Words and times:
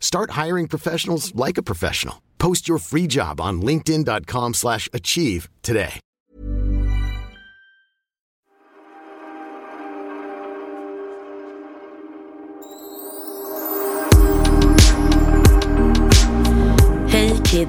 Start 0.00 0.32
hiring 0.32 0.66
professionals 0.68 1.32
like 1.34 1.58
a 1.58 1.62
professional. 1.62 2.22
Post 2.38 2.68
your 2.68 2.78
free 2.78 3.06
job 3.06 3.40
on 3.40 3.60
linkedin.com/achieve 3.62 4.54
slash 4.54 4.88
achieve 4.92 5.48
today. 5.62 6.00
Hej 17.08 17.32
Kid. 17.44 17.68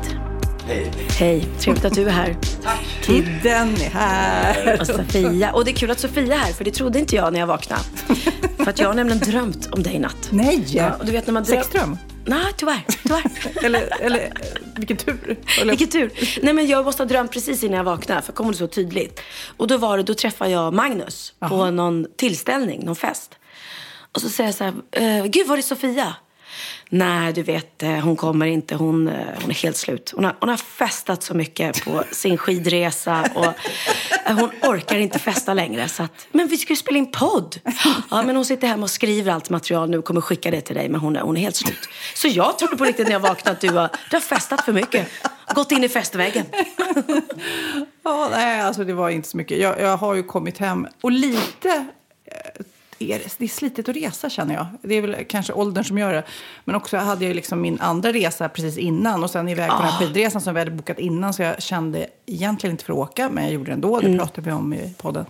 Hej. 0.67 0.91
Hej, 1.19 1.47
trevligt 1.59 1.85
att 1.85 1.93
du 1.93 2.03
är 2.07 2.09
här. 2.11 2.37
Tack. 2.63 2.85
Kidden 3.01 3.69
är 3.75 3.89
här. 3.89 4.79
Och 4.81 4.87
Sofia. 4.87 5.51
Och 5.53 5.65
det 5.65 5.71
är 5.71 5.75
kul 5.75 5.91
att 5.91 5.99
Sofia 5.99 6.33
är 6.35 6.37
här, 6.37 6.53
för 6.53 6.63
det 6.63 6.71
trodde 6.71 6.99
inte 6.99 7.15
jag 7.15 7.33
när 7.33 7.39
jag 7.39 7.47
vaknade. 7.47 7.81
för 8.57 8.69
att 8.69 8.79
jag 8.79 8.87
har 8.87 8.93
nämligen 8.93 9.19
drömt 9.19 9.69
om 9.71 9.83
dig 9.83 9.95
i 9.95 9.99
natt. 9.99 10.29
Nej! 10.31 10.65
Ja, 10.67 10.95
och 10.99 11.05
du 11.05 11.11
vet 11.11 11.27
när 11.27 11.33
man 11.33 11.43
dröm- 11.43 11.55
Sexdröm? 11.63 11.97
Nej, 12.29 12.53
tyvärr. 12.57 12.85
tyvärr. 13.03 13.23
Eller, 13.65 14.01
eller 14.01 14.31
vilken 14.75 14.97
tur. 14.97 15.37
Eller, 15.61 15.71
Vilken 15.71 15.89
tur. 15.89 16.11
Nej, 16.41 16.53
men 16.53 16.67
jag 16.67 16.85
måste 16.85 17.03
ha 17.03 17.07
drömt 17.07 17.31
precis 17.31 17.63
innan 17.63 17.77
jag 17.77 17.83
vaknade, 17.83 18.21
för 18.21 18.33
kom 18.33 18.51
det 18.51 18.57
så 18.57 18.67
tydligt. 18.67 19.21
Och 19.57 19.67
då 19.67 19.77
var 19.77 19.97
det, 19.97 20.03
då 20.03 20.13
träffade 20.13 20.51
jag 20.51 20.73
Magnus 20.73 21.33
på 21.39 21.71
någon 21.71 22.05
tillställning, 22.17 22.85
någon 22.85 22.95
fest. 22.95 23.35
Och 24.11 24.21
så 24.21 24.29
säger 24.29 24.47
jag 24.47 24.55
så 24.55 24.63
här, 24.63 24.73
eh, 24.91 25.25
gud 25.25 25.47
var 25.47 25.57
är 25.57 25.61
Sofia? 25.61 26.15
Nej, 26.89 27.33
du 27.33 27.43
vet, 27.43 27.83
eh, 27.83 27.89
hon 27.89 28.15
kommer 28.15 28.45
inte. 28.45 28.75
Hon, 28.75 29.07
eh, 29.07 29.13
hon 29.41 29.49
är 29.49 29.55
helt 29.55 29.77
slut. 29.77 30.13
Hon 30.15 30.23
har, 30.23 30.35
hon 30.39 30.49
har 30.49 30.57
festat 30.57 31.23
så 31.23 31.33
mycket 31.33 31.85
på 31.85 32.03
sin 32.11 32.37
skidresa 32.37 33.29
och 33.35 33.45
eh, 33.45 34.37
hon 34.39 34.49
orkar 34.61 34.97
inte 34.97 35.19
festa 35.19 35.53
längre. 35.53 35.89
Så 35.89 36.03
att, 36.03 36.27
men 36.31 36.47
vi 36.47 36.57
ska 36.57 36.73
ju 36.73 36.77
spela 36.77 36.97
in 36.97 37.11
podd. 37.11 37.59
Ja, 38.11 38.21
men 38.21 38.35
hon 38.35 38.45
sitter 38.45 38.67
hemma 38.67 38.83
och 38.83 38.89
skriver 38.89 39.31
allt 39.31 39.49
material 39.49 39.89
nu 39.89 39.97
och 39.97 40.05
kommer 40.05 40.21
skicka 40.21 40.51
det 40.51 40.61
till 40.61 40.75
dig. 40.75 40.89
Men 40.89 40.99
hon 41.01 41.15
är, 41.15 41.21
hon 41.21 41.37
är 41.37 41.41
helt 41.41 41.55
slut. 41.55 41.89
Så 42.15 42.27
jag 42.27 42.59
trodde 42.59 42.77
på 42.77 42.85
riktigt 42.85 43.07
när 43.07 43.13
jag 43.13 43.19
vaknade 43.19 43.51
att 43.51 43.61
du 43.61 43.69
har, 43.69 43.89
du 44.09 44.15
har 44.15 44.21
festat 44.21 44.61
för 44.61 44.73
mycket. 44.73 45.07
Gått 45.55 45.71
in 45.71 45.83
i 45.83 45.89
festväggen. 45.89 46.45
ja, 48.03 48.27
nej, 48.31 48.61
alltså 48.61 48.83
det 48.83 48.93
var 48.93 49.09
inte 49.09 49.29
så 49.29 49.37
mycket. 49.37 49.59
Jag, 49.59 49.81
jag 49.81 49.97
har 49.97 50.13
ju 50.13 50.23
kommit 50.23 50.57
hem 50.57 50.87
och 51.01 51.11
lite 51.11 51.85
eh, 52.99 53.09
är 53.15 53.19
det, 53.19 53.35
det 53.37 53.45
är 53.45 53.49
slitigt 53.49 53.89
att 53.89 53.95
resa 53.95 54.29
känner 54.29 54.53
jag. 54.55 54.65
Det 54.81 54.95
är 54.95 55.01
väl 55.01 55.15
kanske 55.29 55.53
åldern 55.53 55.83
som 55.83 55.97
gör 55.97 56.13
det. 56.13 56.23
Men 56.65 56.75
också 56.75 56.97
hade 56.97 57.25
jag 57.25 57.35
liksom 57.35 57.61
min 57.61 57.79
andra 57.79 58.11
resa 58.13 58.49
precis 58.49 58.77
innan 58.77 59.23
och 59.23 59.29
sen 59.29 59.49
iväg 59.49 59.69
på 59.69 59.75
den 59.75 59.85
här 59.85 59.99
skidresan 59.99 60.41
som 60.41 60.53
vi 60.53 60.59
hade 60.59 60.71
bokat 60.71 60.99
innan. 60.99 61.33
Så 61.33 61.41
jag 61.41 61.61
kände 61.61 62.07
egentligen 62.25 62.73
inte 62.73 62.85
för 62.85 62.93
att 62.93 62.99
åka, 62.99 63.29
men 63.29 63.43
jag 63.43 63.53
gjorde 63.53 63.65
det 63.65 63.73
ändå. 63.73 63.99
Det 63.99 64.17
pratade 64.17 64.41
vi 64.49 64.51
om 64.51 64.73
i 64.73 64.93
podden. 64.97 65.25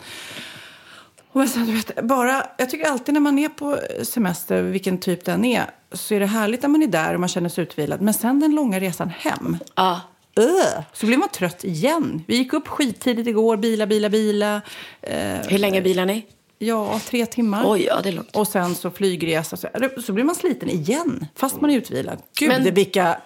Och 1.31 1.49
sen, 1.49 1.65
du 1.65 1.71
vet, 1.75 2.03
bara, 2.03 2.43
jag 2.57 2.69
tycker 2.69 2.89
alltid 2.89 3.13
när 3.13 3.21
man 3.21 3.39
är 3.39 3.49
på 3.49 3.79
semester, 4.03 4.61
vilken 4.61 4.97
typ 4.97 5.25
den 5.25 5.45
är, 5.45 5.65
så 5.91 6.13
är 6.15 6.19
det 6.19 6.25
härligt 6.25 6.61
när 6.61 6.69
man 6.69 6.83
är 6.83 6.87
där 6.87 7.13
och 7.13 7.19
man 7.19 7.29
känner 7.29 7.49
sig 7.49 7.61
utvilad. 7.63 8.01
Men 8.01 8.13
sen 8.13 8.39
den 8.39 8.55
långa 8.55 8.79
resan 8.79 9.09
hem, 9.09 9.57
Ja. 9.75 10.01
Öh, 10.37 10.83
så 10.93 11.05
blir 11.05 11.17
man 11.17 11.29
trött 11.29 11.63
igen. 11.63 12.23
Vi 12.27 12.35
gick 12.37 12.53
upp 12.53 12.67
skittidigt 12.67 13.27
igår, 13.27 13.57
bila, 13.57 13.85
bila, 13.85 14.09
bila. 14.09 14.61
Eh, 15.01 15.39
Hur 15.47 15.57
länge 15.57 15.81
bilar 15.81 16.05
ni? 16.05 16.25
Ja, 16.59 16.99
tre 17.05 17.25
timmar. 17.25 17.63
Oj, 17.65 17.83
ja, 17.85 17.99
det 18.03 18.09
är 18.09 18.13
långt. 18.13 18.35
Och 18.35 18.47
sen 18.47 18.75
så 18.75 18.91
flygresa. 18.91 19.57
Så, 19.57 19.67
så 20.05 20.13
blir 20.13 20.23
man 20.23 20.35
sliten 20.35 20.69
igen, 20.69 21.25
fast 21.35 21.61
man 21.61 21.69
är 21.69 21.77
utvilad. 21.77 22.21
Gud, 22.39 22.49
Men- 22.49 22.73
vilka 22.73 23.17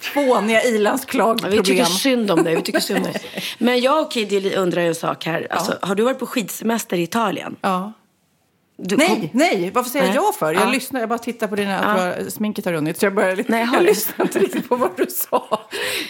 fåniga 0.00 0.56
Ja, 0.64 0.70
vi 0.70 0.76
ilandsklagproblem. 0.76 1.64
tycker 1.64 1.84
synd 1.84 2.30
om 2.30 2.42
dig. 2.44 2.56
Vi 2.56 2.62
tycker 2.62 2.80
synd 2.80 3.06
om 3.06 3.12
dig. 3.12 3.22
Men 3.58 3.80
jag 3.80 4.00
och 4.06 4.12
Kid 4.12 4.54
undrar 4.56 4.82
en 4.82 4.94
sak 4.94 5.24
här. 5.26 5.46
Alltså, 5.50 5.78
Har 5.82 5.94
du 5.94 6.02
varit 6.02 6.18
på 6.18 6.26
skidsemester 6.26 6.96
i 6.96 7.02
Italien? 7.02 7.56
Ja. 7.60 7.92
Du 8.82 8.96
Nej, 8.96 9.08
kom- 9.08 9.28
nej, 9.32 9.70
varför 9.74 9.90
säger 9.90 10.04
jag 10.06 10.14
Nej. 10.14 10.22
ja 10.24 10.32
för? 10.38 10.52
Jag 10.54 10.62
Ja. 10.62 10.70
lyssnar, 10.70 11.00
jag 11.00 11.08
bara 11.08 11.18
tittar 11.18 11.46
på 11.46 11.56
dina, 11.56 12.14
Ja. 12.24 12.30
sminket 12.30 12.64
har 12.64 12.72
runnit. 12.72 12.98
Så 12.98 13.06
jag 13.06 13.14
börjar 13.14 13.36
lite, 13.36 13.52
Nej, 13.52 13.68
jag 13.72 13.82
du? 13.82 13.86
lyssnar 13.86 14.24
inte 14.26 14.38
riktigt 14.38 14.68
på 14.68 14.76
vad 14.76 14.90
du 14.96 15.06
sa. 15.06 15.60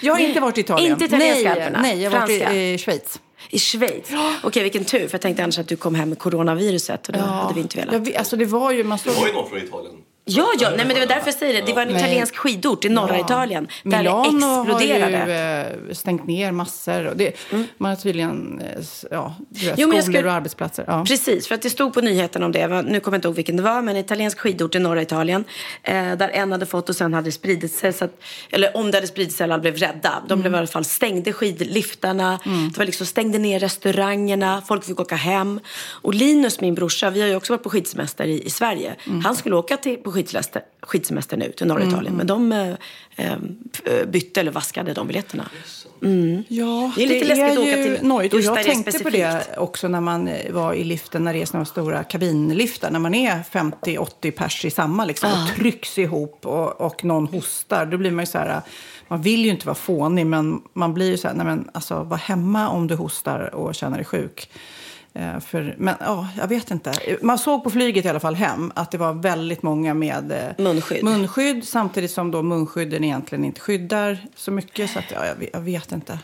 Jag 0.03 0.13
har 0.15 0.21
inte 0.21 0.41
varit 0.41 0.59
i 0.59 0.61
Italien. 0.61 0.93
Inte 0.93 1.05
italienska 1.05 1.55
nej, 1.55 1.73
nej, 1.83 2.03
jag 2.03 2.11
har 2.11 2.21
varit 2.21 2.31
i, 2.53 2.73
i 2.75 2.79
Schweiz. 2.79 3.21
I 3.49 3.59
Schweiz? 3.59 4.11
Okej, 4.43 4.63
vilken 4.63 4.85
tur. 4.85 4.99
För 4.99 5.15
jag 5.15 5.21
tänkte 5.21 5.43
annars 5.43 5.59
att 5.59 5.69
du 5.69 5.77
kom 5.77 5.95
hem 5.95 6.09
med 6.09 6.19
coronaviruset 6.19 7.07
och 7.07 7.13
det 7.13 7.19
hade 7.19 7.55
vi 7.55 7.61
inte 7.61 7.77
velat. 7.79 7.93
Jag 7.93 8.05
vet, 8.05 8.17
alltså 8.17 8.37
det 8.37 8.45
var 8.45 8.71
ju, 8.73 8.85
man 8.85 8.99
Det 9.05 9.11
såg 9.11 9.21
var 9.21 9.27
ju 9.27 9.33
någon 9.33 9.49
från 9.49 9.59
Italien. 9.59 9.95
Ja, 10.31 10.47
ja, 10.59 10.69
nej, 10.71 10.79
men 10.87 10.89
det 10.89 11.01
var 11.01 11.07
därför 11.07 11.27
jag 11.27 11.35
säger 11.35 11.55
det. 11.55 11.67
Det 11.67 11.73
var 11.73 11.83
en 11.83 11.89
Nej. 11.89 11.97
italiensk 12.03 12.37
skidort 12.37 12.85
i 12.85 12.89
norra 12.89 13.19
Ja. 13.19 13.25
Italien. 13.25 13.69
Där 13.83 13.99
Milano 13.99 14.65
det 14.65 14.71
exploderade. 14.71 15.17
Mm. 15.17 15.21
har 15.21 15.29
ju 15.29 15.89
eh, 15.89 15.95
stängt 15.95 16.27
ner 16.27 16.53
massor. 16.53 17.13
Det, 17.17 17.33
Man 17.79 17.89
har 17.91 17.97
tydligen 17.97 18.61
eh, 18.61 18.85
ja, 19.11 19.35
vet, 19.49 19.75
Jo, 19.79 19.89
skolor 19.89 20.03
skulle- 20.03 20.29
och 20.29 20.33
arbetsplatser. 20.33 20.85
Ja. 20.87 21.05
Precis, 21.09 21.49
för 21.49 21.55
att 21.55 21.63
det 21.63 21.71
stod 21.71 21.95
på 21.95 22.01
nyheten 22.01 22.43
om 22.43 22.53
det. 22.53 22.69
Nu 22.83 23.01
kommer 23.01 23.17
jag 23.17 23.19
inte 23.19 23.29
ihåg 23.29 23.35
vilken 23.37 23.57
det 23.57 23.63
var, 23.63 23.83
men 23.83 23.97
en 23.97 24.01
italiensk 24.05 24.39
skidort 24.39 24.75
i 24.75 24.79
norra 24.79 25.03
Italien. 25.03 25.45
Eh, 25.83 25.95
där 25.95 26.29
en 26.29 26.53
hade 26.53 26.67
fått 26.67 26.89
och 26.89 26.97
sen 26.97 27.15
hade 27.15 27.29
det 27.29 27.33
spridit 27.33 27.73
sig. 27.73 27.93
Så 27.93 28.05
att, 28.05 28.21
eller 28.51 28.77
om 28.77 28.91
det 28.91 28.97
hade 28.97 29.07
spridit 29.07 29.33
sig, 29.35 29.45
alla 29.45 29.59
blev 29.59 29.77
rädda. 29.77 30.23
De 30.29 30.33
Mm. 30.33 30.41
blev 30.43 30.55
i 30.55 30.57
alla 30.59 30.67
fall 30.67 30.85
stängde 30.85 31.33
skidliftarna. 31.33 32.39
Det 32.45 32.79
var 32.79 32.85
liksom 32.85 33.07
stängde 33.07 33.39
ner 33.39 33.59
restaurangerna. 33.59 34.63
Folk 34.69 34.85
fick 34.85 35.01
åka 35.01 35.15
hem. 35.17 35.61
Och 36.03 36.15
Linus, 36.15 36.61
min 36.61 36.75
brorsa, 36.75 37.11
vi 37.11 37.21
har 37.21 37.29
ju 37.29 37.37
också 37.37 37.53
varit 37.53 37.63
på 37.63 37.71
skidsemester 37.71 38.25
i, 38.25 38.43
i 38.47 38.51
Sverige. 38.51 38.95
Mm. 39.07 39.21
Han 39.25 39.37
skulle 39.37 39.57
åka 39.57 39.77
till, 39.77 39.97
på 39.97 40.13
skidsemester, 40.21 40.63
skidsemester 40.83 41.37
nu 41.37 41.53
till 41.53 41.67
norra 41.67 41.85
Italien. 41.85 42.15
Men 42.15 42.27
de 42.27 42.53
eh, 42.53 42.75
eh, 43.17 44.05
bytte 44.07 44.41
eller 44.41 44.53
vaskade 44.53 44.93
de 44.93 45.07
biljetterna. 45.07 45.49
Ja, 46.49 46.93
Det 46.97 47.03
är 47.03 47.07
lite 47.07 47.25
läskigt 47.25 47.59
att 47.59 47.59
åka 47.59 47.75
till 47.75 47.99
nojigt. 48.03 48.35
Och 48.35 48.41
jag 48.41 48.57
det 48.57 48.61
är 48.61 48.65
tänkte 48.65 48.93
på 48.93 48.99
specifikt. 48.99 49.51
det 49.51 49.59
också 49.59 49.89
när 49.89 50.01
man 50.01 50.29
eh, 50.29 50.53
var 50.53 50.75
i 50.75 50.85
liften, 50.85 51.25
när 51.25 51.33
det 51.33 51.43
är 51.43 51.65
stora 51.65 52.05
kabinliftar. 52.05 52.91
När 52.91 52.99
man 52.99 53.15
är 53.15 53.43
50-80 53.53 54.31
pers 54.31 54.65
i 54.65 54.71
samma 54.71 55.05
liksom, 55.05 55.31
och 55.33 55.57
trycks 55.57 55.99
ihop 55.99 56.47
och, 56.47 56.81
och 56.81 57.05
någon 57.05 57.27
hostar. 57.27 57.87
Då 57.87 57.97
blir 57.97 58.11
man 58.11 58.23
ju 58.23 58.27
så 58.27 58.39
här, 58.39 58.61
man 59.09 59.23
vill 59.23 59.45
ju 59.45 59.51
inte 59.51 59.67
vara 59.67 59.75
fånig, 59.75 60.27
men 60.27 60.63
man 60.73 60.95
blir 60.95 61.11
ju 61.11 61.17
så 61.17 61.29
här, 61.29 61.35
nej 61.35 61.47
men 61.47 61.71
alltså 61.75 62.03
var 62.03 62.17
hemma 62.17 62.69
om 62.69 62.87
du 62.87 62.95
hostar 62.95 63.55
och 63.55 63.75
känner 63.75 63.97
dig 63.97 64.07
sjuk. 64.07 64.51
Eh, 65.21 65.41
för, 65.41 65.75
men 65.79 65.95
ja, 66.01 66.29
jag 66.39 66.49
vet 66.49 66.71
inte. 66.71 66.93
Man 67.23 67.39
såg 67.39 67.65
på 67.65 67.71
flyget 67.71 68.05
i 68.05 68.09
alla 68.09 68.21
fall 68.21 68.35
hem 68.35 68.73
att 68.75 68.91
det 68.91 68.99
var 68.99 69.13
väldigt 69.13 69.63
många 69.63 69.95
med 69.95 70.33
eh, 70.33 70.65
Munskydd. 70.65 71.05
munskydd 71.05 71.69
samtidigt 71.69 72.11
som 72.11 72.31
då 72.31 72.43
munskydden 72.43 73.05
egentligen 73.05 73.45
inte 73.45 73.61
skyddar 73.61 74.19
så 74.37 74.51
mycket. 74.51 74.91
Så 74.91 74.99
att, 74.99 75.05
ja, 75.11 75.27
jag, 75.27 75.35
vet- 75.35 75.51
jag 75.53 75.61
vet 75.61 75.93
inte. 75.93 76.19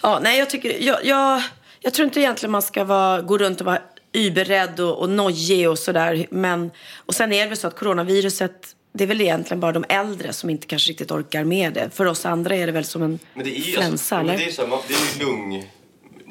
Ja, 0.00 0.20
nej, 0.22 0.38
jag, 0.38 0.50
tycker, 0.50 0.82
jag, 0.82 1.04
jag, 1.04 1.42
jag 1.80 1.94
tror 1.94 2.04
inte 2.04 2.20
egentligen 2.20 2.50
man 2.52 2.62
ska 2.62 2.84
vara, 2.84 3.22
gå 3.22 3.38
runt 3.38 3.60
och 3.60 3.66
vara 3.66 3.78
überrädd 4.12 4.80
och, 4.80 4.98
och 5.00 5.10
nojig 5.10 5.70
och 5.70 5.78
sådär. 5.78 6.26
Men, 6.30 6.70
och 6.96 7.14
sen 7.14 7.32
är 7.32 7.42
det 7.42 7.48
väl 7.48 7.58
så 7.58 7.66
att 7.66 7.76
coronaviruset, 7.78 8.76
det 8.94 9.04
är 9.04 9.08
väl 9.08 9.20
egentligen 9.20 9.60
bara 9.60 9.72
de 9.72 9.84
äldre 9.88 10.32
som 10.32 10.50
inte 10.50 10.66
kanske 10.66 10.90
riktigt 10.90 11.10
orkar 11.10 11.44
med 11.44 11.72
det. 11.72 11.90
För 11.94 12.06
oss 12.06 12.26
andra 12.26 12.56
är 12.56 12.66
det 12.66 12.72
väl 12.72 12.84
som 12.84 13.02
en 13.02 13.18
Men 13.34 13.44
det 13.44 13.58
är 13.58 13.60
ju 13.60 13.76
alltså, 13.82 14.14
eller? 14.14 14.26
man, 14.68 14.78
det 14.88 14.94
är 14.94 15.18
ju 15.18 15.26
lung, 15.26 15.64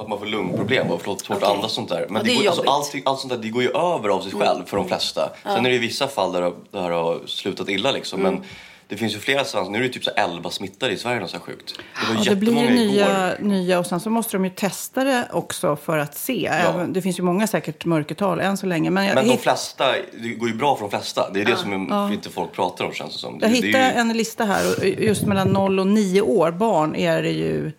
att 0.02 0.10
man 0.10 0.20
får 0.20 0.26
lungproblem 0.26 0.88
och 0.92 1.02
svårt 1.02 1.32
att 1.32 1.44
andas 1.44 1.74
sånt 1.74 1.90
där. 1.90 2.06
Men 2.10 2.16
Ja, 2.16 2.24
det 2.24 2.30
det 2.30 2.36
går, 2.36 2.48
alltså. 2.48 2.62
Mm. 2.62 2.74
allt, 2.74 2.96
allt 3.06 3.20
sånt 3.20 3.34
där 3.34 3.40
det 3.40 3.50
går 3.50 3.64
ju 3.64 3.70
över 3.70 4.10
av 4.10 4.22
sig 4.22 4.32
själv 4.32 4.66
för 4.66 4.78
de 4.78 4.88
flesta. 4.88 5.30
Sen 5.44 5.66
är 5.66 5.70
det 5.70 5.78
vissa 5.78 6.08
fall 6.08 6.32
där 6.32 6.52
det 6.72 6.82
här 6.82 6.90
har 6.92 7.20
slutat 7.26 7.70
illa 7.70 7.92
liksom. 7.92 8.20
Mm. 8.20 8.34
Men 8.34 8.44
det 8.92 8.98
finns 8.98 9.16
ju 9.16 9.20
flera 9.20 9.46
svenskar, 9.46 9.72
nu 9.72 9.78
är 9.78 9.84
det 9.84 9.90
typ 9.90 10.04
så 10.04 10.12
här 10.16 10.24
11 10.24 10.50
smittade 10.50 10.94
i 10.94 10.98
Sverige, 10.98 11.20
något 11.20 11.30
så 11.30 11.40
sjukt. 11.40 11.74
Det 11.78 12.14
var 12.14 12.26
Ja, 12.26 12.30
det 12.30 12.36
blir 12.36 12.62
ju 12.62 12.70
nya, 12.70 13.06
igår. 13.06 13.48
nya 13.48 13.80
och 13.80 13.86
sen 13.86 14.00
så 14.00 14.10
måste 14.10 14.38
de 14.38 14.46
ju 14.46 14.52
testa 14.52 15.04
det 15.04 15.28
också 15.32 15.76
för 15.76 15.98
att 15.98 16.16
se. 16.18 16.46
Även, 16.48 16.94
det 16.94 17.02
finns 17.02 17.20
ju 17.20 17.24
många 17.24 17.48
säkert 17.48 17.86
mörkertal 17.86 18.40
än 18.40 18.58
så 18.58 18.66
länge. 18.66 18.90
Men 18.90 19.06
jag, 19.06 19.16
Men 19.16 19.26
de 19.26 19.32
hitt, 19.32 19.42
flesta, 19.42 19.86
det 20.22 20.30
går 20.30 20.50
ju 20.50 20.56
bra 20.56 20.76
för 20.76 20.82
de 20.82 20.90
flesta. 20.90 21.30
Det 21.34 21.42
är 21.42 21.46
det 21.46 21.56
som 21.56 21.92
är, 21.92 22.14
inte 22.14 22.30
folk 22.30 22.52
pratar 22.52 22.86
om 22.86 22.94
känns 22.94 23.14
det 23.14 23.20
som. 23.20 23.40
Det, 23.40 23.46
jag 23.46 23.54
hittade 23.56 23.94
ju, 23.94 24.00
en 24.00 24.14
lista 24.14 24.46
här 24.46 24.84
just 24.84 25.26
mellan 25.26 25.48
0 25.48 25.80
och 25.80 25.88
9 25.88 26.22
år 26.22 26.52
barn 26.52 26.96
är 26.96 27.22
det 27.24 27.32
ju 27.32 27.72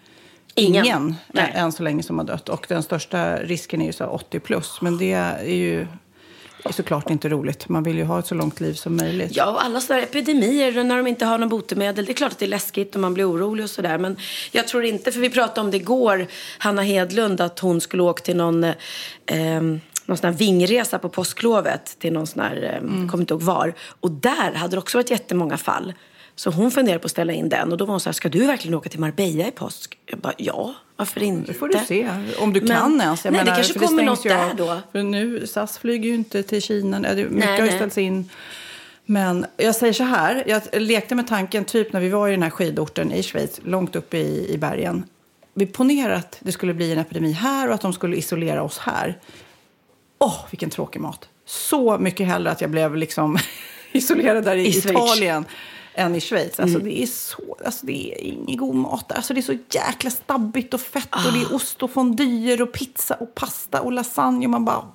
ingen, 0.55 0.85
Ingen. 0.85 1.15
Nej. 1.27 1.53
än 1.55 1.73
så 1.73 1.83
länge 1.83 2.03
som 2.03 2.19
har 2.19 2.25
dött. 2.25 2.49
Och 2.49 2.67
den 2.69 2.83
största 2.83 3.37
risken 3.37 3.83
är 3.83 3.87
ju 3.87 3.93
så 3.93 4.05
här 4.05 4.15
80 4.15 4.41
plus. 4.41 4.81
Men 4.81 4.99
det 4.99 5.13
är 5.13 5.45
ju 5.45 5.87
är 6.65 6.73
såklart 6.73 7.11
inte 7.11 7.29
roligt. 7.29 7.69
Man 7.69 7.83
vill 7.83 7.97
ju 7.97 8.05
ha 8.05 8.19
ett 8.19 8.27
så 8.27 8.35
långt 8.35 8.61
liv 8.61 8.75
som 8.75 8.97
möjligt. 8.97 9.37
Ja, 9.37 9.51
och 9.51 9.65
alla 9.65 9.81
sådana 9.81 10.03
epidemier 10.03 10.85
när 10.85 10.97
de 10.97 11.07
inte 11.07 11.25
har 11.25 11.39
någon 11.39 11.49
botemedel. 11.49 12.05
Det 12.05 12.13
är 12.13 12.15
klart 12.15 12.33
att 12.33 12.39
det 12.39 12.45
är 12.45 12.49
läskigt 12.49 12.95
och 12.95 13.01
man 13.01 13.15
blir 13.15 13.31
orolig 13.31 13.65
och 13.65 13.71
sådär. 13.71 13.99
Men 13.99 14.17
jag 14.53 14.69
tror 14.69 14.85
inte, 14.85 15.13
för 15.13 15.21
vi 15.21 15.31
pratade 15.31 15.61
om 15.61 15.71
det 15.71 15.77
igår, 15.77 16.27
Hanna 16.59 16.83
Hedlund, 16.83 17.41
att 17.41 17.59
hon 17.59 17.81
skulle 17.81 18.03
åka 18.03 18.23
till 18.23 18.37
någon, 18.37 18.65
eh, 18.65 18.75
ehm, 19.27 19.81
någon 20.07 20.17
sån 20.17 20.31
här 20.31 20.39
vingresa 20.39 20.99
på 20.99 21.09
påsklovet 21.09 21.97
till 21.99 22.13
någon 22.13 22.27
sån 22.27 22.43
här, 22.43 22.63
eh, 22.63 23.09
kommer 23.09 23.21
inte 23.21 23.35
ihåg 23.35 23.43
var. 23.43 23.75
Och 24.01 24.11
där 24.11 24.55
hade 24.55 24.77
det 24.77 24.79
också 24.79 24.99
varit 24.99 25.11
jättemånga 25.11 25.57
fall. 25.57 25.93
Så 26.37 26.51
hon 26.51 26.71
funderade 26.71 26.99
på 26.99 27.05
att 27.07 27.11
ställa 27.11 27.33
in 27.33 27.49
den. 27.49 27.73
Och 27.73 27.79
då 27.79 27.85
var 27.85 27.93
hon 27.93 28.01
så 28.01 28.09
här, 28.09 28.13
ska 28.15 28.29
du 28.29 28.47
verkligen 28.47 28.75
åka 28.75 28.89
till 28.89 29.01
Marbella 29.01 29.49
i 29.49 29.51
påsk? 29.51 29.99
Jag 30.07 30.19
bara, 30.19 30.33
ja, 30.37 30.75
varför 30.97 31.23
inte? 31.23 31.53
Det 31.53 31.59
får 31.59 31.69
du 31.69 31.79
se, 31.89 32.09
om 32.39 32.53
du 32.53 32.61
Men- 32.61 32.69
kan 32.69 33.01
ens. 33.01 33.25
Jag 33.25 33.33
nej, 33.33 33.39
det 33.41 33.45
menar, 33.45 33.57
kanske 33.57 33.73
för 33.73 33.87
kommer 33.87 34.03
stängs 34.17 34.25
något 34.25 34.29
där 34.29 34.51
av. 34.51 34.57
då. 34.77 34.81
För 34.93 35.03
nu, 35.03 35.47
SAS 35.47 35.79
flyger 35.79 36.09
ju 36.09 36.15
inte 36.15 36.43
till 36.43 36.63
Kina. 36.63 37.01
Det- 37.01 37.15
Mycket 37.17 37.33
Nej, 37.49 37.61
har 37.61 37.67
ju 37.67 37.73
ställts 37.73 37.99
in. 37.99 38.31
Men 39.05 39.47
jag 39.57 39.75
säger 39.77 39.93
så 39.93 40.05
här, 40.05 40.45
jag 40.47 40.63
lekte 40.83 41.15
med 41.15 41.29
tanken 41.29 41.65
typ 41.65 41.93
när 41.93 42.01
vi 42.01 42.09
var 42.09 42.29
i 42.29 42.31
den 42.31 42.43
här 42.43 42.51
skidorten 42.51 43.13
i 43.13 43.23
Schweiz, 43.23 43.61
långt 43.65 43.97
uppe 43.97 44.19
i, 44.19 44.53
i 44.55 44.59
bergen. 44.59 45.05
Vi 45.55 45.67
ponerar 45.67 46.15
att 46.15 46.37
det 46.41 46.53
skulle 46.53 46.75
bli 46.75 46.93
en 46.93 46.99
epidemi 46.99 47.33
här 47.33 47.69
och 47.69 47.75
att 47.75 47.81
de 47.81 47.93
skulle 47.93 48.17
isolera 48.17 48.63
oss 48.63 48.79
här. 48.79 49.19
Åh, 50.19 50.37
vilken 50.51 50.71
tråkig 50.71 51.01
mat. 51.01 51.29
Så 51.47 51.99
mycket 51.99 52.27
hellre 52.27 52.51
att 52.51 52.61
jag 52.61 52.71
blev 52.71 52.97
liksom 52.97 53.39
isolerad 53.93 54.45
där 54.45 54.57
i, 54.57 54.67
I. 54.67 54.79
Italien 54.79 55.45
än 55.95 56.15
i 56.15 56.21
Schweiz. 56.21 56.61
Alltså, 56.61 56.79
det, 56.79 57.03
är 57.03 57.07
så, 57.07 57.57
alltså, 57.65 57.87
det 57.87 58.15
är 58.15 58.25
ingen 58.25 58.57
god 58.57 58.75
mat. 58.75 59.13
Alltså, 59.13 59.35
det 59.35 59.41
är 59.41 59.43
så 59.43 59.59
jäkla 59.71 60.11
stabbigt 60.11 60.75
och 60.75 60.81
fett 60.81 61.15
och 61.27 61.33
det 61.33 61.41
är 61.41 61.55
ost 61.55 61.83
och 61.83 61.91
fondyer 61.91 62.63
och 62.63 62.73
pizza 62.73 63.15
och 63.15 63.35
pasta 63.35 63.81
och 63.81 63.93
lasagne. 63.93 64.47
Och 64.47 64.51
man 64.51 64.65
bara... 64.65 64.89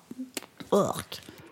Ugh. 0.69 1.01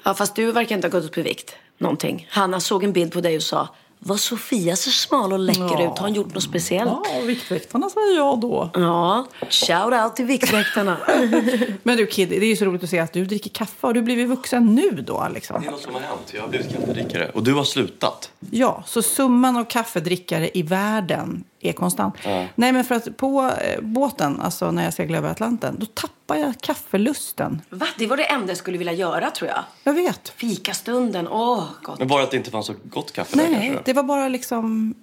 Ja, 0.03 0.13
fast 0.13 0.35
du 0.35 0.51
verkar 0.51 0.75
inte 0.75 0.87
ha 0.87 0.91
gått 0.91 1.09
upp 1.09 1.17
i 1.17 1.21
vikt. 1.21 1.55
Någonting. 1.77 2.27
Hanna 2.29 2.59
såg 2.59 2.83
en 2.83 2.93
bild 2.93 3.13
på 3.13 3.21
dig 3.21 3.35
och 3.35 3.43
sa 3.43 3.69
Var 4.07 4.17
Sofia 4.17 4.75
så 4.75 4.89
smal 4.91 5.33
och 5.33 5.39
läcker 5.39 5.61
Ja. 5.61 5.91
ut? 5.91 5.97
Har 5.99 6.07
hon 6.07 6.13
gjort 6.13 6.33
något 6.33 6.43
speciellt? 6.43 6.89
Ja, 6.89 7.21
Viktväktarna 7.25 7.89
säger 7.89 8.15
jag 8.17 8.39
då. 8.39 8.69
Ja, 8.73 9.25
shout 9.49 9.93
out 10.03 10.15
till 10.15 10.25
Viktväktarna. 10.25 10.97
Men 11.83 11.97
du 11.97 12.05
Kid, 12.05 12.29
det 12.29 12.35
är 12.37 12.47
ju 12.47 12.55
så 12.55 12.65
roligt 12.65 12.83
att 12.83 12.89
se 12.89 12.99
att 12.99 13.13
du 13.13 13.25
dricker 13.25 13.49
kaffe. 13.49 13.87
Har 13.87 13.93
du 13.93 14.01
blivit 14.01 14.29
vuxen 14.29 14.75
nu 14.75 14.89
då 15.07 15.27
liksom? 15.33 15.61
Det 15.61 15.67
är 15.67 15.71
något 15.71 15.81
som 15.81 15.93
har 15.93 16.01
hänt. 16.01 16.31
Jag 16.33 16.41
har 16.41 16.47
blivit 16.47 16.71
kaffedrickare. 16.75 17.29
Och 17.33 17.43
du 17.43 17.53
har 17.53 17.63
slutat. 17.63 18.29
Ja, 18.51 18.83
så 18.87 19.01
summan 19.01 19.57
av 19.57 19.63
kaffedrickare 19.63 20.49
i 20.53 20.61
världen 20.61 21.43
är 21.69 21.73
konstant. 21.73 22.15
Nej, 22.55 22.71
men 22.71 22.83
för 22.83 22.95
att 22.95 23.17
på 23.17 23.51
eh, 23.61 23.81
båten, 23.81 24.41
alltså 24.41 24.71
när 24.71 24.83
jag 24.83 24.93
seglade 24.93 25.17
över 25.17 25.29
Atlanten, 25.29 25.75
då 25.79 25.85
tappar 25.85 26.35
jag 26.35 26.53
kaffelusten. 26.61 27.61
Va? 27.69 27.87
Det 27.97 28.07
var 28.07 28.17
det 28.17 28.23
enda 28.23 28.47
jag 28.47 28.57
skulle 28.57 28.77
vilja 28.77 28.93
göra 28.93 29.31
tror 29.31 29.49
jag. 29.49 29.59
Jag 29.83 29.93
vet. 29.93 30.29
Fikastunden, 30.29 31.27
åh 31.27 31.63
gott. 31.83 31.99
Men 31.99 32.07
bara 32.07 32.23
att 32.23 32.31
det 32.31 32.37
inte 32.37 32.51
fanns 32.51 32.65
så 32.65 32.73
gott 32.83 33.13
kaffe 33.13 33.37
där 33.37 33.43
Nej, 33.49 33.67
kanske. 33.67 33.81
det 33.85 33.93
var 33.93 34.03
bara 34.03 34.27
liksom... 34.27 34.93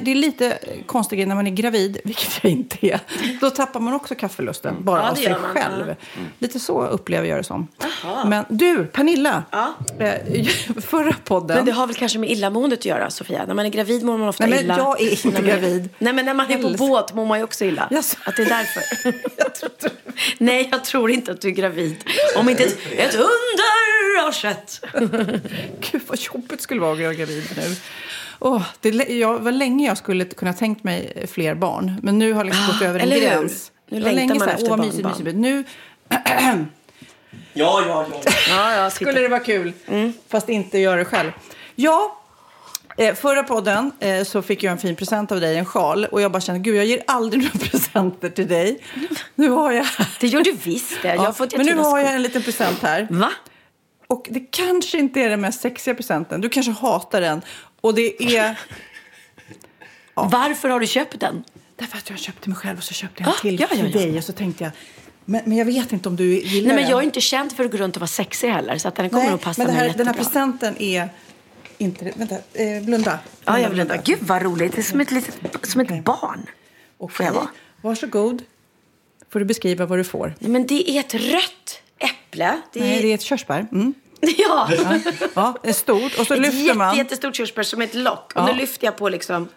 Det 0.00 0.10
är 0.10 0.14
lite 0.14 0.58
konstigt 0.86 1.28
när 1.28 1.34
man 1.34 1.46
är 1.46 1.50
gravid, 1.50 1.98
vilket 2.04 2.40
jag 2.42 2.52
inte 2.52 2.86
är. 2.86 3.00
Då 3.40 3.50
tappar 3.50 3.80
man 3.80 3.94
också 3.94 4.14
kaffelusten, 4.14 4.76
bara 4.84 5.00
Ja, 5.02 5.10
av 5.10 5.14
sig 5.14 5.30
man, 5.30 5.40
själv. 5.40 5.84
ja. 5.88 5.94
Lite 6.38 6.60
så 6.60 6.86
upplever 6.86 7.28
jag 7.28 7.38
det 7.38 7.44
som. 7.44 7.68
Men 8.26 8.44
du, 8.48 8.84
Pernilla. 8.86 9.44
Ja. 9.50 9.74
eh, 9.98 10.46
Förra 10.82 11.14
podden... 11.24 11.56
Men 11.56 11.66
det 11.66 11.72
har 11.72 11.86
väl 11.86 11.96
kanske 11.96 12.18
med 12.18 12.30
illamåendet 12.30 12.78
att 12.78 12.84
göra, 12.84 13.10
Sofia? 13.10 13.44
När 13.46 13.54
man 13.54 13.66
är 13.66 13.70
gravid 13.70 14.02
mår 14.04 14.18
man 14.18 14.28
ofta 14.28 14.46
Nej, 14.46 14.50
men 14.54 14.64
illa. 14.64 14.76
jag 14.78 15.00
är 15.00 15.26
inte 15.26 15.42
gravid. 15.42 15.88
Nej, 15.98 16.12
men 16.12 16.24
när 16.24 16.34
man 16.34 16.50
är 16.50 16.58
på 16.62 16.70
båt 16.70 17.14
mår 17.14 17.26
man 17.26 17.38
ju 17.38 17.44
också 17.44 17.64
illa. 17.64 17.88
Jaså? 17.90 18.16
Att 18.24 18.36
det 18.36 18.42
är 18.42 18.46
därför. 18.48 18.82
Nej, 20.38 20.68
jag 20.72 20.84
tror 20.84 21.10
inte 21.10 21.32
att 21.32 21.40
du 21.40 21.48
är 21.48 21.52
gravid. 21.52 21.96
Om 22.36 22.48
inte 22.48 22.64
ett, 22.64 22.78
ett 22.96 23.14
under 23.14 23.92
har 24.24 24.32
skett. 24.32 24.84
Gud 25.92 26.02
vad 26.06 26.18
jobbigt 26.20 26.60
skulle 26.60 26.80
vara 26.80 26.92
att 26.92 26.98
vara 26.98 27.14
gravid 27.14 27.44
nu. 27.56 27.76
Åh, 28.44 28.62
det 28.80 28.90
jag, 29.08 29.38
var 29.38 29.52
länge 29.52 29.86
jag 29.86 29.96
skulle 29.98 30.24
kunna 30.24 30.52
tänkt 30.52 30.84
mig 30.84 31.26
fler 31.32 31.54
barn. 31.54 32.00
Men 32.02 32.18
nu 32.18 32.32
har 32.32 32.40
jag 32.40 32.46
liksom 32.46 32.66
gått 32.66 32.82
över 32.82 33.00
en 33.00 33.10
gräns. 33.10 33.72
Nu 33.88 33.98
Det 33.98 34.04
var 34.04 34.12
längtar 34.12 34.34
länge 34.34 34.38
man 34.38 34.38
så 34.38 34.44
här, 34.44 34.54
efter 34.54 34.70
Åh, 34.70 34.76
vad 34.76 34.86
mysigt, 34.86 35.02
barnbarn. 35.02 35.24
mysigt. 35.24 35.38
Nu 35.38 35.64
Ja, 37.52 37.84
ja, 37.86 38.06
ja. 38.10 38.32
Ja, 38.48 38.74
ja, 38.74 38.90
skulle 38.90 39.20
det 39.20 39.28
vara 39.28 39.40
kul, 39.40 39.72
fast 40.28 40.48
inte 40.48 40.78
göra 40.78 40.96
det 40.96 41.04
själv. 41.04 41.30
Ja, 41.74 42.20
eh, 42.96 43.14
förra 43.14 43.42
podden 43.42 43.92
eh, 44.00 44.24
så 44.24 44.42
fick 44.42 44.62
jag 44.62 44.72
en 44.72 44.78
fin 44.78 44.96
present 44.96 45.32
av 45.32 45.40
dig, 45.40 45.58
en 45.58 45.64
sjal. 45.64 46.04
Och 46.04 46.20
jag 46.20 46.32
bara 46.32 46.40
kände, 46.40 46.60
gud 46.60 46.76
jag 46.76 46.84
ger 46.84 47.02
aldrig 47.06 47.42
några 47.54 47.70
presenter 47.70 48.28
till 48.28 48.48
dig. 48.48 48.78
Nu 49.34 49.48
har 49.48 49.72
jag... 49.72 49.86
Det 50.20 50.26
gör 50.26 50.44
du 50.44 50.52
visst 50.52 51.02
det. 51.02 51.14
Jag 51.14 51.36
fått 51.36 51.56
men 51.56 51.66
nu 51.66 51.74
har 51.74 51.98
jag 51.98 52.14
en 52.14 52.22
liten 52.22 52.42
present 52.42 52.82
här. 52.82 53.06
Va? 53.10 53.32
Och 54.06 54.26
det 54.30 54.40
kanske 54.40 54.98
inte 54.98 55.20
är 55.20 55.28
den 55.28 55.40
mest 55.40 55.60
sexiga 55.60 55.94
presenten. 55.94 56.40
Du 56.40 56.48
kanske 56.48 56.72
hatar 56.72 57.20
den. 57.20 57.42
Och 57.82 57.94
det 57.94 58.36
är... 58.36 58.58
Varför 60.14 60.68
har 60.68 60.80
du 60.80 60.86
köpt 60.86 61.20
den? 61.20 61.44
Därför 61.76 61.98
att 61.98 62.10
jag 62.10 62.18
köpte 62.18 62.48
mig 62.48 62.58
själv 62.58 62.78
och 62.78 62.84
så 62.84 62.94
köpte 62.94 63.22
jag 63.22 63.28
en 63.28 63.34
Ah, 63.34 63.40
till 63.40 63.60
ja, 63.60 63.66
ja, 63.70 63.76
till 63.76 63.92
ja. 63.94 64.00
dig. 64.00 64.18
Och 64.18 64.24
så 64.24 64.32
tänkte 64.32 64.64
jag, 64.64 64.72
men, 65.24 65.42
men 65.44 65.58
jag 65.58 65.64
vet 65.64 65.92
inte 65.92 66.08
om 66.08 66.16
du 66.16 66.24
gillar 66.24 66.74
Nej, 66.74 66.82
men 66.82 66.90
jag 66.90 66.98
är 66.98 67.04
inte 67.04 67.20
känd 67.20 67.52
för 67.52 67.64
att 67.64 67.70
gå 67.70 67.76
runt 67.76 67.96
och 67.96 68.00
vara 68.00 68.08
sexig 68.08 68.48
heller. 68.48 68.78
Så 68.78 68.88
att 68.88 68.94
den 68.94 69.10
kommer 69.10 69.22
Nej, 69.22 69.30
nog 69.30 69.40
passa 69.40 69.62
men 69.62 69.66
det 69.66 69.78
här, 69.78 69.86
mig 69.86 69.94
den 69.96 70.06
här 70.06 70.14
presenten 70.14 70.76
är 70.78 71.08
inte... 71.78 72.12
Vänta, 72.16 72.36
eh, 72.52 72.82
blunda. 72.82 73.18
Ja, 73.44 73.60
jag 73.60 73.70
blundar. 73.70 74.02
Gud 74.04 74.18
vad 74.20 74.42
roligt. 74.42 74.72
Det 74.72 74.80
är 74.80 74.82
som 74.82 75.00
ett, 75.00 75.10
litet, 75.10 75.36
som 75.62 75.80
ett 75.80 76.04
barn. 76.04 76.46
Får 76.98 77.26
jag 77.26 77.32
vara? 77.32 77.48
Varsågod. 77.80 78.42
Får 79.30 79.38
du 79.38 79.44
beskriva 79.44 79.86
vad 79.86 79.98
du 79.98 80.04
får. 80.04 80.34
Nej, 80.38 80.50
men 80.50 80.66
det 80.66 80.90
är 80.90 81.00
ett 81.00 81.14
rött 81.14 81.82
äpple. 81.98 82.60
Det 82.72 82.80
är... 82.80 82.84
Nej, 82.84 83.02
det 83.02 83.08
är 83.08 83.14
ett 83.14 83.22
körsbär. 83.22 83.66
Mm. 83.72 83.94
Ja. 84.38 84.68
Ja, 85.34 85.54
det 85.62 85.68
är 85.68 85.72
stort. 85.72 86.18
Och 86.18 86.26
så 86.26 86.34
ett 86.34 86.40
lyfter 86.40 86.58
jätte, 86.58 86.78
man. 86.78 86.96
jättestort 86.96 87.36
körsbär 87.36 87.62
som 87.62 87.82
ett 87.82 87.94
lock. 87.94 88.32
Och 88.34 88.40
Ja. 88.40 88.46
nu 88.46 88.52
lyfter 88.54 88.84
jag 88.86 88.96
på 88.96 89.08
liksom... 89.08 89.48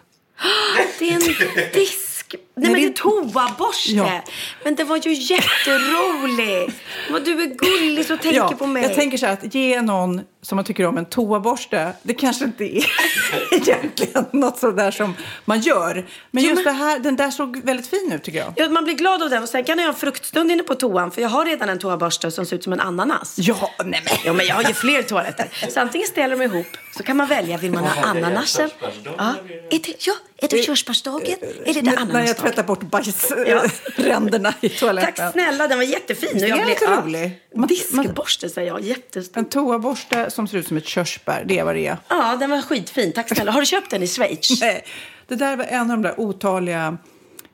Det 0.98 1.08
är 1.08 1.12
en 1.12 1.70
disk. 1.74 2.34
Nej, 2.58 2.70
men 2.70 2.80
det 2.80 2.86
är 2.86 2.92
toaborste. 2.92 3.92
Ja. 3.92 4.22
Men 4.64 4.74
det 4.74 4.84
var 4.84 4.96
ju 4.96 5.12
jätterolig. 5.12 6.72
Vad 7.10 7.24
du 7.24 7.42
är 7.42 7.46
gullig 7.46 8.10
och 8.10 8.20
tänker 8.20 8.56
på 8.56 8.66
mig. 8.66 8.82
Jag 8.82 8.94
tänker 8.94 9.18
så 9.18 9.26
här 9.26 9.32
att 9.32 9.54
ge 9.54 9.82
någon 9.82 10.20
som 10.42 10.56
man 10.56 10.64
tycker 10.64 10.86
om 10.86 10.98
en 10.98 11.04
toaborste, 11.04 11.92
det 12.02 12.14
kanske 12.14 12.44
inte 12.44 12.64
är 12.64 12.86
egentligen 13.52 14.24
något 14.32 14.58
sådär 14.58 14.90
som 14.90 15.14
man 15.44 15.60
gör. 15.60 16.06
Men 16.30 16.42
Jo, 16.42 16.50
just 16.50 16.64
men- 16.64 16.74
det 16.76 16.84
här, 16.84 16.98
den 16.98 17.16
där 17.16 17.30
såg 17.30 17.56
väldigt 17.64 17.86
fin 17.86 18.12
ut 18.12 18.22
tycker 18.22 18.38
jag. 18.38 18.52
Ja, 18.56 18.68
man 18.68 18.84
blir 18.84 18.94
glad 18.94 19.22
av 19.22 19.30
den. 19.30 19.42
Och 19.42 19.48
sen 19.48 19.64
kan 19.64 19.78
jag 19.78 19.84
ha 19.86 19.92
en 19.92 19.98
fruktstund 19.98 20.50
inne 20.52 20.62
på 20.62 20.74
toan. 20.74 21.10
För 21.10 21.22
jag 21.22 21.28
har 21.28 21.44
redan 21.44 21.68
en 21.68 21.78
toaborste 21.78 22.30
som 22.30 22.46
ser 22.46 22.56
ut 22.56 22.64
som 22.64 22.72
en 22.72 22.80
ananas. 22.80 23.34
Ja, 23.38 23.70
nej 23.84 24.02
men. 24.04 24.14
Ja, 24.24 24.32
men 24.32 24.46
jag 24.46 24.54
har 24.54 24.62
ju 24.62 24.74
fler 24.74 25.02
toaletter. 25.02 25.48
Så 25.70 25.80
antingen 25.80 26.06
ställer 26.06 26.36
de 26.36 26.44
ihop, 26.44 26.66
så 26.96 27.02
kan 27.02 27.16
man 27.16 27.26
välja. 27.26 27.56
Vill 27.56 27.72
man 27.72 27.84
ha 27.84 28.02
ananasen? 28.04 28.70
Ja. 29.18 29.34
Är 29.70 29.78
det, 29.78 30.06
ja, 30.06 30.14
är 30.38 30.48
det 30.48 30.62
körsbärsdagen? 30.62 31.36
Eller 31.64 31.78
är 31.78 31.82
det 31.82 31.90
ananasdagen? 31.98 32.45
Tvättar 32.46 32.62
bort 32.62 32.80
bajsränderna 32.80 34.54
i 34.60 34.68
toaletten. 34.68 35.12
Tack 35.16 35.32
snälla, 35.32 35.68
den 35.68 35.78
var 35.78 35.84
jättefin. 35.84 36.30
Och 36.34 36.40
Det 36.40 36.46
är 36.46 36.48
jag 36.48 36.68
lite 36.68 36.84
ja. 36.84 37.02
rolig. 37.04 37.42
Diskborste 37.68 38.48
säger 38.48 38.68
jag, 38.68 38.80
jättestor. 38.80 39.38
En 39.38 39.44
toaborste 39.44 40.30
som 40.30 40.48
ser 40.48 40.58
ut 40.58 40.66
som 40.66 40.76
ett 40.76 40.86
körsbär, 40.86 41.44
det 41.46 41.58
är 41.58 41.64
vad 41.64 41.74
det 41.74 41.86
är. 41.86 41.96
Ja, 42.08 42.36
den 42.40 42.50
var 42.50 42.62
skitfin. 42.62 43.12
Tack 43.12 43.28
snälla. 43.28 43.52
Har 43.52 43.60
du 43.60 43.66
köpt 43.66 43.90
den 43.90 44.02
i 44.02 44.06
Schweiz? 44.06 44.60
Nej, 44.60 44.84
det 45.26 45.34
där 45.34 45.56
var 45.56 45.64
en 45.64 45.80
av 45.80 45.88
de 45.88 46.02
där 46.02 46.20
otaliga 46.20 46.98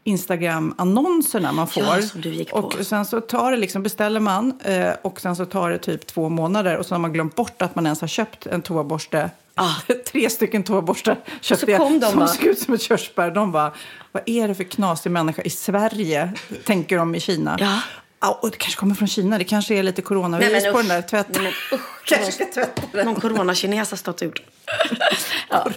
Instagram-annonserna 0.05 1.53
man 1.53 1.69
får. 1.69 1.83
Ja. 1.83 2.43
Och 2.53 2.87
sen 2.87 3.07
så 3.07 3.21
tar 3.21 3.51
det 3.51 3.57
liksom, 3.57 3.83
beställer 3.83 4.21
man 4.21 4.61
eh, 4.61 4.91
och 5.03 5.21
sen 5.21 5.37
så 5.37 5.47
tar 5.47 5.71
det 5.71 5.79
typ 5.79 6.07
två 6.07 6.29
månader 6.29 6.77
och 6.77 6.87
så 6.87 6.95
har 6.95 6.99
man 7.01 7.13
glömt 7.13 7.37
bort 7.37 7.63
att 7.63 7.75
man 7.75 7.87
ens 7.87 8.01
har 8.01 8.09
köpt 8.09 8.47
en 8.47 8.63
toaborste. 8.63 9.31
Ah. 9.55 9.75
Tre 10.13 10.31
stycken 10.31 10.63
toaborstar 10.63 11.17
köpte 11.41 11.71
jag 11.71 12.01
de 12.01 12.11
som 12.11 12.29
såg 12.29 12.45
ut 12.45 12.59
som 12.59 12.75
ett 12.75 12.83
körsbär. 12.83 13.31
De 13.31 13.53
bara, 13.53 13.73
vad 14.13 14.23
är 14.27 14.49
det 14.49 14.55
för 14.55 14.65
knasig 14.65 15.11
människa 15.11 15.43
i 15.43 15.51
Sverige? 15.51 16.33
Tänker 16.65 16.97
de 16.97 17.15
i 17.15 17.21
Kina. 17.21 17.57
Ja. 17.61 17.81
Ja, 18.23 18.39
och 18.43 18.51
det 18.51 18.57
kanske 18.57 18.81
kommer 18.81 18.95
från 18.95 19.09
Kina. 19.09 19.39
Det 19.39 19.45
kanske 19.45 19.75
är 19.75 19.83
lite 19.83 20.03
coronavirus 20.03 20.53
Nej, 20.53 20.63
men 20.63 20.73
på 20.73 20.79
den 20.79 20.89
där 20.89 21.03
tvätten. 21.03 21.43
Nej, 21.43 21.55
men 21.71 21.79
usch. 21.79 21.87
kanske 22.05 22.33
ska 22.33 22.45
tvätta 22.45 22.83
den. 22.93 23.07
Någon 23.07 23.21
coronakines 23.21 23.91
har 23.91 23.97
stått 23.97 24.23
ut. 24.23 24.43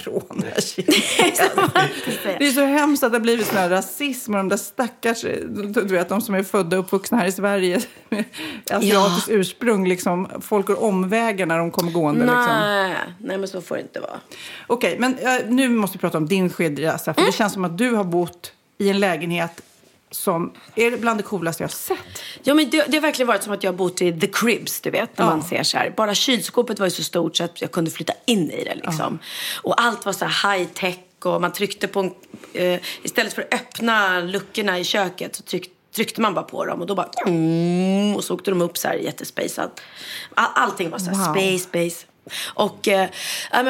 Corona 0.04 0.42
Det 2.38 2.48
är 2.48 2.52
så 2.52 2.66
hemskt 2.66 3.04
att 3.04 3.12
det 3.12 3.18
har 3.18 3.22
blivit 3.22 3.48
sån 3.48 3.58
här 3.58 3.70
rasism 3.70 4.34
och 4.34 4.38
de 4.38 4.50
där 4.50 4.58
stackars, 4.58 5.22
du 5.22 5.88
vet 5.88 6.10
de 6.10 6.22
som 6.22 6.36
är 6.36 6.44
födda 6.44 6.78
och 6.78 6.86
uppvuxna 6.86 7.18
här 7.18 7.26
i 7.26 7.32
Sverige 7.32 7.82
med 8.10 8.24
asiatiskt 8.72 9.30
ursprung, 9.30 9.88
liksom, 9.88 10.30
folk 10.42 10.68
går 10.68 10.84
omvägar 10.84 11.46
när 11.46 11.58
de 11.58 11.72
kommer 11.72 11.92
gående. 11.92 12.22
Liksom. 12.22 12.46
Nej, 12.46 12.96
nej, 13.20 13.38
men 13.38 13.48
så 13.48 13.62
får 13.62 13.76
det 13.76 13.82
inte 13.82 14.00
vara. 14.00 14.20
Okej, 14.68 14.96
men 15.00 15.18
eh, 15.18 15.34
nu 15.48 15.70
måste 15.70 15.98
vi 15.98 16.02
prata 16.02 16.18
om 16.18 16.28
din 16.28 16.50
skidresa, 16.50 17.14
för 17.14 17.22
det 17.22 17.32
känns 17.32 17.54
som 17.54 17.66
att 17.66 17.78
du 17.78 17.92
har 17.92 18.04
bott 18.04 18.52
i 18.78 18.90
en 18.90 19.00
lägenhet 19.00 19.62
som 20.16 20.54
är 20.76 20.98
bland 20.98 21.20
det 21.20 21.24
coolaste 21.24 21.64
jag 21.64 21.68
har 21.68 21.72
sett. 21.74 22.22
Ja, 22.44 22.54
men 22.54 22.70
det, 22.70 22.86
det 22.88 22.98
har 22.98 23.02
verkligen 23.02 23.28
varit 23.28 23.44
som 23.44 23.54
att 23.54 23.64
jag 23.64 23.72
har 23.72 23.78
bott 23.78 24.02
i 24.02 24.20
The 24.20 24.28
Cribs, 24.28 24.82
du 24.82 24.90
vet. 24.90 25.18
När 25.18 25.26
Ja. 25.26 25.30
man 25.30 25.44
ser 25.44 25.64
så 25.64 25.78
här. 25.78 25.94
Bara 25.98 26.16
kylskåpet 26.16 26.80
var 26.80 26.88
ju 26.88 26.92
så 26.92 27.04
stort 27.04 27.38
så 27.38 27.44
att 27.44 27.62
jag 27.62 27.72
kunde 27.72 27.92
flytta 27.92 28.14
in 28.26 28.52
i 28.52 28.64
det 28.64 28.76
liksom. 28.76 29.20
Och 29.64 29.82
allt 29.82 30.06
var 30.06 30.14
så 30.14 30.26
high 30.26 30.66
tech 30.74 30.96
och 31.24 31.42
man 31.42 31.54
tryckte 31.54 31.88
på 31.88 32.00
en, 32.00 32.12
eh, 32.54 32.80
istället 33.04 33.34
för 33.34 33.42
att 33.42 33.54
öppna 33.54 34.20
luckorna 34.20 34.80
i 34.80 34.84
köket 34.84 35.36
så 35.36 35.44
tryck, 35.44 35.70
tryckte 35.96 36.22
man 36.22 36.34
bara 36.34 36.46
på 36.46 36.66
dem 36.66 36.82
och 36.82 36.88
då 36.88 36.96
bara 36.96 37.10
mm, 37.28 38.16
och 38.16 38.24
så 38.24 38.34
åkte 38.36 38.52
de 38.52 38.62
upp 38.62 38.78
så 38.78 38.88
här 38.88 38.96
jättespacat. 38.96 39.82
All, 40.34 40.50
allting 40.56 40.90
var 40.90 41.00
så 41.00 41.12
här 41.12 41.18
Wow. 41.28 41.34
space, 41.36 41.60
space. 41.60 42.06
Och, 42.54 42.88
eh, 42.88 43.10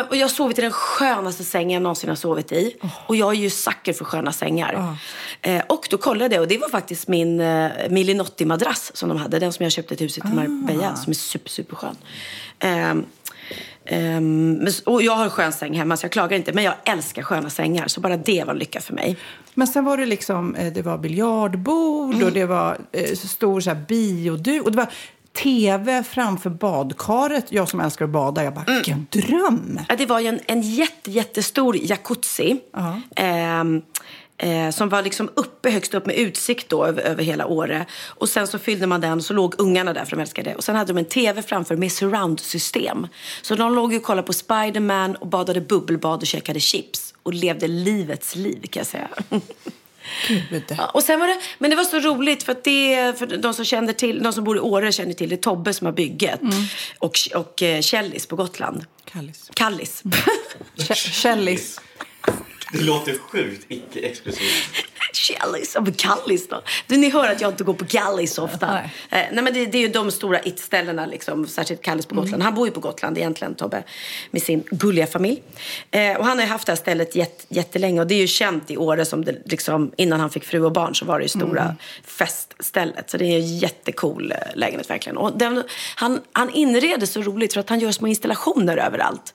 och 0.09 0.15
jag 0.15 0.23
har 0.23 0.27
sovit 0.29 0.57
i 0.59 0.61
den 0.61 0.71
skönaste 0.71 1.43
sängen 1.43 1.71
jag 1.71 1.81
någonsin 1.83 2.09
har 2.09 2.15
sovit 2.15 2.51
i. 2.51 2.75
Och 3.07 3.15
jag 3.15 3.29
är 3.31 3.35
ju 3.37 3.49
sucker 3.49 3.93
för 3.93 4.05
sköna 4.05 4.31
sängar. 4.31 4.97
Eh, 5.41 5.61
och 5.69 5.87
då 5.89 5.97
kollade 5.97 6.35
jag 6.35 6.41
och 6.41 6.47
det 6.47 6.57
var 6.57 6.69
faktiskt 6.69 7.07
min 7.07 7.39
eh, 7.39 7.71
Millinotti-madrass 7.89 8.91
som 8.93 9.09
de 9.09 9.17
hade. 9.17 9.39
Den 9.39 9.53
som 9.53 9.63
jag 9.63 9.71
köpte 9.71 9.93
ett 9.93 10.01
hus 10.01 10.17
i 10.17 10.21
till 10.21 10.29
Marbella 10.29 10.95
som 10.95 11.11
är 11.11 11.15
super, 11.15 11.49
superskön. 11.49 11.95
Ehm, 12.59 13.05
ehm, 13.85 14.53
men 14.53 14.67
s- 14.67 14.81
och 14.85 15.01
jag 15.03 15.13
har 15.15 15.23
en 15.23 15.29
skön 15.29 15.51
säng 15.53 15.73
hemma 15.77 15.97
så 15.97 16.05
jag 16.05 16.11
klagar 16.11 16.37
inte. 16.37 16.53
Men 16.53 16.63
jag 16.63 16.73
älskar 16.85 17.21
sköna 17.23 17.49
sängar. 17.49 17.87
Så 17.87 18.01
bara 18.01 18.17
det 18.17 18.43
var 18.43 18.53
lycka 18.53 18.81
för 18.81 18.93
mig. 18.93 19.17
Men 19.53 19.67
sen 19.67 19.85
var 19.85 19.97
det 19.97 20.05
liksom, 20.05 20.55
eh, 20.55 20.73
det 20.73 20.81
var 20.81 20.97
biljardbord 20.97 22.13
Mm. 22.13 22.27
och 22.27 22.33
det 22.33 22.45
var 22.45 22.77
eh, 22.91 23.15
stor 23.15 23.61
så 23.61 23.69
här 23.69 23.83
bioduk 23.87 24.63
och 24.63 24.71
det 24.71 24.77
var 24.77 24.87
tv 25.35 26.03
framför 26.03 26.49
badkaret. 26.49 27.45
Jag 27.49 27.69
som 27.69 27.79
älskar 27.79 28.05
att 28.05 28.11
bada, 28.11 28.43
jag 28.43 28.53
bara, 28.53 28.63
Mm. 28.67 28.75
vilken 28.75 29.07
dröm! 29.09 29.79
Ja, 29.89 29.95
det 29.95 30.05
var 30.05 30.19
ju 30.19 30.27
en, 30.27 30.39
en 30.45 30.61
jätte, 30.61 31.11
jättestor 31.11 31.77
jacuzzi. 31.81 32.59
Ehm, 33.15 33.81
eh, 34.37 34.69
som 34.69 34.89
var 34.89 35.01
liksom 35.01 35.29
uppe, 35.35 35.69
högst 35.69 35.93
upp 35.93 36.05
med 36.05 36.15
utsikt 36.15 36.69
då 36.69 36.85
över, 36.85 37.01
över 37.01 37.23
hela 37.23 37.45
Åre. 37.45 37.85
Och 38.07 38.29
sen 38.29 38.47
så 38.47 38.59
fyllde 38.59 38.87
man 38.87 39.01
den 39.01 39.17
och 39.17 39.23
så 39.25 39.33
låg 39.33 39.55
ungarna 39.57 39.93
där 39.93 40.05
för 40.05 40.15
de 40.15 40.21
älskade 40.21 40.49
det. 40.49 40.55
Och 40.55 40.63
sen 40.63 40.75
hade 40.75 40.93
de 40.93 40.97
en 40.99 41.05
tv 41.05 41.41
framför 41.41 41.75
med 41.75 41.91
surround-system. 41.91 43.07
Så 43.41 43.55
de 43.55 43.75
låg 43.75 43.93
ju 43.93 43.97
och 43.99 44.03
kollade 44.05 44.27
på 44.27 44.33
Spiderman 44.33 45.15
och 45.15 45.27
badade 45.27 45.61
bubbelbad 45.61 46.21
och 46.21 46.27
käkade 46.27 46.59
chips. 46.59 47.13
Och 47.23 47.33
levde 47.33 47.67
livets 47.67 48.35
liv 48.35 48.61
kan 48.69 48.79
jag 48.79 48.87
säga. 48.87 49.07
Gud. 50.27 50.63
Ja, 50.77 50.85
och 50.85 51.03
sen 51.03 51.19
var 51.19 51.27
det, 51.27 51.37
men 51.57 51.69
det 51.69 51.75
var 51.75 51.83
så 51.83 51.99
roligt 51.99 52.43
för 52.43 52.51
att 52.51 52.63
det, 52.63 53.13
för 53.19 53.25
de 53.37 53.53
som 53.53 53.65
känner 53.65 53.93
till, 53.93 54.23
de 54.23 54.33
som 54.33 54.43
bor 54.43 54.57
i 54.57 54.59
Åre 54.59 54.91
känner 54.91 55.13
till 55.13 55.29
det, 55.29 55.37
Tobbe 55.37 55.73
som 55.73 55.85
har 55.85 55.91
bygget. 55.93 56.39
Och, 56.99 57.17
och 57.35 57.61
eh, 57.63 57.81
Källis 57.81 58.25
på 58.25 58.35
Gotland. 58.35 58.85
Kallis. 59.05 59.49
Kallis. 59.53 60.03
Kä- 60.77 61.11
Källis. 61.21 61.79
Det 62.77 62.83
låter 62.83 63.17
sjukt 63.17 63.65
icke-exklusivt. 63.67 64.85
Men 65.75 65.93
Kallis 65.93 66.47
då. 66.47 66.61
Du, 66.87 66.97
ni 66.97 67.09
hör 67.09 67.31
att 67.31 67.41
jag 67.41 67.51
inte 67.51 67.63
går 67.63 67.73
på 67.73 67.85
Kallis 67.85 68.33
så 68.33 68.43
ofta. 68.43 68.71
Nej. 68.71 68.93
Nej, 69.09 69.29
nej 69.33 69.43
men 69.43 69.53
det, 69.53 69.65
det 69.65 69.77
är 69.77 69.81
ju 69.81 69.87
de 69.87 70.11
stora 70.11 70.39
it-ställena 70.39 71.05
liksom, 71.05 71.47
särskilt 71.47 71.81
Kallis 71.81 72.05
på 72.05 72.15
Gotland. 72.15 72.43
Han 72.43 72.55
bor 72.55 72.67
ju 72.67 72.73
på 72.73 72.79
Gotland 72.79 73.17
egentligen, 73.17 73.55
Tobbe, 73.55 73.83
med 74.31 74.41
sin 74.41 74.63
gulliga 74.71 75.07
familj. 75.07 75.43
Eh, 75.91 76.17
och 76.17 76.25
han 76.25 76.37
har 76.37 76.45
ju 76.45 76.51
haft 76.51 76.65
det 76.65 76.71
här 76.71 76.77
stället 76.77 77.15
jätt, 77.15 77.45
jättelänge 77.49 78.01
och 78.01 78.07
det 78.07 78.15
är 78.15 78.19
ju 78.19 78.27
känt 78.27 78.71
i 78.71 78.77
Åre 78.77 79.05
som 79.05 79.25
det 79.25 79.41
liksom, 79.45 79.91
innan 79.97 80.19
han 80.19 80.29
fick 80.29 80.43
fru 80.43 80.65
och 80.65 80.71
barn 80.71 80.95
så 80.95 81.05
var 81.05 81.19
det 81.19 81.23
ju 81.23 81.29
stora 81.29 81.75
feststället. 82.03 83.09
Så 83.09 83.17
det 83.17 83.25
är 83.25 83.35
en 83.35 83.57
jättecool 83.57 84.31
eh, 84.31 84.37
lägenhet 84.55 84.89
verkligen. 84.89 85.17
Och 85.17 85.37
den, 85.37 85.63
han, 85.95 86.21
han 86.31 86.49
inreder 86.49 87.05
så 87.05 87.21
roligt 87.21 87.53
för 87.53 87.59
att 87.59 87.69
han 87.69 87.79
gör 87.79 87.91
små 87.91 88.07
installationer 88.07 88.77
överallt. 88.77 89.33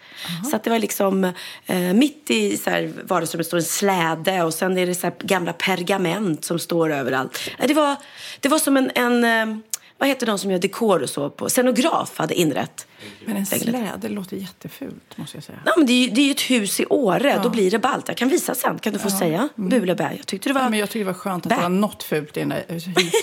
Så 0.50 0.56
att 0.56 0.64
det 0.64 0.70
var 0.70 0.78
liksom 0.78 1.24
eh, 1.66 1.78
mitt 1.78 2.30
i 2.30 2.56
så 2.56 2.70
här, 2.70 2.92
vardagsrummet 3.38 3.46
står 3.46 3.56
en 3.56 3.62
släde 3.62 4.42
och 4.42 4.54
sen 4.54 4.78
är 4.78 4.86
det 4.86 4.94
så 4.94 5.06
här 5.06 5.14
gamla 5.18 5.52
pergament 5.52 6.44
som 6.44 6.58
står 6.58 6.92
överallt. 6.92 7.38
Det 7.58 7.74
var, 7.74 7.96
det 8.40 8.48
var 8.48 8.58
som 8.58 8.76
en, 8.76 8.90
en 8.94 9.24
eh, 9.24 9.58
vad 10.00 10.08
heter 10.08 10.26
de 10.26 10.38
som 10.38 10.50
gör 10.50 10.58
dekor 10.58 11.02
och 11.02 11.10
så 11.10 11.30
på? 11.30 11.48
Scenograf 11.48 12.18
hade 12.18 12.34
inrett. 12.34 12.86
Men 13.24 13.36
en 13.36 13.46
släde 13.46 14.08
låter 14.08 14.36
jättefult, 14.36 15.16
måste 15.16 15.36
jag 15.36 15.44
säga. 15.44 15.58
Ja, 15.66 15.72
men 15.76 15.86
det, 15.86 15.92
är 15.92 16.06
ju, 16.06 16.10
det 16.10 16.20
är 16.20 16.30
ett 16.30 16.40
hus 16.40 16.80
i 16.80 16.86
Åre, 16.86 17.40
då 17.42 17.48
blir 17.48 17.70
det 17.70 17.78
ballt. 17.78 18.08
Jag 18.08 18.16
kan 18.16 18.28
visa 18.28 18.54
sen, 18.54 18.78
kan 18.78 18.92
du 18.92 18.98
få 18.98 19.10
säga. 19.10 19.48
Buleberg. 19.54 20.14
Jag 20.16 20.26
tyckte 20.26 20.48
det 20.48 20.52
var... 20.52 20.60
Ja, 20.62 20.68
men 20.68 20.78
jag 20.78 20.88
tycker 20.90 20.98
det 21.04 21.12
var 21.12 21.18
skönt 21.18 21.46
att 21.46 21.50
det 21.56 21.62
var 21.62 21.68
något 21.68 22.02
fult 22.02 22.36
i 22.36 22.40
den 22.40 22.48
där 22.48 22.64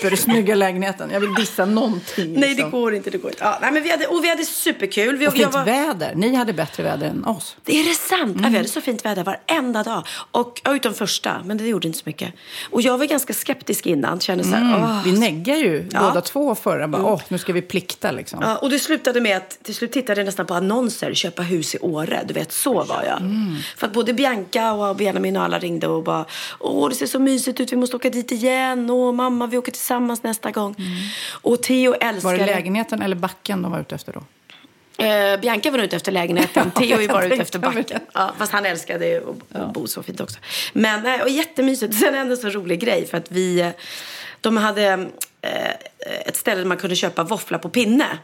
hypersnygga 0.02 0.54
lägenheten. 0.54 1.10
Jag 1.12 1.20
vill 1.20 1.34
dissa 1.34 1.64
någonting. 1.64 2.32
Nej, 2.32 2.40
det 2.40 2.48
liksom. 2.48 2.70
går 2.70 2.94
inte. 2.94 3.10
Det 3.10 3.18
går 3.18 3.30
inte. 3.30 3.44
Ja, 3.44 3.58
nej, 3.62 3.72
men 3.72 3.82
vi 3.82 3.90
hade, 3.90 4.06
och 4.06 4.24
vi 4.24 4.28
hade 4.28 4.44
superkul. 4.44 5.16
Vi, 5.16 5.28
Och 5.28 5.32
fint 5.32 5.54
var- 5.54 5.64
väder. 5.64 6.14
Ni 6.14 6.34
hade 6.34 6.52
bättre 6.52 6.82
väder 6.82 7.06
än 7.08 7.24
oss. 7.24 7.56
Det 7.64 7.80
är 7.80 7.84
det 7.84 7.94
sant? 7.94 8.36
Ja, 8.42 8.48
vi 8.48 8.56
hade 8.56 8.68
så 8.68 8.80
fint 8.80 9.04
väder 9.04 9.24
varenda 9.24 9.82
dag. 9.82 10.02
Och, 10.30 10.60
ja, 10.64 10.74
utom 10.76 10.94
första, 10.94 11.42
men 11.44 11.58
det 11.58 11.64
gjorde 11.66 11.86
inte 11.86 11.98
så 11.98 12.04
mycket. 12.06 12.34
Och 12.70 12.82
jag 12.82 12.98
var 12.98 13.06
ganska 13.06 13.32
skeptisk 13.34 13.86
innan. 13.86 14.20
Kände 14.20 14.44
så 14.44 14.50
här, 14.50 14.78
åh. 14.78 15.04
Vi 15.04 15.18
neggar 15.20 15.56
ju 15.56 15.88
Ja. 15.92 16.00
båda 16.00 16.20
två 16.20 16.54
förra. 16.70 16.88
Bara, 16.88 17.04
åh, 17.04 17.22
nu 17.28 17.38
ska 17.38 17.52
vi 17.52 17.62
plikta 17.62 18.10
liksom. 18.10 18.38
Ja, 18.42 18.56
och 18.56 18.70
det 18.70 18.78
slutade 18.78 19.20
med 19.20 19.36
att 19.36 19.58
till 19.62 19.74
slut 19.74 19.92
tittade 19.92 20.20
jag 20.20 20.26
nästan 20.26 20.46
på 20.46 20.54
annonser, 20.54 21.14
köpa 21.14 21.42
hus 21.42 21.74
i 21.74 21.78
Åre. 21.78 22.22
Du 22.26 22.34
vet, 22.34 22.52
så 22.52 22.84
var 22.84 23.04
jag. 23.04 23.22
För 23.76 23.86
att 23.86 23.92
både 23.92 24.12
Bianca 24.12 24.72
och 24.72 24.96
Benjamin 24.96 25.36
och 25.36 25.42
alla 25.42 25.58
ringde 25.58 25.86
och 25.86 26.02
bara, 26.02 26.24
åh 26.60 26.88
det 26.88 26.94
ser 26.94 27.06
så 27.06 27.18
mysigt 27.18 27.60
ut, 27.60 27.72
vi 27.72 27.76
måste 27.76 27.96
åka 27.96 28.10
dit 28.10 28.32
igen. 28.32 28.90
Åh 28.90 29.12
mamma, 29.12 29.46
vi 29.46 29.58
åker 29.58 29.72
tillsammans 29.72 30.22
nästa 30.22 30.50
gång. 30.50 30.74
Och 31.30 31.62
Theo 31.62 31.94
älskar 31.94 32.30
Var 32.30 32.38
det 32.38 32.46
lägenheten 32.46 33.02
eller 33.02 33.16
backen 33.16 33.62
de 33.62 33.72
var 33.72 33.80
ute 33.80 33.94
efter 33.94 34.12
då? 34.12 34.22
Eh, 35.04 35.40
Bianca 35.40 35.70
var 35.70 35.78
ute 35.78 35.96
efter 35.96 36.12
lägenheten. 36.12 36.70
Theo 36.74 37.12
var 37.12 37.22
ute 37.22 37.42
efter 37.42 37.58
backen. 37.58 38.00
Ja, 38.14 38.34
fast 38.38 38.52
han 38.52 38.66
älskade 38.66 39.06
ju 39.06 39.16
att 39.16 39.60
att 39.62 39.72
bo 39.72 39.86
så 39.86 40.02
fint 40.02 40.20
också. 40.20 40.38
Men 40.72 41.22
och 41.22 41.30
jättemysigt. 41.30 41.94
Sen 42.00 42.14
en 42.14 42.36
så 42.36 42.48
rolig 42.48 42.80
grej 42.80 43.06
för 43.06 43.18
att 43.18 43.32
vi, 43.32 43.60
eh, 43.60 43.70
de 44.40 44.56
hade 44.56 45.08
ett 46.26 46.36
ställe 46.36 46.60
där 46.60 46.66
man 46.68 46.76
kunde 46.76 46.96
köpa 46.96 47.24
våffla 47.24 47.58
på 47.58 47.68
pinne. 47.68 48.18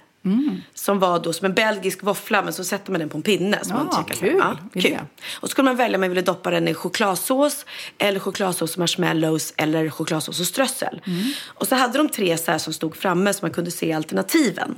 Som 0.74 0.98
var 0.98 1.18
då 1.18 1.32
som 1.32 1.44
en 1.46 1.54
belgisk 1.54 2.02
våffla 2.02 2.42
men 2.42 2.52
så 2.52 2.64
sätter 2.64 2.90
man 2.92 2.98
den 3.00 3.08
på 3.08 3.16
en 3.16 3.22
pinne. 3.22 3.58
Så 3.62 3.74
man 3.74 3.88
Ja, 3.92 4.04
käkar. 4.08 4.20
kul 4.20 4.36
Ja, 4.38 4.56
kul. 4.80 4.98
Och 5.40 5.48
så 5.48 5.48
skulle 5.48 5.64
man 5.64 5.76
välja 5.76 5.96
om 5.96 6.00
man 6.00 6.08
ville 6.08 6.22
doppa 6.22 6.50
den 6.50 6.68
i 6.68 6.74
chokladsås 6.74 7.66
eller 7.98 8.20
chokladsås 8.20 8.72
och 8.74 8.78
marshmallows 8.78 9.54
eller 9.56 9.90
chokladsås 9.90 10.40
och 10.40 10.46
strössel. 10.46 11.00
Och 11.46 11.68
så 11.68 11.74
hade 11.74 11.98
de 11.98 12.08
tre 12.08 12.38
så 12.38 12.50
här 12.50 12.58
som 12.58 12.72
stod 12.72 12.96
framme 12.96 13.32
så 13.32 13.38
man 13.44 13.50
kunde 13.50 13.70
se 13.70 13.92
alternativen. 13.92 14.74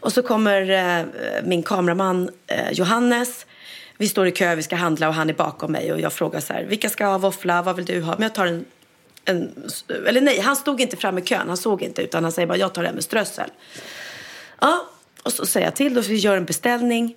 Och 0.00 0.12
så 0.12 0.22
kommer 0.22 0.70
eh, 1.00 1.04
min 1.44 1.62
kameraman 1.62 2.30
eh, 2.46 2.72
Johannes. 2.72 3.46
Vi 3.98 4.08
står 4.08 4.26
i 4.26 4.30
kö, 4.30 4.54
vi 4.54 4.62
ska 4.62 4.76
handla 4.76 5.08
och 5.08 5.14
han 5.14 5.30
är 5.30 5.34
bakom 5.34 5.72
mig 5.72 5.92
och 5.92 6.00
jag 6.00 6.12
frågar 6.12 6.40
så 6.40 6.52
här, 6.52 6.64
vilka 6.64 6.88
ska 6.88 7.06
ha 7.06 7.18
våffla, 7.18 7.62
vad 7.62 7.76
vill 7.76 7.84
du 7.84 8.02
ha? 8.02 8.12
Men 8.12 8.22
jag 8.22 8.34
tar 8.34 8.46
en, 8.46 8.64
en 9.24 9.70
eller 10.06 10.20
nej, 10.20 10.40
han 10.40 10.56
stod 10.56 10.80
inte 10.80 10.96
framme 10.96 11.20
i 11.20 11.24
kön, 11.24 11.48
han 11.48 11.56
såg 11.56 11.82
inte 11.82 12.02
utan 12.02 12.22
han 12.24 12.32
säger 12.32 12.48
bara, 12.48 12.58
jag 12.58 12.74
tar 12.74 12.82
den 12.82 12.94
med 12.94 13.04
strössel. 13.04 13.50
Ja, 14.60 14.86
och 15.22 15.32
så 15.32 15.46
säger 15.46 15.66
jag 15.66 15.76
till 15.76 15.94
då, 15.94 16.02
så 16.02 16.08
vi 16.08 16.16
gör 16.16 16.36
en 16.36 16.44
beställning. 16.44 17.16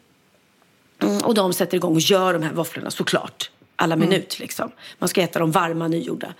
Mm, 0.99 1.17
och 1.17 1.33
de 1.33 1.53
sätter 1.53 1.77
igång 1.77 1.95
och 1.95 2.01
gör 2.01 2.33
de 2.33 2.43
här 2.43 2.53
våfflorna 2.53 2.91
såklart. 2.91 3.51
Alla 3.75 3.95
minut 3.95 4.39
liksom. 4.39 4.71
Man 4.99 5.09
ska 5.09 5.21
äta 5.21 5.39
dem 5.39 5.51
varma, 5.51 5.87
nygjorda. 5.87 6.33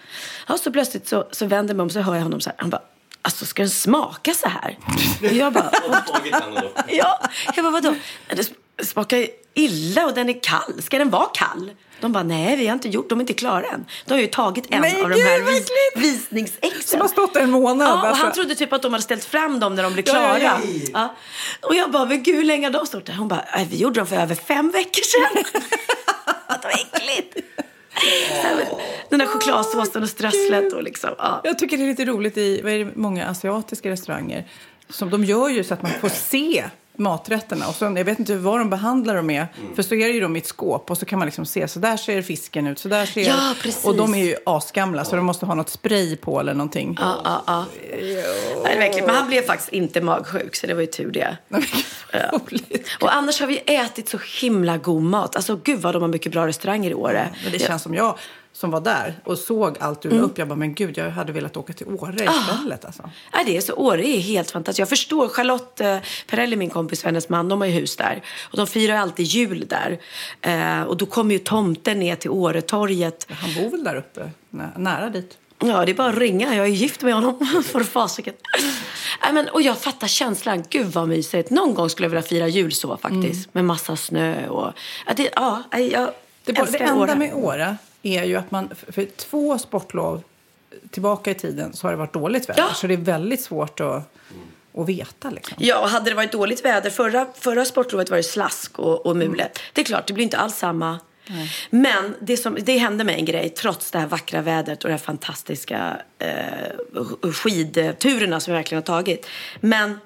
Ja, 0.48 0.58
så 0.58 0.72
plötsligt 0.72 1.08
så, 1.08 1.28
så 1.32 1.46
vänder 1.46 1.74
mig 1.76 1.84
om 1.84 1.90
så 1.90 2.00
hör 2.00 2.16
jag 2.16 2.22
honom 2.22 2.42
så 2.42 2.50
här. 2.50 2.58
Han 2.60 2.70
bara, 2.70 2.82
alltså 3.22 3.46
ska 3.46 3.62
den 3.64 3.70
smaka 3.70 4.34
så 4.34 4.50
här? 4.50 4.78
Och 5.30 5.36
jag 5.36 5.54
bara, 5.54 5.72
ja. 6.88 7.20
Jag 7.56 7.66
bara, 7.66 7.72
vadå? 7.72 7.96
Smakar 8.84 9.28
illa 9.54 10.06
och 10.06 10.14
den 10.14 10.30
är 10.30 10.44
kall. 10.44 10.82
Ska 10.82 10.98
den 10.98 11.10
vara 11.10 11.26
kall? 11.34 11.72
De 12.02 12.12
bara, 12.12 12.24
nej 12.24 12.56
vi 12.58 12.68
har 12.68 12.74
inte 12.74 12.90
gjort, 12.90 13.10
de 13.10 13.20
är 13.20 13.24
inte 13.24 13.34
klara 13.34 13.66
än. 13.66 13.86
De 14.06 14.14
har 14.14 14.22
ju 14.22 14.28
tagit 14.28 14.66
en 14.70 14.82
Nej, 14.82 15.02
av 15.04 15.10
de 15.10 15.22
här 15.22 15.42
vad 15.42 15.54
vis- 15.54 15.68
visningsexen. 15.96 16.82
Som 16.84 17.02
har 17.02 17.08
stått 17.08 17.36
en 17.36 17.52
månad. 17.52 17.88
Ja, 17.88 17.94
och 18.02 18.08
alltså. 18.08 18.24
han 18.24 18.34
trodde 18.34 18.56
typ 18.56 18.74
att 18.74 18.82
de 18.82 18.94
hade 18.94 19.04
ställt 19.04 19.24
fram 19.26 19.60
dem 19.60 19.76
när 19.76 19.84
de 19.84 19.94
blev 19.94 20.06
Ja, 20.08 20.14
klara. 20.14 20.40
ja, 20.40 20.58
Ja, 20.94 21.16
Och 21.62 21.76
jag 21.76 21.92
bara, 21.92 22.06
men 22.06 22.24
gud 22.24 22.36
hur 22.36 22.44
länge 22.44 22.68
har 22.68 22.74
de 22.74 22.86
stått 22.86 23.06
där? 23.06 23.14
Hon 23.14 23.28
bara, 23.28 23.42
"Äh, 23.58 23.68
vi 23.70 23.78
gjorde 23.78 24.00
dem 24.00 24.08
för 24.08 24.16
över 24.16 24.36
fem 24.36 24.72
veckor 24.72 25.02
sedan. 25.04 25.62
var 26.64 26.72
äckligt. 26.72 27.38
Den 29.10 29.20
där 29.20 29.26
chokladsåsen 29.26 30.04
och 30.04 30.10
strösslet 30.10 30.74
och 30.74 30.84
liksom, 30.84 31.10
ja. 31.18 31.42
Jag 31.44 31.60
tycker 31.60 31.78
det 31.78 31.84
är 31.84 31.88
lite 31.88 32.06
roligt 32.06 32.38
i 32.38 32.62
vad 32.62 32.72
är 32.74 32.86
det, 32.86 32.92
många 32.96 33.28
asiatiska 33.28 33.90
restauranger. 33.90 34.48
Som 34.90 35.10
de 35.10 35.24
gör 35.24 35.50
ju 35.50 35.64
så 35.64 35.74
att 35.74 35.82
man 35.82 35.92
får 36.02 36.10
se 36.10 36.64
maträtterna. 36.98 37.68
Och 37.68 37.76
så, 37.76 37.86
jag 37.86 38.06
vet 38.06 38.20
inte 38.20 38.36
vad 38.36 38.60
de 38.60 38.70
behandlar 38.70 39.16
dem 39.16 39.26
med. 39.26 39.48
För 39.76 39.84
så 39.84 39.96
är 39.96 40.08
det 40.08 40.14
ju 40.14 40.20
de 40.20 40.36
i 40.36 40.40
ett 40.40 40.46
skåp 40.48 40.92
och 40.92 40.98
så 40.98 41.06
kan 41.06 41.20
man 41.20 41.26
liksom 41.26 41.46
se. 41.46 41.68
Så 41.68 41.80
där 41.80 41.98
ser 41.98 42.22
fisken 42.22 42.68
ut. 42.68 42.80
Så 42.80 42.88
där 42.88 43.06
ser 43.06 43.28
Ja, 43.28 43.54
precis. 43.62 43.86
Och 43.86 43.96
de 43.96 44.14
är 44.14 44.24
ju 44.24 44.36
asgamla 44.46 45.06
så 45.06 45.16
de 45.16 45.26
måste 45.26 45.46
ha 45.46 45.56
något 45.56 45.70
spray 45.70 46.16
på 46.16 46.40
eller 46.40 46.54
någonting. 46.54 46.98
Ja, 47.02 47.22
ja, 47.24 47.44
ja. 47.48 47.66
Nej, 48.64 48.78
verkligen. 48.78 49.06
Men 49.06 49.16
han 49.16 49.28
blev 49.28 49.42
faktiskt 49.42 49.74
inte 49.74 50.02
magsjuk, 50.02 50.56
så 50.56 50.68
det 50.68 50.74
var 50.74 50.82
ju 50.82 50.88
tur 50.88 51.12
det. 51.12 51.38
Roligt. 52.32 52.88
Och 53.02 53.16
annars 53.16 53.40
har 53.40 53.48
vi 53.48 53.62
ätit 53.66 54.10
så 54.10 54.20
himla 54.42 54.78
god 54.78 55.04
mat. 55.04 55.36
Alltså 55.36 55.60
gud 55.64 55.80
vad 55.82 55.96
de 55.96 56.02
har 56.02 56.10
mycket 56.10 56.32
bra 56.32 56.48
restauranger 56.48 56.92
i 56.92 56.94
Åre. 56.94 57.30
Men 57.44 57.52
det 57.52 57.60
känns 57.60 57.84
som 57.84 57.94
jag 57.94 58.18
som 58.56 58.72
var 58.72 58.82
där 58.82 59.20
och 59.24 59.38
såg 59.38 59.78
allt 59.80 60.02
du 60.02 60.10
la 60.10 60.18
upp. 60.22 60.38
Jag 60.38 60.48
bara, 60.48 60.56
men 60.56 60.74
gud, 60.74 60.98
jag 60.98 61.10
hade 61.10 61.32
velat 61.34 61.58
åka 61.58 61.74
till 61.74 61.88
Åre 61.88 62.14
istället. 62.14 62.86
Alltså. 62.86 63.10
Ja, 63.34 63.40
det 63.46 63.58
är 63.58 63.62
så, 63.62 63.74
Åre 63.74 64.08
är 64.08 64.20
helt 64.20 64.52
fantastiskt. 64.52 64.80
Jag 64.80 64.90
förstår, 64.90 65.28
Charlotte 65.28 65.82
eh, 65.82 65.98
Perrelli, 66.28 66.56
min 66.56 66.70
kompis, 66.70 67.04
hennes 67.04 67.30
man, 67.30 67.50
de 67.50 67.62
har 67.62 67.68
ju 67.68 67.74
hus 67.74 67.96
där. 67.96 68.22
Och 68.52 68.58
de 68.58 68.68
firar 68.68 68.96
alltid 68.96 69.26
jul 69.26 69.68
där. 69.68 70.00
Eh, 70.42 70.84
och 70.84 70.98
då 70.98 71.06
kommer 71.06 71.34
ju 71.34 71.40
tomten 71.40 72.00
ner 72.00 72.16
till 72.16 72.30
Åretorget. 72.30 73.28
Han 73.30 73.54
bor 73.54 73.70
väl 73.72 73.84
där 73.84 73.96
uppe, 73.96 74.30
nä- 74.50 74.72
nära 74.78 75.10
dit. 75.10 75.38
Ja, 75.60 75.86
det 75.86 75.92
är 75.92 75.96
bara 75.96 76.10
att 76.10 76.18
ringa. 76.18 76.56
Jag 76.56 76.66
är 76.66 76.70
gift 76.70 77.02
med 77.02 77.14
honom. 77.14 77.64
För 77.66 77.84
fasiken. 77.84 78.34
Nej, 79.24 79.34
men, 79.34 79.48
och 79.50 79.62
jag 79.62 79.78
fattar 79.78 80.08
känslan. 80.08 80.64
Gud 80.70 80.88
vad 80.88 81.08
mysigt. 81.08 81.50
Någon 81.50 81.74
gång 81.74 81.90
skulle 81.90 82.06
jag 82.06 82.10
vilja 82.10 82.22
fira 82.24 82.48
jul 82.48 82.72
så 82.72 82.98
faktiskt. 82.98 83.54
Med 83.54 83.66
massa 83.66 83.96
snö 83.96 84.48
och... 84.48 84.74
Ja, 85.08 85.14
det, 85.16 85.30
ja, 85.36 85.64
jag 85.72 86.10
Det, 86.46 86.54
bara, 86.54 86.66
det 86.66 86.78
enda 86.78 86.96
Åre. 87.02 87.16
med 87.16 87.34
Åre 87.34 87.78
är 88.06 88.24
ju 88.24 88.36
att 88.36 88.52
man 88.52 88.70
för, 88.90 89.06
två 89.06 89.58
sportlov 89.58 90.24
tillbaka 90.92 91.32
i 91.32 91.34
tiden 91.36 91.74
så 91.74 91.88
har 91.88 91.92
det 91.92 91.98
varit 91.98 92.14
dåligt 92.14 92.50
väder. 92.50 92.62
Ja. 92.62 92.74
Så 92.74 92.88
det 92.88 92.94
är 92.94 92.98
väldigt 92.98 93.42
svårt 93.42 93.80
att, 93.80 94.16
att 94.78 94.90
veta. 94.90 95.30
Liksom. 95.30 95.58
Ja, 95.60 95.86
hade 95.86 96.10
det 96.12 96.16
varit 96.16 96.32
dåligt 96.32 96.66
väder, 96.66 96.90
förra, 96.90 97.28
förra 97.36 97.66
sportlovet 97.66 98.10
var 98.10 98.18
det 98.18 98.24
slask 98.24 98.80
och, 98.80 99.06
och 99.06 99.16
mulet. 99.16 99.60
Det 99.74 99.82
är 99.82 99.86
klart, 99.86 100.08
det 100.08 100.14
blir 100.14 100.24
inte 100.24 100.38
alls 100.38 100.56
samma. 100.56 101.00
Men 101.70 102.16
det, 102.20 102.38
som, 102.38 102.58
det 102.62 102.78
hände 102.78 103.04
mig 103.04 103.16
en 103.16 103.26
grej, 103.26 103.50
trots 103.50 103.92
det 103.92 104.00
här 104.00 104.08
vackra 104.08 104.42
vädret 104.42 104.84
och 104.84 104.90
de 104.90 104.94
här 104.94 105.00
fantastiska 105.00 105.98
eh, 106.20 107.32
skidturerna 107.32 108.40
som 108.40 108.54
jag 108.54 108.60
verkligen 108.60 108.80
har 108.80 108.86
tagit. 108.86 109.28
Men 109.60 110.00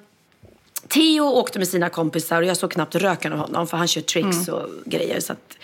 Theo 0.92 1.24
åkte 1.24 1.58
med 1.58 1.68
sina 1.68 1.88
kompisar 1.88 2.42
och 2.42 2.48
jag 2.48 2.56
såg 2.56 2.72
knappt 2.72 2.94
röken 2.94 3.32
av 3.32 3.38
honom 3.38 3.66
för 3.66 3.76
han 3.76 3.88
kör 3.88 4.00
tricks 4.00 4.48
och 4.48 4.68
grejer. 4.84 5.20
Så 5.20 5.32
att, 5.32 5.56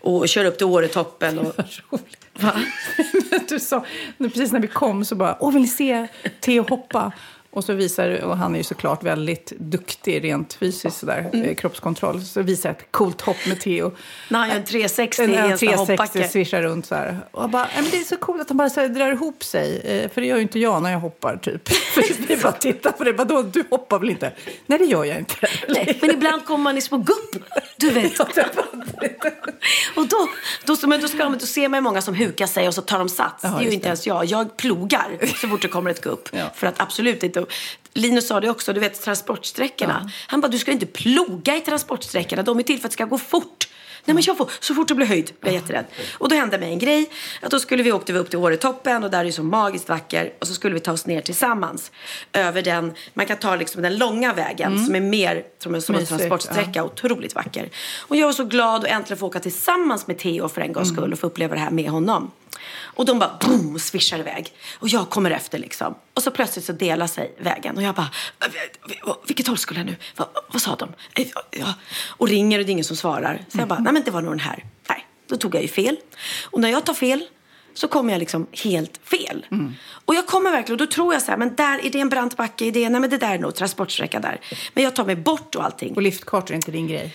och 0.00 0.28
kör 0.28 0.44
upp 0.44 0.58
till 0.58 0.66
Åretoppen. 0.66 1.38
Och, 1.38 1.54
du 3.48 3.60
sa, 3.60 3.84
precis 4.18 4.52
när 4.52 4.60
vi 4.60 4.68
kom 4.68 5.04
så 5.04 5.14
bara, 5.14 5.36
åh 5.40 5.52
vill 5.52 5.62
ni 5.62 5.68
se 5.68 6.06
Theo 6.40 6.62
hoppa? 6.68 7.12
Och 7.58 7.64
så 7.64 7.72
visar, 7.72 8.20
och 8.24 8.36
han 8.36 8.54
är 8.54 8.58
ju 8.58 8.64
såklart 8.64 9.02
väldigt 9.04 9.52
duktig 9.58 10.24
rent 10.24 10.54
fysiskt 10.54 10.96
sådär, 10.98 11.30
Mm. 11.32 11.48
eh, 11.48 11.54
kroppskontroll. 11.54 12.22
Så 12.22 12.42
visar 12.42 12.70
ett 12.70 12.86
coolt 12.90 13.20
hopp 13.20 13.36
med 13.46 13.60
Theo. 13.60 13.92
När 14.28 14.38
han 14.38 14.48
gör 14.48 14.56
en 14.56 14.64
360 14.64 15.22
En, 15.22 15.30
i 15.30 15.34
en 15.36 15.38
en 15.38 15.58
sån 15.58 15.68
här 15.68 15.74
360 15.76 15.92
hoppbacke. 15.92 16.28
svischar 16.28 16.62
runt 16.62 16.86
så 16.86 16.94
här. 16.94 17.18
Och 17.30 17.42
jag 17.42 17.50
bara, 17.50 17.62
"Nej, 17.62 17.82
men 17.82 17.90
det 17.90 17.96
är 17.98 18.04
så 18.04 18.16
coolt 18.16 18.40
att 18.40 18.48
han 18.48 18.56
bara 18.56 18.70
så 18.70 18.80
här, 18.80 18.88
drar 18.88 19.12
ihop 19.12 19.44
sig. 19.44 19.80
Eh, 19.84 20.10
För 20.10 20.20
det 20.20 20.26
gör 20.26 20.36
ju 20.36 20.42
inte 20.42 20.58
jag 20.58 20.82
när 20.82 20.92
jag 20.92 20.98
hoppar 21.00 21.36
typ. 21.36 21.68
Är 22.30 22.42
bara 22.42 22.48
att 22.48 22.60
titta 22.60 22.92
på 22.92 23.04
det. 23.04 23.12
Vadå, 23.12 23.42
du 23.42 23.64
hoppar 23.70 23.98
väl 23.98 24.10
inte? 24.10 24.32
Nej, 24.66 24.78
det 24.78 24.84
gör 24.84 25.04
jag 25.04 25.18
inte. 25.18 25.34
Nej, 25.68 25.98
men 26.00 26.10
ibland 26.10 26.44
kommer 26.44 26.64
man 26.64 26.78
i 26.78 26.80
små 26.80 26.96
gupp. 26.98 27.44
Du 27.76 27.90
vet. 28.00 28.20
och 29.96 30.08
då, 30.08 30.28
då, 30.64 30.76
så- 30.76 30.86
men 30.88 31.00
då, 31.00 31.08
ska 31.08 31.24
de, 31.24 31.32
då 31.38 31.46
ser 31.46 31.68
man 31.68 31.82
många 31.82 32.02
som 32.02 32.14
hukar 32.14 32.46
sig 32.46 32.68
och 32.68 32.74
så 32.74 32.82
tar 32.82 32.98
de 32.98 33.08
sats. 33.08 33.42
det 33.42 33.48
är 33.48 33.60
ju 33.60 33.70
inte 33.70 33.84
det. 33.84 33.86
ens 33.86 34.06
jag. 34.06 34.24
Jag 34.24 34.56
plogar 34.56 35.36
så 35.40 35.48
fort 35.48 35.62
det 35.62 35.68
kommer 35.68 35.90
ett 35.90 36.00
gupp. 36.00 36.28
Ja. 36.32 36.44
För 36.54 36.66
att 36.66 36.80
absolut 36.80 37.22
inte. 37.22 37.46
Linus 37.94 38.28
sa 38.28 38.40
det 38.40 38.50
också, 38.50 38.72
du 38.72 38.80
vet 38.80 39.02
transportsträckorna. 39.02 40.10
Han 40.26 40.40
bara, 40.40 40.48
du 40.48 40.58
ska 40.58 40.72
inte 40.72 40.86
ploga 40.86 41.56
i 41.56 41.60
transportsträckorna. 41.60 42.42
De 42.42 42.58
är 42.58 42.62
till 42.62 42.78
för 42.78 42.86
att 42.86 42.90
det 42.90 42.94
ska 42.94 43.04
gå 43.04 43.18
fort. 43.18 43.68
Nej 44.04 44.14
men 44.14 44.22
jag 44.26 44.36
får, 44.36 44.50
så 44.60 44.74
fort 44.74 44.88
det 44.88 44.94
blir 44.94 45.06
höjd 45.06 45.32
blir 45.40 45.52
jag 45.52 45.60
jätterädd. 45.60 45.84
Och 46.18 46.28
då 46.28 46.36
hände 46.36 46.58
mig 46.58 46.68
en 46.70 46.78
grej. 46.78 47.10
Att 47.42 47.50
då 47.50 47.60
skulle 47.60 47.82
vi 47.82 47.92
åkte 47.92 48.12
vi 48.12 48.18
upp 48.18 48.30
till 48.30 48.38
Åretoppen 48.38 49.04
och 49.04 49.10
där 49.10 49.20
är 49.20 49.24
det 49.24 49.32
så 49.32 49.42
magiskt 49.42 49.88
vacker. 49.88 50.32
Och 50.38 50.46
så 50.46 50.54
skulle 50.54 50.74
vi 50.74 50.80
ta 50.80 50.92
oss 50.92 51.06
ner 51.06 51.20
tillsammans. 51.20 51.92
Över 52.32 52.62
den, 52.62 52.92
man 53.14 53.26
kan 53.26 53.36
ta 53.36 53.56
liksom 53.56 53.82
den 53.82 53.98
långa 53.98 54.32
vägen 54.32 54.84
som 54.84 54.94
är 54.94 55.00
mer 55.00 55.44
som 55.58 55.74
en, 55.74 55.82
som 55.82 55.94
en 55.94 56.06
transportsträcka. 56.06 56.84
Otroligt 56.84 57.34
vacker. 57.34 57.68
Och 57.98 58.16
jag 58.16 58.26
var 58.26 58.32
så 58.32 58.44
glad 58.44 58.84
att 58.84 58.90
äntligen 58.90 59.18
få 59.18 59.26
åka 59.26 59.40
tillsammans 59.40 60.06
med 60.06 60.18
Theo 60.18 60.48
för 60.48 60.60
en 60.60 60.72
gångs 60.72 60.88
skull 60.88 61.12
och 61.12 61.18
få 61.18 61.26
uppleva 61.26 61.54
det 61.54 61.60
här 61.60 61.70
med 61.70 61.90
honom. 61.90 62.30
Och 62.98 63.04
de 63.06 63.18
bara 63.18 63.38
boom, 63.40 63.78
svischar 63.78 64.18
iväg. 64.18 64.52
Och 64.78 64.88
jag 64.88 65.10
kommer 65.10 65.30
efter 65.30 65.58
liksom. 65.58 65.94
Och 66.14 66.22
så 66.22 66.30
plötsligt 66.30 66.64
så 66.64 66.72
delar 66.72 67.06
sig 67.06 67.34
vägen. 67.38 67.76
Och 67.76 67.82
jag 67.82 67.94
bara, 67.94 68.10
"Eh, 68.44 69.14
vilket 69.26 69.46
håll 69.46 69.58
skulle 69.58 69.80
jag 69.80 69.86
nu? 69.86 69.96
Vad, 70.16 70.28
vad 70.52 70.62
sa 70.62 70.76
de? 70.76 70.88
Ja. 71.50 71.74
Och 72.06 72.28
ringer 72.28 72.58
och 72.58 72.64
det 72.64 72.70
är 72.70 72.72
ingen 72.72 72.84
som 72.84 72.96
svarar. 72.96 73.44
Så 73.48 73.58
jag 73.58 73.68
bara, 73.68 73.78
nej 73.78 73.92
men 73.92 74.02
det 74.02 74.10
var 74.10 74.22
nog 74.22 74.32
den 74.32 74.40
här. 74.40 74.64
Nej, 74.88 75.06
då 75.28 75.36
tog 75.36 75.54
jag 75.54 75.62
ju 75.62 75.68
fel. 75.68 75.96
Och 76.50 76.60
när 76.60 76.68
jag 76.68 76.86
tar 76.86 76.94
fel 76.94 77.24
så 77.74 77.88
kommer 77.88 78.12
jag 78.12 78.20
liksom 78.20 78.46
helt 78.64 79.00
fel. 79.04 79.46
Och 80.04 80.14
jag 80.14 80.26
kommer 80.26 80.50
verkligen, 80.50 80.80
och 80.80 80.86
då 80.86 80.92
tror 80.92 81.12
jag 81.14 81.22
så 81.22 81.30
här, 81.30 81.38
men 81.38 81.54
där, 81.56 81.86
är 81.86 81.90
det 81.90 82.00
en 82.00 82.08
brant 82.08 82.36
backe? 82.36 82.64
Är 82.66 82.72
det, 82.72 82.88
nej 82.88 83.00
men 83.00 83.10
det 83.10 83.18
där 83.18 83.34
är 83.34 83.38
nog 83.38 83.54
transportsträcka 83.54 84.20
där. 84.20 84.40
Men 84.74 84.84
jag 84.84 84.96
tar 84.96 85.04
mig 85.04 85.16
bort 85.16 85.54
och 85.54 85.64
allting. 85.64 85.94
Och 85.94 86.02
liftkartor 86.02 86.50
är 86.50 86.56
inte 86.56 86.70
din 86.70 86.86
grej. 86.88 87.14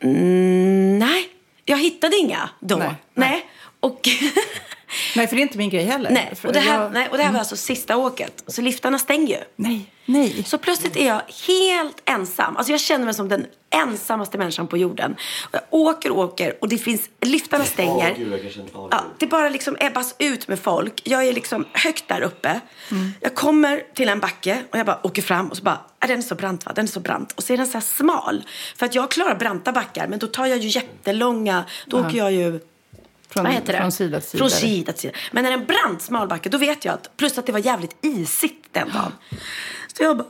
Mm, 0.00 0.98
nej, 0.98 1.28
jag 1.64 1.78
hittade 1.78 2.16
inga 2.16 2.50
då. 2.60 2.76
Nej, 2.76 2.88
Nej. 3.14 3.30
nej. 3.30 3.46
Och, 3.80 4.08
Nej, 5.16 5.26
för 5.26 5.36
det 5.36 5.40
är 5.40 5.42
inte 5.42 5.58
min 5.58 5.70
grej 5.70 5.84
heller. 5.84 6.10
nej. 6.10 6.32
Och, 6.44 6.52
det 6.52 6.60
här, 6.60 6.82
jag- 6.82 6.92
nej, 6.92 7.08
och 7.10 7.16
det 7.16 7.22
här 7.22 7.32
var 7.32 7.38
alltså 7.38 7.56
sista 7.56 7.96
åket. 7.96 8.44
Så 8.46 8.62
liftarna 8.62 8.98
stänger 8.98 9.28
ju. 9.38 9.44
nej, 9.56 9.90
nej. 10.06 10.44
Så 10.46 10.58
plötsligt 10.58 10.96
är 10.96 11.06
jag 11.06 11.22
helt 11.46 12.02
ensam. 12.04 12.56
Alltså 12.56 12.72
jag 12.72 12.80
känner 12.80 13.04
mig 13.04 13.14
som 13.14 13.28
den 13.28 13.46
ensammaste 13.70 14.38
människan 14.38 14.66
på 14.66 14.76
jorden. 14.78 15.16
Och 15.44 15.54
jag 15.54 15.62
åker 15.70 16.10
och 16.10 16.18
åker 16.18 16.54
och 16.60 16.68
det 16.68 16.78
finns, 16.78 17.02
liftarna 17.20 17.64
stänger. 17.64 18.08
Ja, 18.08 18.14
gud, 18.16 18.32
ja, 18.74 18.88
Ja, 18.90 19.04
det 19.18 19.26
bara 19.26 19.48
liksom 19.48 19.76
ebbas 19.80 20.14
ut 20.18 20.48
med 20.48 20.58
folk. 20.58 21.00
Jag 21.04 21.24
är 21.26 21.32
liksom 21.32 21.64
högt 21.72 22.08
där 22.08 22.20
uppe. 22.20 22.60
Jag 23.20 23.34
kommer 23.34 23.82
till 23.94 24.08
en 24.08 24.20
backe 24.20 24.62
och 24.72 24.78
jag 24.78 24.86
bara 24.86 25.06
åker 25.06 25.22
fram 25.22 25.48
och 25.48 25.56
så 25.56 25.62
bara, 25.62 25.80
"Ah, 25.98 26.06
den 26.06 26.18
är 26.18 26.22
så 26.22 26.34
brant 26.34 26.66
va? 26.66 26.72
Den 26.74 26.84
är 26.84 26.88
så 26.88 27.00
brant. 27.00 27.32
Och 27.32 27.44
så 27.44 27.52
är 27.52 27.56
den 27.56 27.66
så 27.66 27.72
här 27.72 27.80
smal. 27.80 28.44
För 28.76 28.86
att 28.86 28.94
jag 28.94 29.10
klarar 29.10 29.34
branta 29.34 29.72
backar 29.72 30.06
men 30.08 30.18
då 30.18 30.26
tar 30.26 30.46
jag 30.46 30.58
ju 30.58 30.68
jättelånga, 30.68 31.64
då 31.86 32.00
åker 32.00 32.18
jag 32.18 32.32
ju 32.32 32.60
Från, 33.34 33.44
vad 33.44 33.52
heter 33.52 33.72
det? 33.72 33.78
från 33.78 33.92
sida 33.92 34.20
till 34.20 34.28
sida. 34.28 34.38
Från 34.38 34.50
sida 34.50 34.92
till 34.92 35.00
sida. 35.00 35.14
Men 35.32 35.42
när 35.42 35.50
det 35.50 35.56
är 35.56 35.60
en 35.60 35.66
brant 35.66 36.02
smal 36.02 36.28
backe, 36.28 36.48
då 36.48 36.58
vet 36.58 36.84
jag 36.84 36.94
att, 36.94 37.16
plus 37.16 37.38
att 37.38 37.46
det 37.46 37.52
var 37.52 37.58
jävligt 37.58 37.96
isigt 38.02 38.68
den 38.72 38.88
dagen. 38.88 39.12
Så 39.96 40.02
jag 40.02 40.16
bara, 40.16 40.28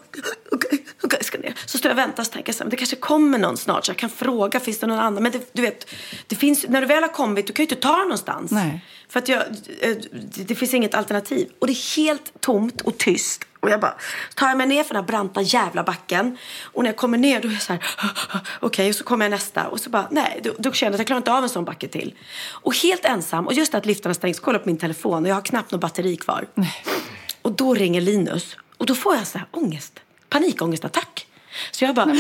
okej, 0.52 0.84
okej, 1.02 1.18
jag 1.18 1.24
ska 1.24 1.38
ner. 1.38 1.54
Så 1.66 1.78
står 1.78 1.88
jag 1.88 1.94
och 1.94 1.98
väntar 1.98 2.22
och 2.22 2.30
tänker 2.30 2.48
jag 2.48 2.56
så 2.56 2.64
här, 2.64 2.70
det 2.70 2.76
kanske 2.76 2.96
kommer 2.96 3.38
någon 3.38 3.56
snart 3.56 3.84
så 3.84 3.90
jag 3.90 3.96
kan 3.96 4.10
fråga, 4.10 4.60
finns 4.60 4.78
det 4.78 4.86
någon 4.86 4.98
annan? 4.98 5.22
Men 5.22 5.32
det, 5.32 5.52
du 5.52 5.62
vet, 5.62 5.90
det 6.26 6.36
finns, 6.36 6.68
när 6.68 6.80
du 6.80 6.86
väl 6.86 7.02
har 7.02 7.12
kommit, 7.12 7.46
du 7.46 7.52
kan 7.52 7.62
ju 7.62 7.70
inte 7.70 7.82
ta 7.82 7.98
någonstans. 7.98 8.50
Nej. 8.50 8.84
För 9.08 9.18
att 9.18 9.28
jag, 9.28 9.40
eh, 9.80 9.96
det, 10.12 10.42
det 10.42 10.54
finns 10.54 10.74
inget 10.74 10.94
alternativ. 10.94 11.48
Och 11.58 11.66
det 11.66 11.72
är 11.72 11.96
helt 11.96 12.40
tomt 12.40 12.80
och 12.80 12.98
tyst. 12.98 13.44
Och 13.64 13.70
jag 13.70 13.80
bara, 13.80 13.94
tar 14.34 14.48
jag 14.48 14.56
mig 14.56 14.66
ner 14.66 14.84
för 14.84 14.94
den 14.94 15.02
här 15.02 15.08
branta 15.08 15.40
jävla 15.40 15.82
backen. 15.82 16.38
Och 16.62 16.82
när 16.82 16.90
jag 16.90 16.96
kommer 16.96 17.18
ner 17.18 17.40
då 17.40 17.48
är 17.48 17.52
jag 17.52 17.62
så 17.62 17.72
här, 17.72 17.84
okej, 18.60 18.88
och 18.88 18.94
så 18.94 19.04
kommer 19.04 19.24
jag 19.24 19.30
nästa. 19.30 19.68
Och 19.68 19.80
så 19.80 19.90
bara, 19.90 20.08
nej, 20.10 20.40
då, 20.44 20.52
då 20.58 20.72
känner 20.72 20.90
jag 20.90 20.94
att 20.94 21.00
jag 21.00 21.06
klarar 21.06 21.18
inte 21.18 21.32
av 21.32 21.42
en 21.42 21.48
sån 21.48 21.64
backe 21.64 21.88
till. 21.88 22.14
Och 22.50 22.76
helt 22.76 23.04
ensam, 23.04 23.46
och 23.46 23.52
just 23.52 23.74
att 23.74 23.86
liftarna 23.86 24.14
stängs, 24.14 24.40
kolla 24.40 24.58
på 24.58 24.68
min 24.68 24.76
telefon 24.76 25.22
och 25.22 25.30
jag 25.30 25.34
har 25.34 25.42
knappt 25.42 25.72
något 25.72 25.80
batteri 25.80 26.16
kvar. 26.16 26.46
Och 27.42 27.52
då 27.52 27.74
ringer 27.74 28.00
Linus. 28.00 28.56
Och 28.76 28.86
då 28.86 28.94
får 28.94 29.14
jag 29.16 29.26
så 29.26 29.38
här 29.38 29.46
ångest, 29.50 30.00
panikångestattack. 30.28 31.26
Så 31.70 31.84
jag 31.84 31.94
bara, 31.94 32.14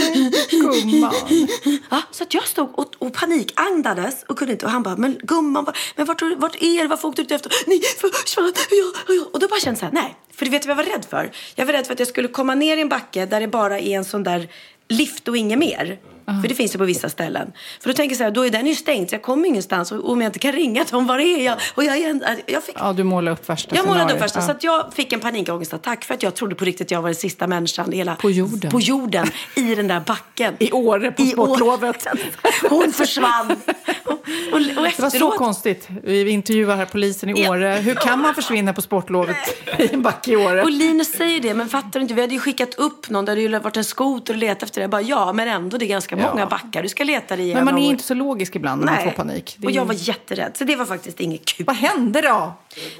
Gumman. 0.50 1.14
Ja, 1.90 2.02
så 2.10 2.22
att 2.22 2.34
jag 2.34 2.46
stod 2.46 2.78
och, 2.78 2.94
och 2.98 3.12
panikandades 3.12 4.22
och 4.22 4.38
kunde 4.38 4.52
inte. 4.52 4.66
Och 4.66 4.72
han 4.72 4.82
bara, 4.82 4.96
men 4.96 5.18
gumman, 5.22 5.66
men 5.96 6.06
vart, 6.06 6.22
vart 6.36 6.62
är 6.62 6.82
det? 6.82 6.88
Varför 6.88 7.08
åkte 7.08 7.22
du 7.22 7.24
inte 7.24 7.34
efter? 7.34 7.52
Ni 7.66 7.80
försvann. 7.80 8.52
Ja, 8.70 9.14
ja. 9.14 9.24
Och 9.32 9.38
då 9.38 9.48
bara 9.48 9.60
kände 9.60 9.80
jag 9.80 9.90
så 9.90 9.96
här, 9.96 10.02
nej. 10.02 10.16
För 10.34 10.44
du 10.44 10.50
vet 10.50 10.66
vad 10.66 10.78
jag 10.78 10.84
var 10.84 10.92
rädd 10.92 11.06
för? 11.10 11.30
Jag 11.54 11.66
var 11.66 11.72
rädd 11.72 11.86
för 11.86 11.92
att 11.92 11.98
jag 11.98 12.08
skulle 12.08 12.28
komma 12.28 12.54
ner 12.54 12.76
i 12.76 12.80
en 12.80 12.88
backe 12.88 13.26
där 13.26 13.40
det 13.40 13.48
bara 13.48 13.78
är 13.78 13.96
en 13.96 14.04
sån 14.04 14.22
där 14.22 14.48
lift 14.88 15.28
och 15.28 15.36
inget 15.36 15.58
mer. 15.58 15.98
För 16.26 16.48
det 16.48 16.54
finns 16.54 16.74
ju 16.74 16.78
på 16.78 16.84
vissa 16.84 17.08
ställen. 17.08 17.52
För 17.80 17.88
då 17.88 17.94
tänker 17.94 18.12
jag 18.12 18.18
så 18.18 18.24
här, 18.24 18.30
då 18.30 18.46
är 18.46 18.50
den 18.50 18.66
ju 18.66 18.74
stängd 18.74 19.08
så 19.08 19.14
jag 19.14 19.22
kommer 19.22 19.48
ingenstans. 19.48 19.92
Och 19.92 20.10
om 20.10 20.20
jag 20.20 20.28
inte 20.28 20.38
kan 20.38 20.52
ringa 20.52 20.84
dem, 20.84 21.06
var 21.06 21.18
är 21.18 21.44
jag? 21.44 21.56
Och 21.74 21.84
jag, 21.84 22.20
jag, 22.46 22.64
fick 22.64 22.76
Ja, 22.78 22.92
du 22.92 23.04
målar 23.04 23.32
upp 23.32 23.48
värsta 23.48 23.76
jag 23.76 23.86
målade 23.86 24.04
upp 24.04 24.08
scenariot. 24.10 24.22
första, 24.32 24.40
så 24.42 24.50
att 24.50 24.64
jag 24.64 24.94
fick 24.94 25.12
en 25.12 25.20
panikångestattack 25.20 26.04
för 26.04 26.14
att 26.14 26.22
jag 26.22 26.34
trodde 26.34 26.54
på 26.54 26.64
riktigt 26.64 26.86
att 26.86 26.90
jag 26.90 27.02
var 27.02 27.08
den 27.08 27.14
sista 27.14 27.46
människan 27.46 27.92
hela, 27.92 28.14
På 28.14 28.30
jorden. 28.30 28.70
på 28.70 28.80
jorden 28.80 29.26
i 29.54 29.74
den 29.74 29.88
där 29.88 30.00
backen. 30.00 30.54
I 30.58 30.72
Åre 30.72 31.10
på 31.12 31.22
I 31.22 31.26
sportlovet. 31.30 32.06
Hon 32.70 32.92
försvann. 32.92 33.56
Och, 34.04 34.12
och, 34.12 34.18
och 34.52 34.60
Det 34.60 34.74
var 34.74 34.86
efteråt... 34.86 35.12
så 35.12 35.30
konstigt. 35.30 35.88
Vi 36.02 36.30
intervjuar 36.30 36.76
här 36.76 36.86
polisen 36.86 37.36
i. 37.38 37.48
Åre. 37.48 37.68
Hur 37.68 37.94
kan 37.94 38.20
man 38.20 38.34
försvinna 38.34 38.72
på 38.72 38.82
sportlovet 38.82 39.36
i 39.78 39.94
en 39.94 40.02
backe 40.02 40.32
i 40.32 40.36
Åre? 40.36 40.62
Och 40.62 40.70
Linus 40.70 41.12
säger 41.12 41.40
det, 41.40 41.54
men 41.54 41.68
fattar 41.68 41.90
du 41.92 42.00
inte? 42.00 42.14
Vi 42.14 42.20
hade 42.20 42.34
ju 42.34 42.40
skickat 42.40 42.74
upp 42.74 43.10
någon 43.10 43.24
där 43.24 43.36
det 43.36 43.42
ju 43.42 43.58
varit 43.58 43.76
en 43.76 43.84
skoter 43.84 44.34
och 44.34 44.38
letat 44.38 44.62
efter 44.62 44.80
det. 44.80 44.82
Jag 44.82 44.90
bara, 44.90 45.02
ja, 45.02 45.32
men 45.32 45.48
ändå, 45.48 45.78
det 45.78 45.84
är 45.84 45.88
ganska 45.88 46.13
Ja. 46.18 46.30
många 46.30 46.46
backar. 46.46 46.82
Du 46.82 46.88
ska 46.88 47.04
leta 47.04 47.36
dig 47.36 47.36
Men 47.36 47.44
igenom. 47.46 47.64
man 47.64 47.78
är 47.78 47.90
inte 47.90 48.04
så 48.04 48.14
logisk 48.14 48.56
ibland 48.56 48.84
när 48.84 48.92
man 48.92 49.02
får 49.04 49.10
panik. 49.10 49.58
Är 49.60 49.66
och 49.66 49.70
jag 49.70 49.84
var 49.84 49.94
jätterädd. 49.98 50.56
Så 50.56 50.64
det 50.64 50.76
var 50.76 50.84
faktiskt 50.84 51.20
inget 51.20 51.44
kul. 51.44 51.66
Vad 51.66 51.76
hände 51.76 52.20
då? 52.20 52.52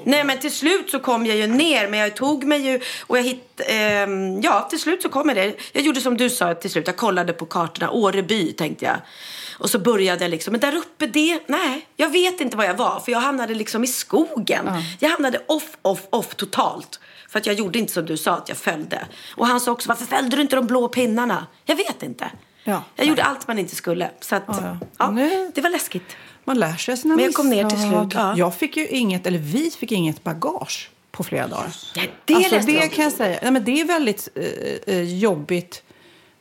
Nej 0.03 0.23
men 0.23 0.39
till 0.39 0.51
slut 0.51 0.89
så 0.89 0.99
kom 0.99 1.25
jag 1.25 1.37
ju 1.37 1.47
ner 1.47 1.87
men 1.87 1.99
jag 1.99 2.15
tog 2.15 2.43
mig 2.43 2.61
ju 2.61 2.79
och 3.07 3.17
jag 3.17 3.23
hitt, 3.23 3.61
ehm, 3.67 4.41
ja 4.41 4.67
till 4.69 4.79
slut 4.79 5.01
så 5.01 5.09
kom 5.09 5.29
jag 5.29 5.37
det. 5.37 5.55
Jag 5.73 5.83
gjorde 5.83 6.01
som 6.01 6.17
du 6.17 6.29
sa 6.29 6.53
till 6.53 6.69
slut, 6.71 6.87
jag 6.87 6.97
kollade 6.97 7.33
på 7.33 7.45
kartorna, 7.45 7.89
Åreby 7.91 8.53
tänkte 8.53 8.85
jag. 8.85 8.97
Och 9.59 9.69
så 9.69 9.79
började 9.79 10.23
jag 10.23 10.31
liksom, 10.31 10.51
men 10.51 10.61
där 10.61 10.75
uppe 10.75 11.07
det, 11.07 11.39
nej, 11.47 11.87
jag 11.95 12.09
vet 12.09 12.41
inte 12.41 12.57
var 12.57 12.63
jag 12.63 12.73
var 12.77 12.99
för 12.99 13.11
jag 13.11 13.19
hamnade 13.19 13.53
liksom 13.53 13.83
i 13.83 13.87
skogen. 13.87 14.69
Jag 14.99 15.09
hamnade 15.09 15.41
off, 15.47 15.77
off, 15.81 16.01
off 16.09 16.35
totalt. 16.35 16.99
För 17.29 17.39
att 17.39 17.45
jag 17.45 17.55
gjorde 17.55 17.79
inte 17.79 17.93
som 17.93 18.05
du 18.05 18.17
sa, 18.17 18.31
att 18.31 18.49
jag 18.49 18.57
följde. 18.57 19.05
Och 19.35 19.47
han 19.47 19.59
sa 19.59 19.71
också, 19.71 19.89
varför 19.89 20.05
följde 20.05 20.35
du 20.35 20.41
inte 20.41 20.55
de 20.55 20.67
blå 20.67 20.87
pinnarna? 20.87 21.47
Jag 21.65 21.75
vet 21.75 22.03
inte. 22.03 22.31
Ja, 22.67 22.83
jag 22.95 23.07
gjorde 23.07 23.23
allt 23.23 23.47
man 23.47 23.59
inte 23.59 23.75
skulle. 23.75 24.09
Så 24.19 24.35
att, 24.35 24.43
Ja, 24.47 24.77
ja. 24.97 25.11
Nu- 25.11 25.51
det 25.55 25.61
var 25.61 25.69
läskigt. 25.69 26.15
Man 26.43 26.59
lär 26.59 26.75
sig 26.75 26.97
sina 26.97 27.15
Men 27.15 27.25
jag 27.25 27.33
kom 27.33 27.49
ner 27.49 27.69
till 27.69 27.79
slut, 27.79 28.13
ja. 28.13 28.33
Jag 28.37 28.55
fick 28.55 28.77
ju 28.77 28.87
inget, 28.87 29.27
eller 29.27 29.39
vi 29.39 29.71
fick 29.71 29.91
inget 29.91 30.23
bagage 30.23 30.89
på 31.11 31.23
flera 31.23 31.47
dagar. 31.47 31.75
Det 32.25 32.35
alltså, 32.35 32.59
det 32.59 32.87
kan 32.87 33.03
jag 33.03 33.13
säga. 33.13 33.39
Nej, 33.41 33.51
men 33.51 33.63
det 33.63 33.81
är 33.81 33.85
väldigt 33.85 34.29
eh, 34.35 34.95
eh, 34.95 35.17
jobbigt 35.19 35.83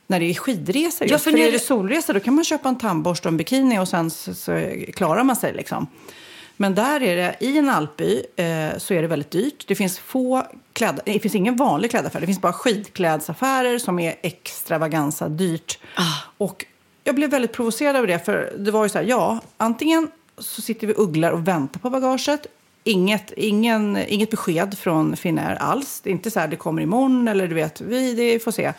när 0.07 0.21
det 0.21 0.27
är 0.31 0.35
skidresor. 0.35 1.09
Ja, 1.11 1.19
för 1.19 1.25
för 1.25 1.31
när 1.33 1.39
är 1.41 1.45
det 1.45 1.51
det- 1.51 1.59
solresa 1.59 2.13
då 2.13 2.21
kan 2.21 2.35
man 2.35 2.45
köpa 2.45 2.69
en 2.69 2.79
tandborste 2.79 3.29
och 3.29 3.33
en 3.33 3.37
bikini 3.37 3.79
och 3.79 3.89
sen 3.89 4.11
så, 4.11 4.35
så 4.35 4.71
klarar 4.95 5.25
man 5.25 5.37
sig. 5.37 5.53
Liksom. 5.55 5.87
Men 6.57 6.75
där 6.75 7.03
är 7.03 7.17
det, 7.17 7.37
i 7.41 7.59
en 7.59 7.69
alpby 7.69 8.23
eh, 8.37 8.79
så 8.79 8.95
är 8.95 9.03
det 9.03 9.09
väldigt 9.09 9.31
dyrt. 9.31 9.65
Det 9.69 9.75
finns 9.75 9.99
få 9.99 10.47
kläd, 10.73 11.01
det 11.05 11.21
finns 11.21 11.35
ingen 11.35 11.57
vanlig 11.57 11.91
klädaffär. 11.91 12.21
Det 12.21 12.27
finns 12.27 12.41
bara 12.41 12.53
skidklädsaffärer 12.53 13.79
som 13.79 13.99
är 13.99 14.15
extravaganza 14.23 15.29
dyrt. 15.29 15.79
Och 16.39 16.67
jag 17.05 17.15
blev 17.15 17.31
väldigt 17.31 17.53
provocerad 17.53 17.97
av 17.97 18.07
det. 18.07 18.25
För 18.25 18.53
det 18.59 18.71
var 18.71 18.83
ju 18.83 18.89
så 18.89 18.99
här, 18.99 19.05
ja, 19.05 19.41
antingen 19.57 20.09
så 20.39 20.63
sitter 20.63 20.87
vi 20.87 20.95
ugglar 20.97 21.33
och 21.33 21.49
väntar 21.49 21.81
på 21.81 21.91
bagaget. 21.91 22.47
inget, 22.85 23.33
ingen, 23.37 23.99
inget 24.09 24.31
besked 24.31 24.79
från 24.79 25.17
Finnair 25.17 25.55
alls. 25.55 26.01
Det 26.01 26.11
är 26.11 26.13
inte 26.13 26.31
så 26.31 26.41
här 26.41 26.49
det 26.49 26.57
kommer 26.57 26.83
imorgon 26.83 27.29
eller 27.29 27.49
du 27.49 27.55
vet, 27.55 27.81
vi 27.81 28.15
det 28.15 28.39
får 28.45 28.51
se. 28.51 28.73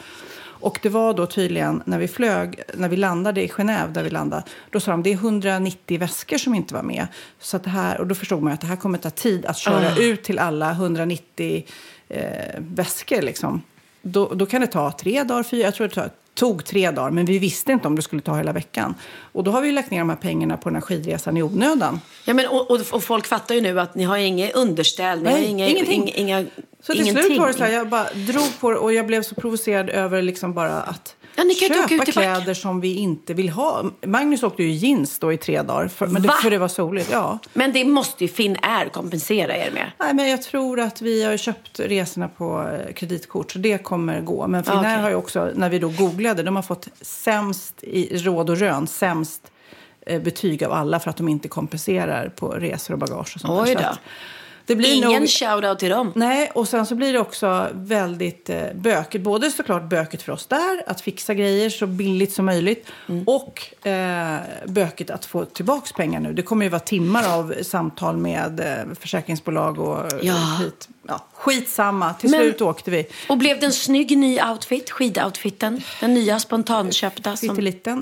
Och 0.60 0.80
det 0.82 0.90
var 0.90 1.14
då 1.14 1.26
tydligen 1.26 1.84
när 1.86 2.00
vi 2.00 2.08
flög, 2.08 2.62
när 2.74 2.90
vi 2.90 2.98
landade 2.98 3.44
i 3.44 3.48
Genève 3.48 3.92
där 3.94 4.04
vi 4.04 4.10
landade, 4.10 4.44
då 4.70 4.80
sa 4.80 4.92
de 4.92 5.04
det 5.04 5.10
är 5.10 5.16
190 5.16 6.00
väskor 6.00 6.38
som 6.38 6.56
inte 6.56 6.74
var 6.74 6.84
med. 6.84 7.08
Så 7.40 7.58
det 7.58 7.70
här, 7.70 8.00
och 8.00 8.08
då 8.08 8.16
förstod 8.16 8.44
man 8.44 8.54
att 8.54 8.62
det 8.62 8.68
här 8.68 8.76
kommer 8.76 8.98
ta 8.98 9.10
tid 9.10 9.46
att 9.46 9.58
köra 9.58 9.88
Ah. 9.92 10.00
ut 10.00 10.24
till 10.24 10.40
alla 10.40 10.72
190 10.72 11.66
eh, 12.10 12.22
väskor 12.60 13.22
liksom. 13.22 13.62
Då, 14.08 14.28
då 14.36 14.46
kan 14.46 14.62
det 14.62 14.68
ta 14.68 14.92
tre 14.92 15.24
dagar, 15.24 15.44
fyra, 15.44 15.62
jag 15.64 15.76
tror 15.76 15.88
det 15.88 15.94
tar- 15.94 16.10
tog 16.34 16.66
tre 16.66 16.92
dagar, 16.92 17.12
men 17.12 17.26
vi 17.26 17.40
visste 17.40 17.72
inte 17.72 17.88
om 17.88 17.96
det 17.96 18.02
skulle 18.02 18.22
ta 18.22 18.36
hela 18.38 18.52
veckan. 18.54 18.96
Och 19.32 19.44
då 19.44 19.52
har 19.52 19.62
vi 19.62 19.68
ju 19.68 19.74
lagt 19.74 19.92
ner 19.92 20.00
de 20.00 20.10
här 20.10 20.16
pengarna 20.18 20.58
på 20.58 20.70
den 20.70 20.76
här 20.76 20.82
skidresan 20.82 21.38
i 21.38 21.44
onödan. 21.44 22.00
Ja, 22.26 22.34
men, 22.34 22.48
och, 22.48 22.72
och, 22.72 22.80
och 22.92 23.04
folk 23.04 23.28
fattar 23.28 23.56
ju 23.56 23.62
nu 23.62 23.80
att 23.80 23.96
ni 23.96 24.04
har 24.04 24.18
inget 24.18 24.56
underställ, 24.56 25.20
ni 25.24 25.26
har 25.30 25.38
Nej, 25.38 25.46
inga, 25.46 25.68
ingenting. 25.68 26.12
inga, 26.16 26.46
Så 26.82 26.92
till 26.94 27.02
ingenting. 27.02 27.24
slut 27.26 27.40
var 27.40 27.48
det 27.48 27.54
så 27.54 27.64
här, 27.64 27.72
jag 27.72 27.90
bara 27.90 28.08
drog 28.14 28.60
på 28.60 28.72
det 28.72 28.78
och 28.78 28.94
jag 28.94 29.08
blev 29.08 29.24
så 29.24 29.36
provocerad 29.36 29.90
över 29.90 30.22
liksom 30.22 30.54
bara 30.54 30.82
att 30.82 31.16
Ja, 31.36 31.44
ni 31.44 31.56
kan 31.56 31.66
inte 31.66 31.76
köpa 31.76 31.86
ut 31.86 31.92
i 31.92 31.98
backen. 31.98 32.14
kläder 32.14 32.54
som 32.54 32.82
vi 32.82 32.96
inte 32.96 33.34
vill 33.34 33.50
ha. 33.50 33.84
Magnus 34.06 34.44
åkte 34.44 34.64
ju 34.64 34.72
jeans 34.72 35.20
då 35.20 35.34
i 35.34 35.38
tre 35.38 35.62
dagar, 35.62 35.88
för, 35.88 36.08
men 36.08 36.22
det, 36.22 36.30
för 36.42 36.50
det 36.50 36.58
var 36.58 36.68
soligt. 36.68 37.10
Ja. 37.12 37.40
Men 37.54 37.74
det 37.74 37.86
måste 37.86 38.24
ju 38.24 38.28
Finnair 38.28 38.90
kompensera 38.90 39.58
er 39.58 39.72
med. 39.72 39.92
Nej, 40.00 40.14
men 40.14 40.30
jag 40.30 40.42
tror 40.42 40.80
att 40.80 41.02
vi 41.02 41.24
har 41.24 41.38
köpt 41.38 41.80
resorna 41.80 42.28
på 42.28 42.70
eh, 42.88 42.94
kreditkort, 42.94 43.52
så 43.52 43.60
det 43.60 43.78
kommer 43.78 44.22
gå. 44.22 44.48
Men 44.48 44.64
Finnair 44.64 44.96
Okej. 44.96 45.02
har 45.02 45.10
ju 45.10 45.16
också, 45.16 45.52
när 45.56 45.70
vi 45.70 45.80
då 45.80 45.90
googlade, 45.90 46.44
de 46.44 46.56
har 46.56 46.64
fått 46.64 46.88
sämst 47.02 47.84
i 47.84 48.18
råd 48.18 48.50
och 48.50 48.58
rön, 48.58 48.88
sämst 48.88 49.52
eh, 50.06 50.22
betyg 50.22 50.64
av 50.64 50.72
alla 50.72 51.00
för 51.00 51.10
att 51.10 51.18
de 51.18 51.28
inte 51.30 51.48
kompenserar 51.48 52.30
på 52.30 52.48
resor 52.48 52.94
och 52.94 53.00
bagage 53.00 53.36
och 53.36 53.42
sånt 53.42 53.68
Oj 53.68 53.76
då. 53.76 53.98
Det 54.68 54.76
blir 54.76 54.94
Ingen 54.94 55.20
nog... 55.20 55.30
shoutout 55.30 55.80
till 55.80 55.90
dem. 55.90 56.12
Nej, 56.16 56.52
och 56.56 56.68
sen 56.68 56.86
så 56.86 56.96
blir 56.96 57.14
det 57.14 57.20
också 57.20 57.68
väldigt 57.74 58.50
eh, 58.50 58.64
bökigt. 58.76 59.24
Både 59.24 59.52
såklart 59.52 59.90
bökigt 59.90 60.24
för 60.24 60.32
oss 60.32 60.46
där, 60.48 60.84
att 60.88 61.02
fixa 61.02 61.34
grejer 61.34 61.70
så 61.70 61.88
billigt 61.88 62.34
som 62.34 62.46
möjligt. 62.46 62.88
Mm. 63.10 63.24
Och 63.28 63.88
eh, 63.88 64.40
bökigt 64.66 65.10
att 65.10 65.26
få 65.26 65.46
tillbaka 65.46 65.88
pengar 65.96 66.20
nu. 66.20 66.34
Det 66.34 66.42
kommer 66.42 66.66
ju 66.66 66.70
vara 66.70 66.80
timmar 66.80 67.34
av 67.38 67.54
samtal 67.62 68.18
med 68.18 68.60
eh, 68.60 68.94
försäkringsbolag 69.00 69.80
och 69.80 70.12
Ja. 70.22 70.34
skit. 70.60 70.90
Ja, 71.08 71.26
skitsamma, 71.34 72.14
till 72.14 72.30
Men- 72.30 72.40
slut 72.40 72.62
åkte 72.62 72.92
vi. 72.92 73.08
Och 73.30 73.38
blev 73.38 73.60
det 73.60 73.66
en 73.66 73.72
snygg 73.74 74.18
ny 74.18 74.40
outfit, 74.42 74.90
skidoutfiten? 74.92 75.82
Den 76.02 76.14
nya 76.14 76.40
spontanköpta? 76.40 77.36
Som... 77.36 77.58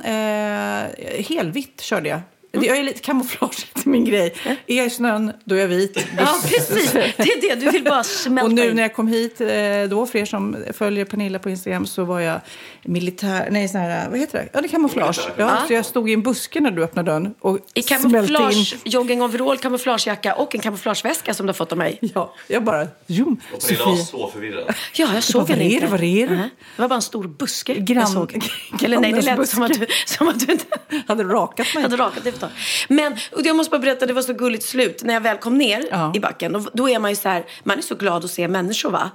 Eh, 0.05 1.25
helvitt 1.27 1.81
körde 1.81 2.09
jag. 2.09 2.21
Det 2.59 2.65
Jag 2.65 2.77
är 2.77 2.83
lite 2.83 2.99
kamouflage 2.99 3.67
till 3.73 3.89
min 3.91 4.05
grej. 4.05 4.33
Är 4.67 4.75
jag 4.77 4.85
i 4.85 4.89
snön, 4.89 5.31
då 5.45 5.55
är 5.55 5.59
jag 5.59 5.67
vit. 5.67 5.97
Ja, 6.17 6.35
precis. 6.43 6.91
Det 6.91 6.99
är 7.17 7.41
det. 7.41 7.55
Du 7.55 7.71
vill 7.71 7.83
bara 7.83 8.03
smälta 8.03 8.45
Och 8.45 8.51
nu 8.53 8.73
när 8.73 8.81
jag 8.81 8.93
kom 8.93 9.07
hit, 9.07 9.41
eh, 9.41 9.47
då 9.89 10.05
för 10.05 10.19
er 10.19 10.25
som 10.25 10.57
följer 10.73 11.05
Pernilla 11.05 11.39
på 11.39 11.49
Instagram, 11.49 11.85
så 11.85 12.03
var 12.03 12.19
jag 12.19 12.39
militär, 12.83 13.47
nej 13.51 13.67
sån 13.67 13.81
här, 13.81 14.09
vad 14.09 14.19
heter 14.19 14.37
det? 14.39 14.49
Ja, 14.53 14.61
det 14.61 14.67
är 14.67 14.69
kamouflage. 14.69 15.19
Ja, 15.37 15.63
Så 15.67 15.73
jag 15.73 15.85
stod 15.85 16.09
i 16.09 16.13
en 16.13 16.21
buske 16.23 16.59
när 16.59 16.71
du 16.71 16.83
öppnade 16.83 17.11
dörren 17.11 17.33
och 17.39 17.59
I 17.73 17.81
kamouflage, 17.81 18.73
in. 18.73 18.79
joggingoverall, 18.91 19.57
kamouflagejacka 19.57 20.35
och 20.35 20.55
en 20.55 20.61
kamouflageväska 20.61 21.33
som 21.33 21.45
du 21.45 21.47
har 21.49 21.53
fått 21.53 21.71
av 21.71 21.77
mig. 21.77 21.99
Ja, 22.01 22.33
jag 22.47 22.63
bara, 22.63 22.87
zoom. 23.07 23.37
Pernilla 23.67 23.85
var 23.85 23.95
så 23.95 24.29
förvirrad. 24.33 24.73
Ja, 24.93 25.07
jag 25.13 25.23
såg 25.23 25.49
henne 25.49 25.63
inte. 25.63 25.85
vad 25.87 26.03
är 26.03 26.27
det? 26.27 26.35
Det 26.75 26.81
var 26.81 26.87
bara 26.89 26.95
en 26.95 27.01
stor 27.01 27.27
buske 27.27 27.73
Grann- 27.75 27.97
jag 27.99 28.09
såg. 28.09 28.39
Eller 28.83 28.99
nej, 28.99 29.11
det 29.11 29.21
lät 29.21 29.49
som 29.49 29.63
att, 29.63 29.79
du, 29.79 29.85
som 30.05 30.27
att 30.27 30.39
du 30.47 30.51
inte 30.51 30.65
hade 31.07 31.23
rakat 31.23 31.67
mig. 31.75 31.83
hade 31.83 31.97
rakat 31.97 32.25
efter. 32.45 32.93
Men 32.93 33.13
och 33.31 33.41
jag 33.45 33.55
måste 33.55 33.71
bara 33.71 33.79
berätta, 33.79 34.05
det 34.05 34.13
var 34.13 34.21
så 34.21 34.33
gulligt 34.33 34.65
slut. 34.65 35.03
När 35.03 35.13
jag 35.13 35.21
väl 35.21 35.37
kom 35.37 35.57
ner 35.57 35.85
Ja. 35.91 36.11
i 36.15 36.19
backen, 36.19 36.55
och 36.55 36.69
då 36.73 36.89
är 36.89 36.99
man 36.99 37.11
ju 37.11 37.15
så 37.15 37.29
här, 37.29 37.43
man 37.63 37.77
är 37.77 37.81
så 37.81 37.95
glad 37.95 38.25
att 38.25 38.31
se 38.31 38.47
människor 38.47 38.91
va? 38.91 39.11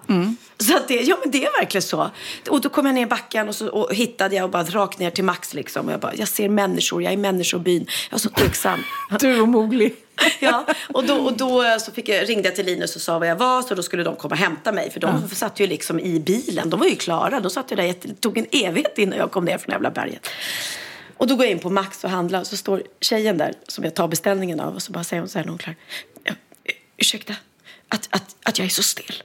Så 0.58 0.76
att 0.76 0.88
det, 0.88 0.94
ja 0.94 1.16
men 1.22 1.30
det 1.30 1.44
är 1.44 1.60
verkligen 1.60 1.82
så. 1.82 2.10
Och 2.48 2.60
då 2.60 2.68
kom 2.68 2.86
jag 2.86 2.94
ner 2.94 3.02
i 3.02 3.06
backen 3.06 3.48
och 3.48 3.54
så 3.54 3.68
och 3.68 3.94
hittade 3.94 4.36
jag 4.36 4.44
och 4.44 4.50
bara 4.50 4.62
rakt 4.64 4.98
ner 4.98 5.10
till 5.10 5.24
Max 5.24 5.54
liksom. 5.54 5.86
Och 5.86 5.92
jag 5.92 6.00
bara, 6.00 6.14
jag 6.14 6.28
ser 6.28 6.48
människor, 6.48 7.02
jag 7.02 7.12
är 7.12 7.16
människobyn. 7.16 7.86
Jag 8.10 8.12
var 8.12 8.18
så 8.18 8.28
tacksam. 8.28 8.78
Du 9.20 9.40
och 9.40 9.48
Mowgli. 9.48 9.92
Ja, 10.40 10.66
och 10.88 11.04
då, 11.06 11.14
och 11.14 11.32
då 11.36 11.62
eh, 11.62 11.76
så 11.78 11.92
fick 11.92 12.08
jag, 12.08 12.28
ringde 12.28 12.48
jag 12.48 12.56
till 12.56 12.66
Linus 12.66 12.96
och 12.96 13.02
sa 13.02 13.18
vad 13.18 13.28
jag 13.28 13.36
var. 13.36 13.62
Så 13.62 13.74
då 13.74 13.82
skulle 13.82 14.02
de 14.02 14.16
komma 14.16 14.32
och 14.32 14.38
hämta 14.38 14.72
mig. 14.72 14.90
För 14.90 15.00
de 15.00 15.28
satt 15.28 15.60
ju 15.60 15.66
liksom 15.66 16.00
i 16.00 16.20
bilen. 16.20 16.70
De 16.70 16.80
var 16.80 16.86
ju 16.86 16.94
klara. 16.96 17.40
De 17.40 17.50
satt 17.50 17.72
ju 17.72 17.76
där. 17.76 17.94
Det 18.02 18.20
tog 18.20 18.38
en 18.38 18.46
evighet 18.52 18.98
innan 18.98 19.18
jag 19.18 19.30
kom 19.30 19.44
ner 19.44 19.58
från 19.58 19.72
jävla 19.72 19.90
berget. 19.90 20.28
Och 21.18 21.26
då 21.26 21.36
går 21.36 21.44
jag 21.44 21.52
in 21.52 21.58
på 21.58 21.70
Max 21.70 22.04
och 22.04 22.10
handlar. 22.10 22.40
Och 22.40 22.46
så 22.46 22.56
står 22.56 22.82
tjejen 23.00 23.38
där 23.38 23.54
som 23.68 23.84
jag 23.84 23.94
tar 23.94 24.08
beställningen 24.08 24.60
av. 24.60 24.74
Och 24.74 24.82
så 24.82 24.92
bara 24.92 25.04
säger 25.04 25.20
hon 25.20 25.28
så 25.28 25.38
här 25.38 25.44
när 25.44 25.50
hon 25.50 25.58
klar. 25.58 25.76
"Ja, 26.24 26.32
Ursäkta, 26.96 27.34
att, 27.88 28.08
att, 28.10 28.36
att 28.42 28.58
jag 28.58 28.64
är 28.66 28.68
så 28.70 28.82
stel. 28.82 29.22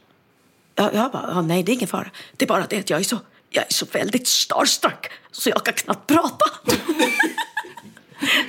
Ja, 0.75 0.89
jag 0.93 1.12
bara, 1.12 1.25
ja, 1.27 1.41
nej 1.41 1.63
det 1.63 1.71
är 1.71 1.73
ingen 1.73 1.88
fara. 1.88 2.12
Det 2.38 2.45
är 2.45 2.47
bara 2.47 2.65
det 2.69 2.79
att 2.79 2.89
jag 2.89 2.99
är 2.99 3.03
så, 3.03 3.19
jag 3.49 3.63
är 3.63 3.73
så 3.73 3.86
väldigt 3.91 4.27
starstruck. 4.27 5.12
Så 5.32 5.49
jag 5.49 5.65
kan 5.65 5.73
knappt 5.73 6.08
prata. 6.08 6.45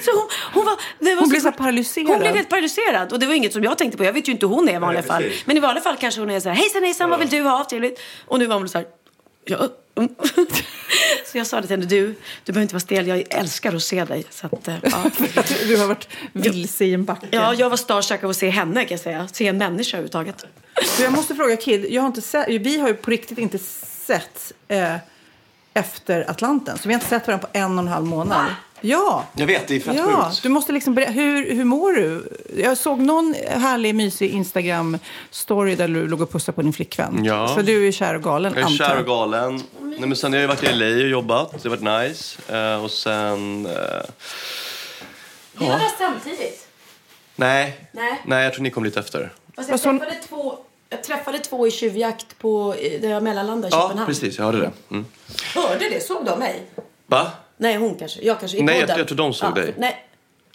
Så 0.05 0.11
hon, 0.11 0.29
hon, 0.53 0.65
var, 0.65 0.77
det 0.99 1.15
var 1.15 1.21
Hon 1.21 1.29
blev 1.29 1.41
så 1.41 1.53
paralyserad. 1.53 2.07
Hon 2.09 2.19
blev 2.19 2.35
helt 2.35 2.49
paralyserad. 2.49 3.13
Och 3.13 3.19
det 3.19 3.27
var 3.27 3.35
inget 3.35 3.53
som 3.53 3.65
jag 3.65 3.79
tänkte 3.79 3.99
på. 3.99 4.05
Jag 4.05 4.13
vet 4.13 4.29
ju 4.29 4.33
inte 4.33 4.47
hur 4.47 4.55
hon 4.55 4.69
är 4.69 4.75
i 4.75 4.79
vanliga 4.79 5.01
Nej, 5.01 5.09
fall. 5.09 5.25
Men 5.45 5.57
i 5.57 5.61
vanliga 5.61 5.83
fall 5.83 5.97
kanske 5.97 6.21
hon 6.21 6.31
är 6.31 6.41
så 6.41 6.49
här, 6.49 6.57
hejsan 6.57 6.83
hejsan, 6.83 7.11
vad 7.11 7.19
vill 7.19 7.29
du 7.29 7.41
ha? 7.43 7.65
Trevligt. 7.65 8.01
Och 8.27 8.39
nu 8.39 8.47
var 8.47 8.57
hon 8.57 8.69
så 8.69 8.79
här, 8.79 8.87
ja. 9.45 9.69
Mm." 9.97 10.15
Så 11.27 11.39
jag 11.39 11.47
sa 11.47 11.57
det 11.61 11.67
till 11.67 11.77
henne, 11.77 11.87
du, 11.87 12.07
du 12.45 12.53
behöver 12.53 12.63
inte 12.63 12.75
vara 12.75 12.81
stel, 12.81 13.07
jag 13.07 13.25
älskar 13.31 13.75
att 13.75 13.83
se 13.83 14.05
dig. 14.05 14.25
Så 14.31 14.47
att, 14.47 14.69
eh, 14.69 14.75
ja. 14.83 15.05
Du 15.69 15.77
har 15.77 15.87
varit 15.87 16.09
vilse 16.33 16.85
i 16.85 16.95
en 16.95 17.05
backe. 17.05 17.27
ja, 17.31 17.55
jag 17.55 17.71
var 17.71 17.77
starstruck 17.77 18.25
av 18.25 18.31
att 18.31 18.37
se 18.37 18.51
henne 18.51 18.85
kan 18.85 18.91
jag 18.91 19.01
säga. 19.01 19.29
Se 19.33 19.47
en 19.47 19.59
människa 19.59 19.97
överhuvudtaget. 19.97 20.47
Så 20.85 21.03
jag 21.03 21.13
måste 21.13 21.35
fråga 21.35 21.57
Kid, 21.57 21.87
jag 21.91 22.03
har 22.03 22.07
inte 22.07 22.23
sett, 22.23 22.49
vi 22.49 22.79
har 22.81 22.89
ju 22.89 22.95
på 22.95 23.11
riktigt 23.11 23.39
inte 23.39 23.59
sett 23.59 24.53
eh, 24.69 24.97
efter 25.75 26.31
Atlanten. 26.31 26.79
Så 26.79 26.89
vi 26.89 26.95
har 26.95 27.01
inte 27.01 27.09
sett 27.11 27.27
varandra 27.27 27.49
på 27.49 27.59
en 27.59 27.73
och 27.73 27.85
en 27.85 27.89
halv 27.89 28.07
månad. 28.07 28.47
Ja! 28.87 29.25
Jag 29.37 29.47
vet, 29.47 29.69
det 29.69 29.77
är 29.77 29.81
fett 29.81 29.97
Ja, 29.97 30.25
sjukt. 30.31 30.43
du 30.43 30.49
måste 30.49 30.73
liksom 30.73 30.95
ber- 30.95 31.13
hur, 31.13 31.55
hur 31.55 31.65
mår 31.65 31.93
du? 31.93 32.29
Jag 32.57 32.79
såg 32.79 32.99
någon 33.01 33.35
härlig, 33.49 33.95
mysig 33.95 34.33
Instagram-story 34.35 35.77
där 35.77 35.89
du 35.89 36.09
låg 36.09 36.21
och 36.21 36.31
pussade 36.33 36.57
på 36.57 36.63
din 36.63 36.73
flickvän. 36.73 37.25
Ja. 37.25 37.49
Så 37.49 37.63
du 37.63 37.89
är 37.89 37.93
kär 37.93 38.15
och 38.15 38.23
galen, 38.23 38.53
Jag 38.53 38.63
är 38.63 38.67
antar 38.67 38.87
kär 38.89 38.99
och 39.01 39.07
galen. 39.07 39.63
Nej, 39.81 40.01
men 40.01 40.17
sen 40.17 40.33
har 40.33 40.41
jag 40.41 40.49
varit 40.49 40.63
i 40.63 40.73
LA 40.73 40.87
och 40.87 41.09
jobbat. 41.11 41.63
Det 41.63 41.69
har 41.69 41.77
varit 41.77 42.09
nice. 42.09 42.39
Eh, 42.57 42.85
och 42.85 42.91
sen... 42.91 43.67
Eh, 43.67 43.73
Vi 45.53 45.67
var 45.69 45.79
där 45.79 45.91
samtidigt. 45.99 46.69
nej. 47.37 47.89
Nej. 47.93 48.23
Nej, 48.27 48.45
jag 48.45 48.53
tror 48.55 48.63
ni 48.63 48.71
kom 48.71 48.85
lite 48.85 49.01
efter. 49.01 49.33
Fast 49.57 49.69
jag 49.71 49.81
träffade 49.83 50.15
två, 50.29 50.59
jag 50.89 51.03
träffade 51.05 51.39
två 51.39 51.67
i 51.67 51.71
tjuvjakt 51.71 52.39
på, 52.39 52.75
där 53.01 53.09
jag 53.11 53.23
mellanlandade 53.23 53.69
i 53.69 53.79
Ja, 53.79 53.93
precis. 54.07 54.39
Jag 54.39 54.45
hörde 54.45 54.59
det. 54.59 54.71
Mm. 54.91 55.05
Hörde 55.55 55.89
det? 55.91 56.01
Såg 56.07 56.25
de 56.25 56.39
mig? 56.39 56.63
Va? 57.07 57.31
Nej, 57.57 57.77
hon 57.77 57.95
kanske. 57.95 58.21
Jag 58.23 58.41
kanske. 58.41 58.59
I 58.59 58.63
Nej, 58.63 58.75
jag- 58.75 58.83
podden. 58.83 58.99
jag 58.99 59.09
tror 59.09 59.17
de 59.19 59.35
såg 59.35 59.55
dig. 59.55 59.75
Nej. 59.79 60.05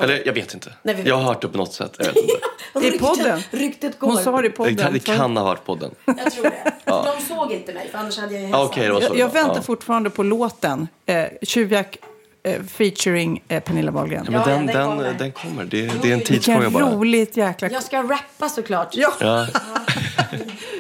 Eller 0.02 0.22
jag 0.26 0.34
vet 0.34 0.54
inte. 0.54 0.74
Nej, 0.84 0.96
vi 0.96 1.02
vet 1.02 1.10
jag 1.10 1.16
har 1.16 1.24
hört 1.24 1.42
det 1.42 1.48
på 1.48 1.58
något 1.58 1.74
sätt. 1.74 1.92
Jag 1.98 2.06
vet 2.06 2.16
inte. 2.16 2.88
I 2.96 3.00
podden? 3.00 3.42
Ryktet 3.52 4.00
går. 4.00 4.08
Hon 4.08 4.24
sa 4.24 4.32
det 4.42 4.46
i 4.48 4.50
Det 4.50 4.56
podden. 4.56 4.76
kan, 4.76 4.94
det 4.94 5.00
för- 5.00 5.16
kan 5.16 5.38
ha 5.38 5.44
varit 5.44 5.66
podden. 5.66 5.92
Jag 6.06 6.32
tror 6.32 6.44
det. 6.44 6.72
De 6.86 7.22
såg 7.36 7.52
inte 7.52 7.74
mig, 7.74 7.90
för 7.92 7.98
annars 7.98 8.18
hade 8.20 8.34
jag 8.34 8.44
ju 8.44 8.50
Ja, 8.50 8.72
hälsat. 8.76 9.00
Det 9.02 9.08
så. 9.08 9.14
Jag, 9.14 9.20
jag 9.20 9.30
det 9.30 9.34
väntar 9.34 9.56
Ja. 9.56 9.62
fortfarande 9.62 10.10
på 10.10 10.24
låten. 10.24 10.88
Eh, 11.06 11.26
Tjuvjakt 11.42 11.98
eh, 12.44 12.64
featuring 12.64 13.44
eh, 13.48 13.64
Pernilla 13.64 13.92
Wahlgren. 13.92 14.24
Ja, 14.26 14.32
men 14.32 14.42
Ja, 14.42 14.48
den, 14.48 14.66
den 14.66 14.76
den, 14.76 14.88
kommer. 14.88 15.14
den 15.20 15.32
kommer. 15.32 15.64
Det, 15.66 15.92
det 16.02 16.10
är 16.10 16.14
en 16.14 16.22
tidsfråga 16.22 16.70
bara. 16.70 16.92
roligt 16.96 17.38
jäkla... 17.38 17.70
Jag 17.70 17.84
ska 17.84 18.04
rappa 18.04 18.50
såklart. 18.50 18.88
Ja, 18.92 19.14
Ja. 19.20 19.48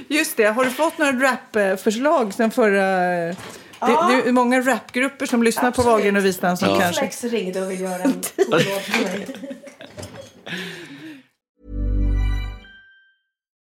just 0.08 0.38
det. 0.38 0.45
Har 0.45 0.65
du 0.65 0.71
fått 0.71 0.97
några 0.97 1.12
rapförslag 1.12 2.34
sen 2.34 2.51
förra... 2.51 3.36
Det, 3.80 3.88
det 3.88 4.30
är 4.30 4.32
många 4.32 4.62
rapgrupper 4.62 5.26
som 5.26 5.44
lyssnar 5.44 5.72
på 5.72 5.82
Wahlgren 5.82 6.15
och 6.15 6.26
Wistam 6.26 6.58
som 6.58 6.80
kanske... 6.80 7.02
Flex 7.02 7.24
ringde 7.24 7.62
och 7.62 7.72
vill 7.72 7.82
göra 7.82 8.04
en 8.04 8.12
låt 8.38 8.62
för 8.62 9.04
mig. 9.04 9.28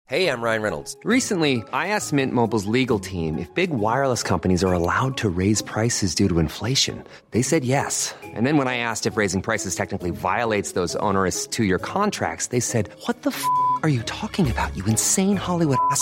Hey, 0.10 0.30
I'm 0.30 0.42
Ryan 0.42 0.62
Reynolds. 0.62 0.96
Recently, 1.04 1.66
I 1.74 1.88
asked 1.90 2.14
Mint 2.14 2.34
Mobile's 2.34 2.66
legal 2.66 2.98
team 2.98 3.38
if 3.38 3.54
big 3.54 3.72
wireless 3.72 4.24
companies 4.24 4.64
are 4.64 4.72
allowed 4.72 5.18
to 5.18 5.28
raise 5.28 5.62
prices 5.62 6.16
due 6.16 6.30
to 6.30 6.40
inflation. 6.40 7.04
They 7.32 7.42
said 7.42 7.66
yes. 7.66 8.16
And 8.24 8.48
then 8.48 8.56
when 8.56 8.70
I 8.70 8.78
asked 8.78 9.06
if 9.06 9.18
raising 9.18 9.42
prices 9.42 9.76
technically 9.76 10.12
violates 10.12 10.72
those 10.72 10.96
onerous 10.96 11.46
two 11.46 11.66
year 11.66 11.78
contracts, 11.78 12.48
they 12.48 12.62
said, 12.62 12.90
What 13.06 13.24
the 13.24 13.32
f 13.32 13.44
are 13.84 13.90
you 13.90 14.02
talking 14.04 14.50
about, 14.50 14.74
you 14.78 14.86
insane 14.86 15.36
Hollywood 15.36 15.78
ass? 15.92 16.02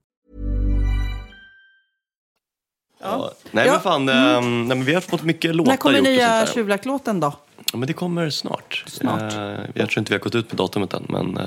Ja. 3.01 3.31
Nej 3.51 3.65
Ja. 3.65 3.71
men 3.71 3.81
fan, 3.81 4.09
ehm, 4.09 4.67
nej, 4.67 4.77
men 4.77 4.85
vi 4.85 4.93
har 4.93 5.01
fått 5.01 5.23
mycket 5.23 5.55
låtar 5.55 5.71
När 5.71 5.77
kommer 5.77 6.01
nya. 6.01 6.45
Tjuvlagt-låten 6.47 7.19
då? 7.19 7.33
Ja, 7.71 7.77
men 7.77 7.87
det 7.87 7.93
kommer 7.93 8.29
snart. 8.29 8.83
Snart. 8.87 9.33
Eh, 9.33 9.39
jag 9.73 9.89
tror 9.89 9.97
inte 9.99 10.09
vi 10.09 10.15
har 10.15 10.19
gått 10.19 10.35
ut 10.35 10.51
med 10.51 10.57
datumet 10.57 10.93
än 10.93 11.05
men 11.09 11.39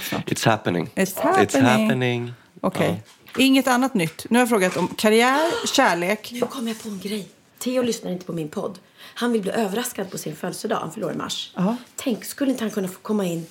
snart. 0.00 0.30
it's 0.30 0.46
happening. 0.46 0.90
It's 0.94 1.22
happening. 1.22 1.46
It's 1.46 1.60
happening. 1.62 2.32
Okej. 2.60 3.02
Inget 3.38 3.68
annat 3.68 3.94
nytt. 3.94 4.26
Nu 4.30 4.38
har 4.38 4.42
jag 4.42 4.48
frågat 4.48 4.76
om 4.76 4.88
karriär, 4.88 5.66
kärlek. 5.66 6.30
Nu 6.32 6.40
kom 6.40 6.68
jag 6.68 6.82
på 6.82 6.88
en 6.88 6.98
grej. 6.98 7.28
Theo 7.58 7.82
lyssnar 7.82 8.10
inte 8.10 8.26
på 8.26 8.32
min 8.32 8.48
podd. 8.48 8.78
Han 9.14 9.32
vill 9.32 9.42
bli 9.42 9.50
överraskad 9.50 10.10
på 10.10 10.18
sin 10.18 10.36
födelsedag. 10.36 10.76
Han 10.80 10.92
förlorar 10.92 11.14
i 11.14 11.16
mars. 11.16 11.52
Ja. 11.56 11.76
Tänk, 11.96 12.24
skulle 12.24 12.50
inte 12.50 12.64
han 12.64 12.70
kunna 12.70 12.88
få 12.88 12.98
komma 13.02 13.24
in 13.26 13.46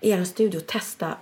i 0.00 0.10
er 0.10 0.24
studio 0.24 0.58
och 0.58 0.66
testa 0.66 1.14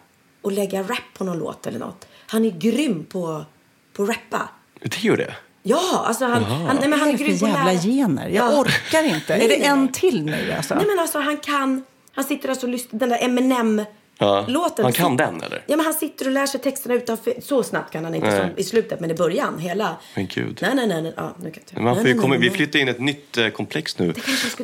och 0.43 0.53
lägga 0.53 0.83
rap 0.83 0.99
på 1.15 1.25
någon 1.25 1.39
låt 1.39 1.67
eller 1.67 1.79
något? 1.79 2.09
Han 2.27 2.45
är 2.45 2.51
grym 2.51 3.05
på, 3.05 3.45
på 3.93 4.03
att 4.03 4.09
rappa. 4.09 4.49
Theo 4.89 5.17
det? 5.17 5.35
Ja, 5.63 6.05
alltså 6.07 6.25
han, 6.25 6.45
han, 6.45 6.77
nej, 6.77 6.89
men 6.89 6.99
han 7.01 7.09
Vad 7.11 7.21
är 7.21 7.25
grym 7.25 7.39
på 7.39 7.47
jävla 7.49 7.73
gener? 7.75 8.29
Jag 8.29 8.53
Ja. 8.53 8.61
orkar 8.61 9.03
inte. 9.15 9.35
Är 9.35 9.49
det 9.49 9.65
en 9.65 9.89
till 9.93 10.25
nu 10.25 10.53
alltså? 10.57 10.75
Nej 10.75 10.85
men 10.87 10.99
alltså 10.99 11.19
han 11.19 11.37
kan, 11.37 11.83
han 12.15 12.25
sitter 12.25 12.49
alltså 12.49 12.67
och 12.67 12.73
lyssnar, 12.73 12.99
den 13.01 13.09
där 13.09 13.19
Eminem 13.25 13.85
Ja. 14.19 14.45
låten. 14.49 14.85
Han 14.85 14.93
kan 14.93 15.17
den, 15.17 15.43
eller? 15.43 15.63
Ja 15.67 15.77
men 15.77 15.85
han 15.87 15.95
sitter 15.95 16.27
och 16.27 16.33
lär 16.33 16.47
sig 16.47 16.61
texterna 16.61 16.95
utanför, 16.95 17.35
så 17.43 17.63
snabbt 17.63 17.93
kan 17.93 18.05
han 18.05 18.15
inte 18.15 18.29
Nej. 18.29 18.41
som 18.41 18.59
i 18.59 18.65
slutet 18.65 19.01
men 19.01 19.11
i 19.11 19.15
början 19.15 19.59
hela. 19.59 19.97
Men 20.17 20.27
gud. 20.27 20.59
Nej 20.63 20.75
nej 20.75 20.87
nej, 20.87 21.03
nej. 21.03 21.13
Ja, 21.17 21.35
nu 21.43 21.51
kan 21.51 21.63
jag 21.67 21.75
Men 21.75 21.85
Man 21.85 21.97
får 21.97 22.03
Nej, 22.05 22.13
nej, 22.15 22.23
komma, 22.23 22.35
nej, 22.35 22.49
vi 22.49 22.57
flyttar 22.57 22.79
in 22.79 22.89
ett 22.89 23.01
nytt 23.01 23.37
eh, 23.39 23.49
komplex 23.49 23.99
nu 23.99 24.15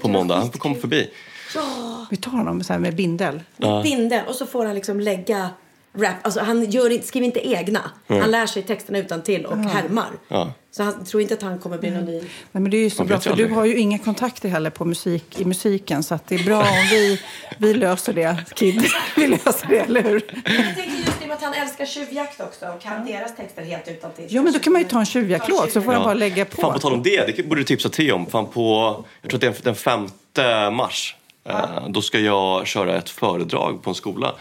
på 0.00 0.08
måndag. 0.08 0.36
Han 0.36 0.52
får 0.52 0.58
komma 0.58 0.74
förbi. 0.74 1.10
Ja, 1.54 2.06
Vi 2.10 2.16
tar 2.16 2.30
honom 2.30 2.62
så 2.64 2.72
här 2.72 2.80
med 2.80 2.94
bindel. 2.96 3.40
bindel 3.82 4.20
och 4.28 4.34
så 4.34 4.46
får 4.46 4.64
han 4.64 4.74
liksom 4.74 5.00
lägga 5.00 5.50
rap, 5.98 6.14
alltså 6.22 6.40
han 6.40 6.70
gör 6.70 6.90
inte, 6.90 7.06
skriver 7.06 7.26
inte 7.26 7.48
egna. 7.48 7.90
Han 8.06 8.30
lär 8.30 8.46
sig 8.46 8.62
texterna 8.62 8.98
utan 8.98 9.22
till 9.22 9.46
och 9.46 9.56
härmar. 9.56 10.10
Ja. 10.28 10.52
Så 10.70 10.82
han 10.82 11.04
tror 11.04 11.22
inte 11.22 11.34
att 11.34 11.42
han 11.42 11.58
kommer 11.58 11.78
bli 11.78 11.90
någon 11.90 12.04
ny. 12.04 12.20
Nej, 12.20 12.62
men 12.62 12.70
det 12.70 12.76
är 12.76 12.82
ju 12.82 12.90
så 12.90 13.04
bra, 13.04 13.20
för 13.20 13.36
du 13.36 13.48
har 13.48 13.64
ju 13.64 13.76
inga 13.78 13.98
kontakter 13.98 14.48
heller 14.48 14.70
på 14.70 14.84
musik, 14.84 15.40
i 15.40 15.44
musiken. 15.44 16.02
Så 16.02 16.14
att 16.14 16.26
det 16.28 16.34
är 16.34 16.44
bra 16.44 16.60
om 16.60 16.86
vi, 16.90 17.20
vi 17.58 17.74
löser 17.74 18.12
det, 18.12 18.36
Kid. 18.54 18.86
Vi 19.16 19.26
löser 19.26 19.66
det, 19.68 19.78
eller 19.78 20.02
hur? 20.02 20.42
Jag 20.44 20.86
just 20.86 21.20
med 21.26 21.36
att 21.36 21.42
han 21.42 21.54
älskar 21.54 21.86
tjuvjakt 21.86 22.40
också 22.40 22.66
och 22.66 22.82
kan 22.82 23.06
deras 23.06 23.36
texter 23.36 23.62
helt 23.62 23.88
utan 23.88 24.12
till. 24.12 24.26
Ja, 24.28 24.42
men 24.42 24.52
då 24.52 24.58
kan 24.58 24.72
man 24.72 24.82
ju 24.82 24.88
ta 24.88 24.98
en 24.98 25.06
tjuvjaktlåt 25.06 25.72
så 25.72 25.82
får 25.82 25.92
han 25.92 26.02
bara 26.02 26.14
lägga 26.14 26.44
på. 26.44 26.60
Fan 26.60 26.72
på 26.72 26.78
tal 26.78 26.92
om 26.92 27.02
det, 27.02 27.36
det 27.36 27.42
borde 27.42 27.60
du 27.60 27.64
tipsa 27.64 27.88
Theo 27.88 28.14
om. 28.14 28.26
Fan 28.26 28.46
på, 28.46 29.04
jag 29.22 29.30
tror 29.30 29.38
att 29.38 29.54
det 29.54 29.60
är 29.60 29.64
den 29.64 29.74
5 29.74 30.74
mars. 30.74 31.16
Eh, 31.48 31.88
då 31.88 32.02
ska 32.02 32.18
jag 32.18 32.66
köra 32.66 32.96
ett 32.96 33.10
föredrag 33.10 33.82
på 33.82 33.90
en 33.90 33.94
skola 33.94 34.34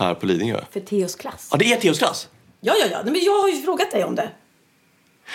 här 0.00 0.14
på 0.14 0.26
Lidingö. 0.26 0.60
För 0.70 0.80
Theos 0.80 1.14
klass. 1.14 1.48
Ja, 1.50 1.56
det 1.56 1.72
är 1.72 1.76
Theos 1.76 1.98
klass? 1.98 2.28
Ja, 2.60 2.74
ja, 2.80 2.86
ja. 2.90 3.00
Nej, 3.04 3.12
Men 3.12 3.24
jag 3.24 3.40
har 3.42 3.48
ju 3.48 3.62
frågat 3.62 3.90
dig 3.90 4.04
om 4.04 4.14
det. 4.14 4.30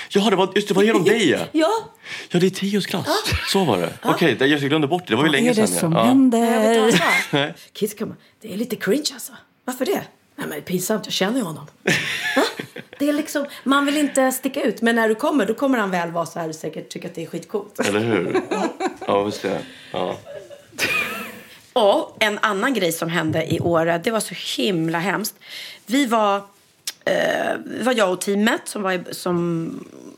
Ja, 0.10 0.30
det 0.30 0.36
var, 0.36 0.52
just 0.56 0.68
det 0.68 0.74
var 0.74 0.84
genom 0.84 1.04
dig 1.04 1.30
ja. 1.30 1.40
Ja. 1.52 1.70
Ja, 2.30 2.40
det 2.40 2.46
är 2.46 2.50
Theos 2.50 2.86
klass. 2.86 3.08
Så 3.52 3.64
var 3.66 3.78
det. 3.78 3.94
Okej, 4.04 4.36
det- 4.40 4.48
jag 4.48 4.60
glömde 4.62 4.88
bort 4.88 5.08
det. 5.08 5.12
Det 5.14 5.16
var 5.16 5.24
ju 5.24 5.28
Vad 5.30 5.32
länge 5.36 5.50
är 5.50 5.54
det 5.56 5.68
sedan. 5.68 5.80
som 5.80 5.92
ja. 5.94 6.04
händer? 6.04 6.82
Vad. 7.32 7.54
Kids 7.74 7.94
kommer. 7.94 8.16
Det 8.42 8.54
är 8.54 8.58
lite 8.58 8.76
cringe 8.76 9.10
alltså. 9.14 9.32
Varför 9.66 9.86
det? 9.86 9.92
Nej 10.38 10.48
men 10.48 10.50
det 10.50 10.56
är 10.56 10.62
pinsamt, 10.62 11.06
jag 11.06 11.14
känner 11.14 11.38
ju 11.38 11.44
honom. 11.44 11.68
Det 13.00 13.10
är 13.10 13.14
liksom, 13.14 13.46
man 13.64 13.86
vill 13.86 13.98
inte 13.98 14.32
sticka 14.32 14.62
ut. 14.62 14.82
Men 14.82 14.96
när 14.96 15.10
du 15.10 15.16
kommer, 15.16 15.46
då 15.46 15.54
kommer 15.54 15.78
han 15.78 15.92
väl 15.92 16.12
vara 16.12 16.26
så 16.26 16.40
här 16.40 16.50
och 16.50 16.56
säkert 16.56 16.90
tycka 16.90 17.08
att 17.08 17.16
det 17.16 17.24
är 17.24 17.28
skitcoolt. 17.28 17.80
Eller 17.80 18.00
hur? 18.00 18.42
Ja, 19.08 19.24
visst 19.24 19.42
det. 19.42 19.62
Ja. 19.92 20.18
Och 21.76 22.18
en 22.20 22.40
annan 22.42 22.74
grej 22.74 22.92
som 22.92 23.10
hände 23.10 23.54
i 23.54 23.60
Åre, 23.60 23.98
det 23.98 24.12
var 24.12 24.20
så 24.20 24.62
himla 24.62 25.00
hemskt. 25.00 25.36
Vi 25.86 26.06
var, 26.06 26.36
eh, 27.06 27.58
var 27.82 27.94
jag 27.94 28.12
och 28.12 28.22
teamet 28.22 28.62
som 28.66 28.82
var, 28.82 28.92
i, 28.92 29.04
som 29.12 29.70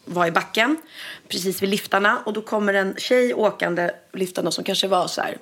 var 0.06 0.28
i 0.28 0.32
backen, 0.32 0.78
precis 1.28 1.62
vid 1.62 1.70
liftarna. 1.70 2.20
Och 2.26 2.34
då 2.34 2.42
kommer 2.42 2.74
en 2.74 2.96
tjej 2.98 3.34
åkande 3.34 3.92
liftarna 4.14 4.52
som 4.52 4.64
kanske 4.64 4.88
var 4.88 5.08
så 5.08 5.22
här 5.22 5.38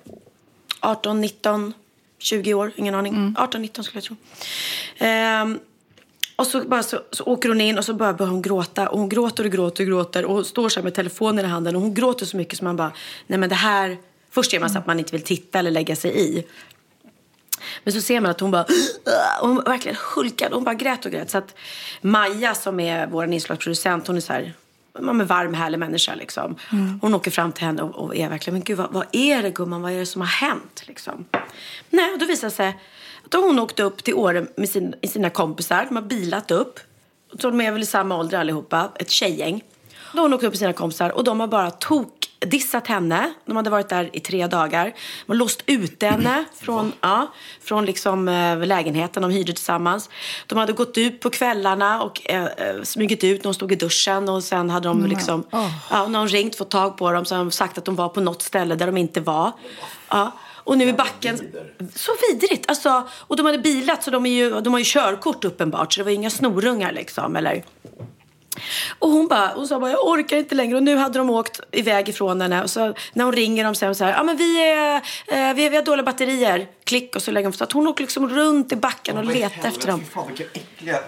18, 0.80 1.22
19, 1.22 1.74
20 2.20 2.54
år, 2.54 2.72
ingen 2.76 2.96
aning. 2.96 3.36
18, 3.38 3.62
19 3.62 3.84
skulle 3.84 3.98
jag 3.98 4.04
tro. 4.04 4.16
Ehm, 4.98 5.60
och 6.36 6.48
så, 6.48 6.62
bara 6.62 6.84
så, 6.84 7.00
så 7.12 7.24
åker 7.24 7.50
hon 7.50 7.62
in 7.62 7.78
och 7.78 7.86
så 7.86 7.94
bara 7.94 8.14
börjar 8.14 8.32
hon 8.32 8.42
gråta. 8.42 8.90
Och 8.90 9.00
hon 9.00 9.10
gråter 9.10 9.46
och 9.46 9.52
gråter 9.52 9.84
och 9.84 9.88
gråter. 9.88 10.26
Och 10.26 10.46
står 10.46 10.70
så 10.70 10.80
här 10.80 10.84
med 10.84 10.94
telefonen 10.94 11.46
i 11.46 11.48
handen. 11.48 11.76
Och 11.76 11.82
hon 11.82 11.94
gråter 11.94 12.26
så 12.26 12.38
mycket 12.38 12.58
som 12.58 12.66
man 12.66 12.76
bara, 12.76 12.92
nej 13.28 13.40
men 13.40 13.50
det 13.50 13.56
här... 13.56 13.98
Först 14.36 14.52
ser 14.52 14.60
man 14.60 14.70
så 14.70 14.80
att 14.80 14.88
man 14.88 15.00
inte 15.00 15.12
vill 15.12 15.22
titta 15.22 15.60
eller 15.60 15.72
lägga 15.72 15.96
sig 15.96 16.20
i. 16.20 16.46
Men 17.84 17.94
så 17.94 18.02
ser 18.02 18.20
man 18.22 18.32
att 18.32 18.40
hon 18.40 18.52
bara, 18.52 18.64
och 19.42 19.48
hon 19.48 19.64
verkligen 19.66 19.98
hulkade. 20.16 20.56
Hon 20.56 20.64
bara 20.64 20.76
grät 20.76 21.06
och 21.06 21.12
grät. 21.12 21.30
Så 21.30 21.38
att 21.38 21.56
Maja 22.02 22.56
som 22.56 22.80
är 22.80 23.08
vår 23.08 23.34
inslagsproducent, 23.34 24.08
hon 24.08 24.18
är 24.18 24.22
så 24.22 24.34
här, 24.34 24.54
man 25.00 25.22
är 25.22 25.26
varm, 25.26 25.54
härlig 25.54 25.80
människa 25.80 26.16
liksom. 26.16 26.56
Hon 27.02 27.16
åker 27.16 27.32
fram 27.32 27.52
till 27.52 27.66
henne 27.66 27.82
och, 27.82 27.96
och 27.96 28.16
är 28.16 28.30
verkligen, 28.30 28.54
men 28.54 28.64
gud 28.64 28.78
vad, 28.78 28.92
vad 28.92 29.06
är 29.12 29.44
det 29.44 29.50
gumman, 29.50 29.82
vad 29.82 29.92
är 29.92 30.00
det 30.00 30.06
som 30.06 30.22
har 30.22 30.28
hänt 30.28 30.84
liksom? 30.88 31.26
Nej, 31.90 32.14
och 32.14 32.20
då 32.20 32.26
visar 32.26 32.48
det 32.48 32.54
sig 32.54 32.80
att 33.26 33.34
hon 33.34 33.60
åkt 33.60 33.80
upp 33.80 34.04
till 34.04 34.14
Åre 34.14 34.46
med 34.56 34.70
sin, 34.70 34.96
sina 35.08 35.30
kompisar. 35.30 35.86
De 35.90 35.96
har 35.96 36.04
bilat 36.04 36.52
upp. 36.52 36.80
Så 37.40 37.50
de 37.50 37.62
är 37.62 37.72
väl 37.72 37.82
i 37.82 37.86
samma 37.86 38.18
ålder 38.18 38.40
allihopa, 38.40 38.92
ett 38.96 39.10
tjejgäng. 39.10 39.64
Då 40.12 40.18
har 40.18 40.24
hon 40.24 40.34
åkt 40.34 40.44
upp 40.44 40.52
med 40.52 40.60
sina 40.60 40.74
kompisar 40.74 41.10
och 41.10 41.24
de 41.24 41.40
har 41.40 41.48
bara 41.48 41.72
tok 41.72 42.25
dissat 42.46 42.88
henne. 42.88 43.34
De 43.46 43.56
hade 43.56 43.70
varit 43.70 43.90
där 43.90 44.10
i 44.14 44.20
tre 44.20 44.48
dagar. 44.48 44.86
De 45.26 45.32
har 45.32 45.36
låst 45.36 45.64
ut 45.66 46.04
henne 46.04 46.46
från, 46.60 46.94
ja, 47.02 47.34
från 47.62 47.86
liksom, 47.86 48.28
eh, 48.28 48.66
lägenheten 48.66 49.22
de 49.22 49.32
hyrde 49.32 49.54
tillsammans. 49.54 50.10
De 50.48 50.58
hade 50.58 50.74
gått 50.74 50.98
ut 50.98 51.20
på 51.20 51.30
kvällarna 51.30 52.04
och 52.04 52.22
eh, 52.30 52.46
eh, 52.46 52.84
smugit 52.84 53.24
ut 53.24 53.44
när 53.44 53.48
hon 53.48 53.54
stod 53.54 53.72
i 53.72 53.76
duschen. 53.76 54.30
Och 54.30 54.44
sen 54.44 54.70
hade 54.70 54.88
de 54.88 55.06
liksom, 55.06 55.44
ja, 55.90 56.08
när 56.08 56.20
hon 56.20 56.28
ringt, 56.28 56.56
fått 56.56 56.72
tag 56.72 56.98
på 56.98 57.12
dem, 57.12 57.26
så 57.26 57.36
har 57.36 57.40
de 57.44 57.52
sagt 57.52 57.78
att 57.78 57.86
de 57.86 57.96
var 57.96 58.10
på 58.10 58.22
något 58.22 58.42
ställe 58.42 58.76
där 58.76 58.86
de 58.86 58.98
inte 58.98 59.22
var. 59.22 59.52
Ja. 60.10 60.32
Och 60.66 60.78
nu 60.78 60.90
i 60.90 60.94
backen, 60.94 61.38
så 61.96 62.12
vidrigt. 62.30 62.70
Alltså, 62.70 63.08
och 63.12 63.38
de 63.38 63.46
hade 63.46 63.58
bilat 63.58 64.04
så 64.04 64.12
de, 64.12 64.26
är 64.26 64.30
ju, 64.30 64.62
de 64.62 64.74
har 64.74 64.80
ju 64.80 64.86
körkort 64.88 65.46
uppenbart. 65.46 65.94
Så 65.94 66.00
det 66.00 66.04
var 66.04 66.12
ju 66.12 66.16
inga 66.16 66.30
snorungar 66.30 66.92
liksom. 66.92 67.36
Eller, 67.36 67.64
och 69.00 69.10
hon, 69.10 69.28
bara, 69.28 69.52
hon 69.56 69.68
sa 69.68 69.80
bara, 69.80 69.92
jag 69.92 70.08
orkar 70.08 70.38
inte 70.38 70.56
längre. 70.56 70.78
Och 70.78 70.84
nu 70.84 70.98
hade 70.98 71.20
de 71.20 71.30
åkt 71.30 71.60
iväg 71.72 72.10
ifrån 72.10 72.42
henne. 72.42 72.64
Och 72.64 72.70
så, 72.70 72.94
när 73.14 73.26
hon 73.26 73.34
ringer 73.34 73.64
dem 73.64 73.76
sen 73.76 73.96
så 73.96 74.04
här, 74.04 74.12
ja 74.12 74.24
men 74.24 74.38
vi, 74.38 74.70
är, 74.72 74.96
eh, 75.28 75.54
vi, 75.54 75.70
vi 75.70 75.76
har 75.76 75.84
dåliga 75.84 76.04
batterier. 76.04 76.68
Klick 76.84 77.16
och 77.16 77.22
så 77.22 77.32
lägger 77.32 77.46
hon 77.46 77.54
Så 77.54 77.64
att 77.64 77.72
hon 77.72 77.88
åker 77.88 78.04
liksom 78.04 78.30
runt 78.30 78.72
i 78.72 78.76
backen 78.76 79.18
och 79.18 79.26
letar 79.26 79.68
efter 79.68 79.88
dem. 79.88 80.04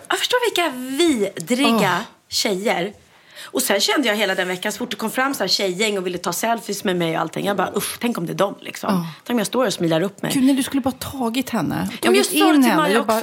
Jag 0.08 0.20
förstår 0.20 0.50
vilka 0.50 0.70
vidriga 0.78 2.04
tjejer. 2.30 2.94
Och 3.52 3.62
sen 3.62 3.80
kände 3.80 4.08
jag 4.08 4.16
hela 4.16 4.36
den 4.36 4.48
veckan, 4.48 4.72
så 4.72 4.78
fort 4.78 4.90
det 4.90 4.96
kom 4.96 5.12
fram 5.12 5.34
så 5.34 5.44
här 5.44 5.48
tjejgäng 5.48 5.98
och 5.98 6.06
ville 6.06 6.18
ta 6.18 6.34
selfies 6.34 6.84
med 6.84 6.96
mig 6.96 7.16
och 7.16 7.22
allting. 7.22 7.46
Jag 7.46 7.58
bara, 7.58 7.72
usch, 7.76 7.98
tänk 8.00 8.18
om 8.18 8.26
det 8.26 8.34
är 8.34 8.36
dem 8.36 8.56
liksom. 8.62 9.06
Tänk 9.24 9.36
om 9.36 9.38
jag 9.38 9.48
står 9.48 9.66
och 9.66 9.74
smilar 9.74 10.02
upp 10.02 10.22
mig. 10.22 10.32
Gud, 10.34 10.44
nej, 10.44 10.56
du 10.56 10.64
skulle 10.64 10.82
bara 10.82 10.92
tagit 10.92 11.50
henne. 11.50 11.90
Ja, 11.92 11.98
Tagit 12.08 12.32
in 12.32 12.64
till 12.64 12.72
henne. 12.72 12.92
Jag 12.92 13.06
bara, 13.06 13.22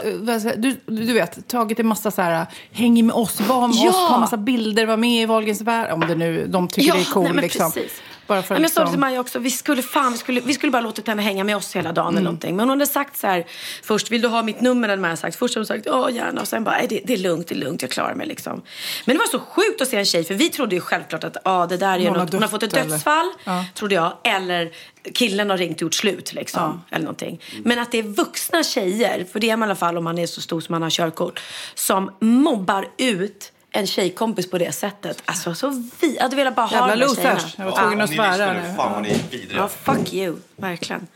du, 0.56 0.80
du 0.86 1.12
vet, 1.12 1.48
tagit 1.48 1.80
en 1.80 1.86
massa 1.86 2.10
så 2.10 2.22
här, 2.22 2.46
häng 2.72 3.06
med 3.06 3.14
oss, 3.14 3.40
var 3.40 3.68
med 3.68 3.76
Ja! 3.76 3.88
oss, 3.88 4.08
ta 4.08 4.18
massa 4.18 4.36
bilder, 4.36 4.86
var 4.86 4.96
med 4.96 5.22
i 5.22 5.26
Wahlgrens 5.26 5.60
värld. 5.60 5.92
Om 5.92 6.00
det 6.00 6.14
nu, 6.14 6.46
de 6.46 6.68
tycker 6.68 6.92
det 6.92 7.00
är 7.00 7.04
cool 7.04 7.32
nej, 7.34 7.42
liksom. 7.42 7.72
precis. 7.72 7.92
Bara 8.26 8.42
för 8.42 8.54
ja, 8.54 8.58
men 8.58 8.62
jag 8.62 8.70
sa 8.70 8.80
liksom... 8.80 8.92
till 8.92 9.00
Maja 9.00 9.20
också, 9.20 9.38
vi 9.38 9.50
skulle, 9.50 9.82
fan, 9.82 10.12
vi, 10.12 10.18
skulle, 10.18 10.40
vi 10.40 10.54
skulle 10.54 10.72
bara 10.72 10.82
låtit 10.82 11.06
henne 11.08 11.22
hänga 11.22 11.44
med 11.44 11.56
oss 11.56 11.76
hela 11.76 11.92
dagen 11.92 12.04
Mm. 12.08 12.16
eller 12.16 12.24
någonting. 12.24 12.56
Men 12.56 12.68
hon 12.68 12.80
hade 12.80 12.86
sagt 12.92 13.16
så 13.16 13.26
här, 13.26 13.44
först, 13.82 14.10
vill 14.10 14.22
du 14.22 14.28
ha 14.28 14.42
mitt 14.42 14.60
nummer? 14.60 14.88
Hade 14.88 15.02
Maja 15.02 15.16
sagt. 15.16 15.36
Först 15.36 15.54
hade 15.54 15.60
hon 15.60 15.66
sagt, 15.66 15.86
ja 15.86 16.10
gärna. 16.10 16.40
Och 16.40 16.48
sen 16.48 16.64
bara, 16.64 16.86
det, 16.88 17.00
det 17.04 17.12
är 17.12 17.18
lugnt, 17.18 17.48
det 17.48 17.54
är 17.54 17.58
lugnt, 17.58 17.82
jag 17.82 17.90
klarar 17.90 18.14
mig 18.14 18.26
liksom. 18.26 18.62
Men 19.04 19.16
det 19.16 19.18
var 19.18 19.26
så 19.26 19.38
sjukt 19.40 19.80
att 19.82 19.88
se 19.88 19.96
en 19.96 20.04
tjej, 20.04 20.24
för 20.24 20.34
vi 20.34 20.48
trodde 20.48 20.74
ju 20.74 20.80
självklart 20.80 21.24
att 21.24 21.36
ah, 21.44 21.66
det 21.66 21.76
där 21.76 21.98
är 21.98 22.10
något, 22.10 22.32
hon 22.32 22.42
har 22.42 22.48
fått 22.48 22.62
ett 22.62 22.74
dödsfall, 22.74 23.32
Ja. 23.44 23.64
trodde 23.74 23.94
jag. 23.94 24.12
Eller 24.24 24.70
killen 25.14 25.50
har 25.50 25.58
ringt 25.58 25.76
och 25.76 25.82
gjort 25.82 25.94
slut 25.94 26.32
liksom. 26.32 26.82
Eller 26.90 27.04
någonting. 27.04 27.40
Men 27.64 27.78
att 27.78 27.92
det 27.92 27.98
är 27.98 28.02
vuxna 28.02 28.62
tjejer, 28.62 29.26
för 29.32 29.40
det 29.40 29.50
är 29.50 29.56
man 29.56 29.68
i 29.68 29.70
alla 29.70 29.76
fall 29.76 29.98
om 29.98 30.04
man 30.04 30.18
är 30.18 30.26
så 30.26 30.40
stor 30.40 30.60
som 30.60 30.72
man 30.72 30.82
har 30.82 30.90
körkort, 30.90 31.40
som 31.74 32.10
mobbar 32.20 32.88
ut 32.98 33.52
en 33.76 33.86
tjejkompis 33.86 34.50
på 34.50 34.58
det 34.58 34.72
sättet. 34.72 35.22
Alltså 35.24 35.54
så 35.54 35.70
vi, 36.00 36.14
jag 36.14 36.22
hade 36.22 36.36
velat 36.36 36.56
bara 36.56 36.66
ha 36.66 36.76
Jävla 36.76 36.94
de 36.94 37.00
där 37.00 37.06
losers. 37.08 37.22
tjejerna. 37.22 37.50
Jag 37.56 37.64
var 37.64 37.78
tvungen 37.78 38.00
att 38.00 38.10
svära 38.10 38.52
nu. 38.52 38.74
Fan 38.76 38.92
vad 38.92 39.02
ni 39.02 39.08
är 39.10 39.18
vidriga. 39.30 39.58
Ja, 39.60 39.68
fuck 39.68 40.12
you. 40.12 40.36
Verkligen. 40.56 41.06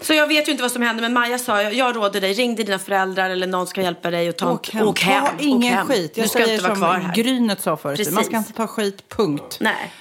Så 0.00 0.14
jag 0.14 0.26
vet 0.26 0.48
ju 0.48 0.52
inte 0.52 0.62
vad 0.62 0.72
som 0.72 0.82
hände, 0.82 1.02
men 1.02 1.12
Maja 1.12 1.38
sa, 1.38 1.62
jag, 1.62 1.74
jag 1.74 1.96
råder 1.96 2.20
dig, 2.20 2.32
ring 2.32 2.56
till 2.56 2.66
dina 2.66 2.78
föräldrar 2.78 3.30
eller 3.30 3.46
någon 3.46 3.66
ska 3.66 3.82
hjälpa 3.82 4.10
dig 4.10 4.28
och 4.28 4.36
ta 4.36 4.52
Åk 4.52 4.70
hem. 4.70 4.88
Åk 4.88 5.00
hem. 5.00 5.24
Ta 5.24 5.30
åk 5.34 5.42
ingen 5.42 5.74
hem. 5.74 5.86
skit. 5.86 6.14
Du 6.14 6.20
Jag 6.20 6.30
ska 6.30 6.38
säger 6.38 6.52
inte 6.52 6.62
vara 6.64 6.74
som 6.74 6.82
kvar 6.82 6.94
här. 6.98 7.14
Grynet 7.14 7.60
sa 7.62 7.76
förut. 7.76 7.98
Man 7.98 8.06
Precis. 8.14 8.26
ska 8.26 8.36
inte 8.36 8.52
ta 8.52 8.66
skit, 8.66 9.08
punkt. 9.08 9.58
Nej. 9.60 9.92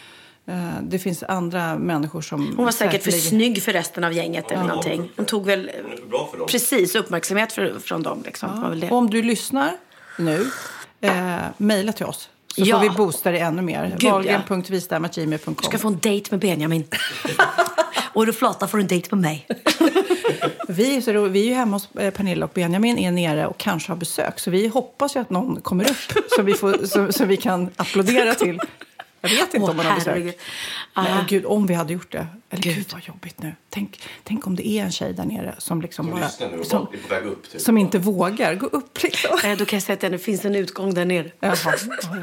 Eh, 0.48 0.56
Det 0.82 1.00
finns 1.00 1.24
andra 1.24 1.76
människor 1.78 2.22
som... 2.22 2.54
Hon 2.56 2.66
var 2.66 2.72
säkert 2.72 3.04
för 3.04 3.12
snygg 3.12 3.64
för 3.64 3.74
resten 3.74 4.04
av 4.04 4.14
gänget 4.14 4.52
eller 4.52 4.64
någonting. 4.64 5.10
Hon 5.16 5.26
tog 5.26 5.46
väl 5.46 5.72
Hon 5.84 5.92
är 5.92 5.98
för 5.98 6.06
bra 6.06 6.28
för 6.32 6.38
dem. 6.38 6.48
precis 6.48 6.96
uppmärksamhet 6.96 7.54
för, 7.54 7.80
från 7.80 8.04
dem. 8.04 8.22
Liksom. 8.26 8.64
Och 8.92 8.98
Om 8.98 9.10
du 9.10 9.22
lyssnar 9.24 9.72
nu, 10.18 10.50
eh, 11.08 11.36
mejla 11.58 11.92
till 11.92 12.06
oss. 12.06 12.30
Så 12.56 12.62
Ja. 12.66 12.76
får 12.76 12.84
vi 12.84 12.90
boosta 12.90 13.32
det 13.32 13.40
ännu 13.40 13.62
mer. 13.62 13.98
ja. 14.00 14.12
Wahlgren.vistam.gmail.com 14.12 15.56
Du 15.62 15.64
ska 15.66 15.78
få 15.78 15.88
en 15.88 16.00
dejt 16.00 16.28
med 16.32 16.40
Benjamin. 16.40 16.84
och 18.14 18.22
är 18.22 18.26
du 18.26 18.34
flata 18.34 18.68
får 18.68 18.78
du 18.78 18.82
en 18.82 18.88
dejt 18.88 19.08
med 19.16 19.22
mig. 19.22 19.48
Vi 20.68 21.02
så 21.02 21.12
ro, 21.14 21.24
vi 21.28 21.42
är 21.42 21.46
ju 21.50 21.54
hemma 21.54 21.76
hos 21.76 21.96
eh, 21.96 22.12
Pernilla 22.14 22.46
och 22.46 22.52
Benjamin 22.54 22.98
är 22.98 23.12
nere 23.12 23.48
och 23.48 23.58
kanske 23.58 23.92
har 23.92 23.98
besök. 23.98 24.40
Så 24.40 24.52
vi 24.52 24.68
hoppas 24.68 25.16
ju 25.16 25.20
att 25.20 25.30
någon 25.30 25.62
kommer 25.62 25.90
upp 25.90 26.14
så 26.36 26.42
vi, 26.42 26.54
får, 26.54 26.86
så, 26.86 27.12
så 27.14 27.26
vi 27.26 27.38
kan 27.38 27.70
applådera 27.76 28.34
till. 28.36 28.60
Jag 29.30 29.46
vet 29.46 29.54
inte 29.54 29.64
Åh, 29.64 29.70
om 29.70 29.78
man 29.78 29.86
har 29.86 29.96
besök. 29.96 30.38
Ah. 30.94 31.04
Men 31.04 31.26
gud, 31.28 31.46
om 31.46 31.68
vi 31.68 31.74
hade 31.74 31.94
gjort 31.94 32.12
det. 32.12 32.28
Eller 32.50 32.64
gud, 32.64 32.86
vad 32.94 33.02
jobbigt 33.04 33.42
nu. 33.42 33.56
Tänk, 33.70 34.02
tänk 34.24 34.48
om 34.48 34.56
det 34.56 34.68
är 34.68 34.84
en 34.84 34.92
tjej 34.92 35.14
där 35.14 35.26
nere 35.26 35.56
som 35.58 35.82
liksom 35.82 36.12
bara... 36.12 36.26
Och 36.60 36.66
Som, 36.66 36.88
upp. 37.24 37.52
Typ. 37.52 37.62
som 37.62 37.78
inte 37.78 38.00
vågar 38.00 38.56
gå 38.56 38.66
upp 38.66 39.04
liksom. 39.04 39.38
Eh, 39.44 39.58
Då 39.58 39.66
kan 39.66 39.78
jag 39.78 39.84
säga 39.84 39.94
att 39.94 40.12
det 40.12 40.20
finns 40.20 40.46
en 40.46 40.56
utgång 40.56 40.94
där 40.94 41.06
nere. 41.06 41.32
Jaha. 41.40 41.56
Ja, 41.66 42.16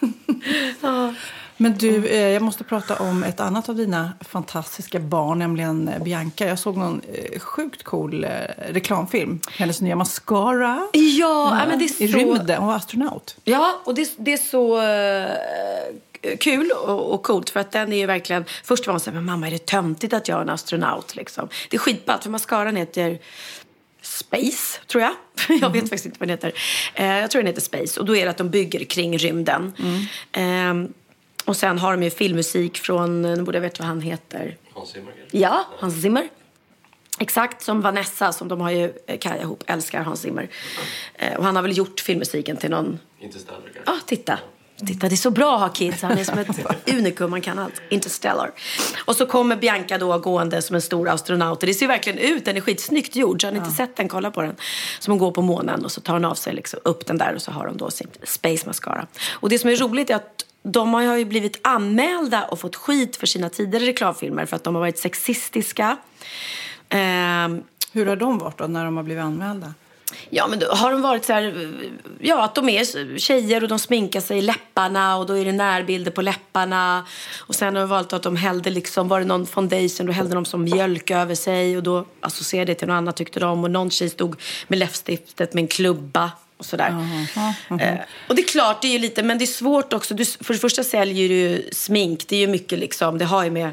ja. 0.80 1.14
Men 1.60 1.72
du, 1.78 2.06
eh, 2.06 2.28
jag 2.28 2.42
måste 2.42 2.64
prata 2.64 2.96
om 2.96 3.24
ett 3.24 3.40
annat 3.40 3.68
av 3.68 3.74
dina 3.74 4.12
fantastiska 4.20 5.00
barn, 5.00 5.38
nämligen 5.38 5.90
Bianca. 6.04 6.46
Jag 6.46 6.58
såg 6.58 6.76
någon 6.76 7.00
eh, 7.12 7.40
sjukt 7.40 7.82
cool 7.84 8.24
eh, 8.24 8.30
reklamfilm. 8.68 9.40
Hennes 9.50 9.80
nya 9.80 9.96
mascara. 9.96 10.88
Ja, 10.92 11.54
nej, 11.54 11.68
men 11.68 11.78
det 11.78 11.84
är 11.84 12.02
I 12.02 12.12
så... 12.12 12.18
rymden. 12.18 12.58
Hon 12.58 12.66
var 12.68 12.74
astronaut. 12.76 13.36
Ja, 13.44 13.80
och 13.84 13.94
det, 13.94 14.10
det 14.16 14.32
är 14.32 14.36
så 14.36 14.78
eh, 14.82 15.30
kul 16.40 16.70
och, 16.70 17.14
och 17.14 17.22
coolt 17.22 17.50
för 17.50 17.60
att 17.60 17.72
den 17.72 17.92
är 17.92 17.96
ju 17.96 18.06
verkligen... 18.06 18.44
Först 18.64 18.86
var 18.86 18.92
hon 18.92 19.00
så 19.00 19.10
här, 19.10 19.14
men 19.14 19.24
mamma 19.24 19.46
är 19.46 19.50
det 19.50 19.66
töntigt 19.66 20.12
att 20.12 20.28
jag 20.28 20.38
är 20.38 20.42
en 20.42 20.50
astronaut 20.50 21.16
liksom? 21.16 21.48
Det 21.70 21.76
är 21.76 21.80
skitballt 21.80 22.22
för 22.22 22.30
mascaran 22.30 22.76
heter 22.76 23.18
Space, 24.02 24.80
tror 24.86 25.02
jag. 25.02 25.12
Jag 25.60 25.70
vet 25.70 25.80
faktiskt 25.80 26.06
inte 26.06 26.20
vad 26.20 26.28
den 26.28 26.38
heter. 26.38 26.52
Eh, 26.94 27.18
jag 27.18 27.30
tror 27.30 27.42
den 27.42 27.46
heter 27.46 27.60
Space 27.60 28.00
och 28.00 28.06
då 28.06 28.16
är 28.16 28.24
det 28.24 28.30
att 28.30 28.38
de 28.38 28.50
bygger 28.50 28.84
kring 28.84 29.18
rymden. 29.18 29.72
Eh, 30.32 30.74
och 31.44 31.56
sen 31.56 31.78
har 31.78 31.92
de 31.92 32.02
ju 32.02 32.10
filmmusik 32.10 32.78
från, 32.78 33.22
nu 33.22 33.42
borde 33.42 33.58
jag 33.58 33.62
veta 33.62 33.82
vad 33.82 33.88
han 33.88 34.00
heter. 34.00 34.56
Hans 34.72 34.90
Zimmer. 34.90 35.14
Ja, 35.30 35.64
Hans 35.78 36.02
Zimmer. 36.02 36.28
Exakt 37.18 37.62
som 37.62 37.80
Vanessa, 37.80 38.32
som 38.32 38.48
de 38.48 38.60
har 38.60 38.70
ju 38.70 38.92
eh, 39.06 39.18
karriär 39.18 39.42
ihop, 39.42 39.64
älskar 39.66 40.02
Hans 40.02 40.20
Zimmer. 40.20 40.48
Eh, 41.14 41.36
och 41.38 41.44
han 41.44 41.56
har 41.56 41.62
väl 41.62 41.78
gjort 41.78 42.00
filmmusiken 42.00 42.56
till 42.56 42.70
någon... 42.70 42.98
Interstellar 43.20 43.60
kanske. 43.60 43.82
Ja, 43.86 43.98
titta. 44.06 44.38
Titta, 44.86 45.08
det 45.08 45.14
är 45.14 45.16
så 45.16 45.30
bra 45.30 45.54
att 45.54 45.60
ha 45.60 45.68
kids. 45.68 46.02
Han 46.02 46.18
är 46.18 46.24
som 46.24 46.38
ett 46.38 46.48
unikum, 46.98 47.30
man 47.30 47.40
kan 47.40 47.58
allt. 47.58 47.82
Interstellar. 47.88 48.50
Och 49.04 49.16
så 49.16 49.26
kommer 49.26 49.56
Bianca 49.56 49.98
då 49.98 50.18
gående 50.18 50.62
som 50.62 50.76
en 50.76 50.82
stor 50.82 51.08
astronaut. 51.08 51.60
Det 51.60 51.74
ser 51.74 51.86
verkligen 51.86 52.18
ut, 52.18 52.44
den 52.44 52.56
är 52.56 52.60
skitsnyggt 52.60 53.16
gjord. 53.16 53.40
Så 53.40 53.46
har 53.46 53.52
ni 53.52 53.58
inte 53.58 53.70
sett 53.70 53.96
den, 53.96 54.08
kolla 54.08 54.30
på 54.30 54.42
den. 54.42 54.56
Som 54.98 55.12
hon 55.12 55.18
går 55.18 55.30
på 55.32 55.42
månen 55.42 55.84
och 55.84 55.92
så 55.92 56.00
tar 56.00 56.12
hon 56.12 56.24
av 56.24 56.34
sig 56.34 56.54
liksom 56.54 56.80
upp 56.84 57.06
den 57.06 57.18
där 57.18 57.34
och 57.34 57.42
så 57.42 57.50
har 57.50 57.66
hon 57.66 57.76
då 57.76 57.90
sin 57.90 58.08
space 58.24 58.66
mascara. 58.66 59.06
Och 59.30 59.48
det 59.48 59.58
som 59.58 59.70
är 59.70 59.76
roligt 59.76 60.10
är 60.10 60.14
att 60.14 60.44
de 60.62 60.94
har 60.94 61.16
ju 61.16 61.24
blivit 61.24 61.60
anmälda 61.62 62.44
och 62.44 62.60
fått 62.60 62.76
skit 62.76 63.16
för 63.16 63.26
sina 63.26 63.48
tidigare 63.48 63.86
reklamfilmer 63.86 64.46
för 64.46 64.56
att 64.56 64.64
de 64.64 64.74
har 64.74 64.80
varit 64.80 64.98
sexistiska. 64.98 65.96
Ehm, 66.88 67.62
Hur 67.92 68.06
har 68.06 68.16
de 68.16 68.38
varit 68.38 68.58
då 68.58 68.66
när 68.66 68.84
de 68.84 68.96
har 68.96 69.04
blivit 69.04 69.24
anmälda? 69.24 69.74
Ja, 70.30 70.46
men 70.46 70.58
då 70.58 70.66
har 70.66 70.92
de 70.92 71.02
varit 71.02 71.24
så 71.24 71.32
här, 71.32 71.72
ja, 72.20 72.44
att 72.44 72.54
de 72.54 72.68
är 72.68 73.18
tjejer 73.18 73.62
och 73.62 73.68
de 73.68 73.78
sminkar 73.78 74.20
sig 74.20 74.38
i 74.38 74.42
läpparna 74.42 75.16
och 75.16 75.26
då 75.26 75.38
är 75.38 75.44
det 75.44 75.52
närbilder 75.52 76.10
på 76.10 76.22
läpparna. 76.22 77.06
Och 77.38 77.54
sen 77.54 77.74
har 77.74 77.82
de 77.82 77.88
valt 77.88 78.12
att 78.12 78.22
de 78.22 78.36
hällde 78.36 78.70
liksom, 78.70 79.08
var 79.08 79.20
det 79.20 79.26
någon 79.26 79.46
foundation, 79.46 80.06
då 80.06 80.12
hällde 80.12 80.34
de 80.34 80.44
som 80.44 80.64
mjölk 80.64 81.10
över 81.10 81.34
sig 81.34 81.76
och 81.76 81.82
då 81.82 82.04
associerade 82.20 82.72
det 82.72 82.78
till 82.78 82.88
något 82.88 82.94
annat 82.94 83.16
tyckte 83.16 83.40
de. 83.40 83.64
Och 83.64 83.70
någon 83.70 83.90
tjej 83.90 84.10
stod 84.10 84.40
med 84.68 84.78
läppstiftet 84.78 85.54
med 85.54 85.62
en 85.62 85.68
klubba 85.68 86.30
och 86.58 86.64
sådär. 86.64 87.06
Eh, 87.80 87.98
och 88.28 88.34
det 88.34 88.42
är 88.42 88.46
klart, 88.46 88.82
det 88.82 88.88
är 88.88 88.92
ju 88.92 88.98
lite, 88.98 89.22
men 89.22 89.38
det 89.38 89.44
är 89.44 89.46
svårt 89.46 89.92
också. 89.92 90.14
Du, 90.14 90.24
för 90.24 90.52
det 90.52 90.60
första 90.60 90.84
säljer 90.84 91.28
du 91.28 91.68
smink, 91.72 92.24
det 92.28 92.36
är 92.36 92.40
ju 92.40 92.46
mycket 92.46 92.78
liksom, 92.78 93.18
det 93.18 93.24
har 93.24 93.44
ju 93.44 93.50
med 93.50 93.70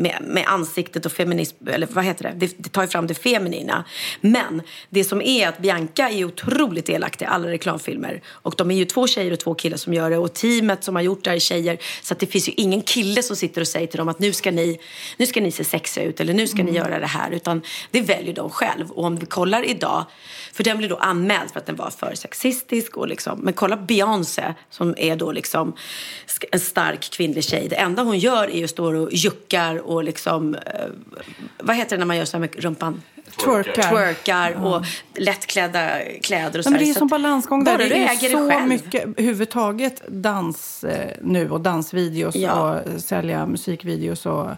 med, 0.00 0.18
med 0.22 0.44
ansiktet 0.46 1.06
och 1.06 1.12
feminism, 1.12 1.68
eller 1.68 1.88
vad 1.90 2.04
heter 2.04 2.24
det? 2.24 2.46
det? 2.46 2.54
Det 2.58 2.68
tar 2.68 2.82
ju 2.82 2.88
fram 2.88 3.06
det 3.06 3.14
feminina. 3.14 3.84
Men 4.20 4.62
det 4.88 5.04
som 5.04 5.22
är 5.22 5.48
att 5.48 5.58
Bianca 5.58 6.10
är 6.10 6.24
otroligt 6.24 6.86
delaktig 6.86 7.24
i 7.24 7.28
alla 7.28 7.48
reklamfilmer. 7.48 8.22
Och 8.26 8.54
de 8.56 8.70
är 8.70 8.74
ju 8.74 8.84
två 8.84 9.06
tjejer 9.06 9.32
och 9.32 9.38
två 9.38 9.54
killar 9.54 9.76
som 9.76 9.94
gör 9.94 10.10
det. 10.10 10.18
Och 10.18 10.34
teamet 10.34 10.84
som 10.84 10.94
har 10.94 11.02
gjort 11.02 11.24
det 11.24 11.30
här 11.30 11.36
är 11.36 11.40
tjejer. 11.40 11.78
Så 12.02 12.14
att 12.14 12.20
det 12.20 12.26
finns 12.26 12.48
ju 12.48 12.52
ingen 12.56 12.82
kille 12.82 13.22
som 13.22 13.36
sitter 13.36 13.60
och 13.60 13.68
säger 13.68 13.86
till 13.86 13.98
dem 13.98 14.08
att 14.08 14.18
nu 14.18 14.32
ska 14.32 14.50
ni, 14.50 14.80
nu 15.16 15.26
ska 15.26 15.40
ni 15.40 15.52
se 15.52 15.64
sexiga 15.64 16.04
ut 16.04 16.20
eller 16.20 16.34
nu 16.34 16.46
ska 16.46 16.62
ni 16.62 16.72
göra 16.72 16.98
det 16.98 17.06
här. 17.06 17.30
Utan 17.30 17.62
det 17.90 18.00
väljer 18.00 18.34
de 18.34 18.50
själv. 18.50 18.90
Och 18.90 19.04
om 19.04 19.16
vi 19.16 19.26
kollar 19.26 19.62
idag, 19.70 20.04
för 20.52 20.64
den 20.64 20.78
blir 20.78 20.88
då 20.88 20.96
anmäld 20.96 21.50
för 21.50 21.60
att 21.60 21.66
den 21.66 21.76
var 21.76 21.90
för 21.90 22.14
sexistisk. 22.14 22.96
Och 22.96 23.08
liksom, 23.08 23.38
men 23.38 23.52
kolla 23.52 23.76
Beyoncé 23.76 24.54
som 24.70 24.94
är 24.98 25.16
då 25.16 25.32
liksom 25.32 25.74
en 26.52 26.60
stark 26.60 27.10
kvinnlig 27.10 27.44
tjej. 27.44 27.68
Det 27.68 27.76
enda 27.76 28.02
hon 28.02 28.18
gör 28.18 28.50
är 28.50 28.64
att 28.64 28.70
stå 28.70 28.96
och 28.96 29.12
juckar 29.12 29.89
och 29.90 30.04
liksom, 30.04 30.54
eh, 30.54 30.60
vad 31.58 31.76
heter 31.76 31.96
det 31.96 31.98
när 32.00 32.06
man 32.06 32.16
gör 32.16 32.24
så 32.24 32.36
här 32.36 32.40
med 32.40 32.56
rumpan? 32.64 33.02
Twerkar. 33.44 33.82
Twerkar 33.90 34.64
och 34.66 34.84
lättklädda 35.14 35.90
kläder 36.22 36.58
och 36.58 36.64
så 36.64 36.70
men 36.70 36.78
det 36.80 36.90
är 36.90 36.92
Så 36.92 36.98
som 36.98 37.08
balansgång 37.08 37.64
där. 37.64 37.78
Det 37.78 37.84
du 37.88 37.94
är 37.94 38.08
äger 38.08 38.28
så 38.30 38.46
det 38.48 38.54
själv. 38.54 38.68
mycket 38.68 39.04
överhuvudtaget 39.04 40.02
dans 40.08 40.84
eh, 40.84 41.10
nu 41.22 41.50
och 41.50 41.60
dansvideos 41.60 42.36
Ja. 42.36 42.52
och 42.70 43.00
sälja 43.02 43.46
musikvideos 43.46 44.26
och 44.26 44.48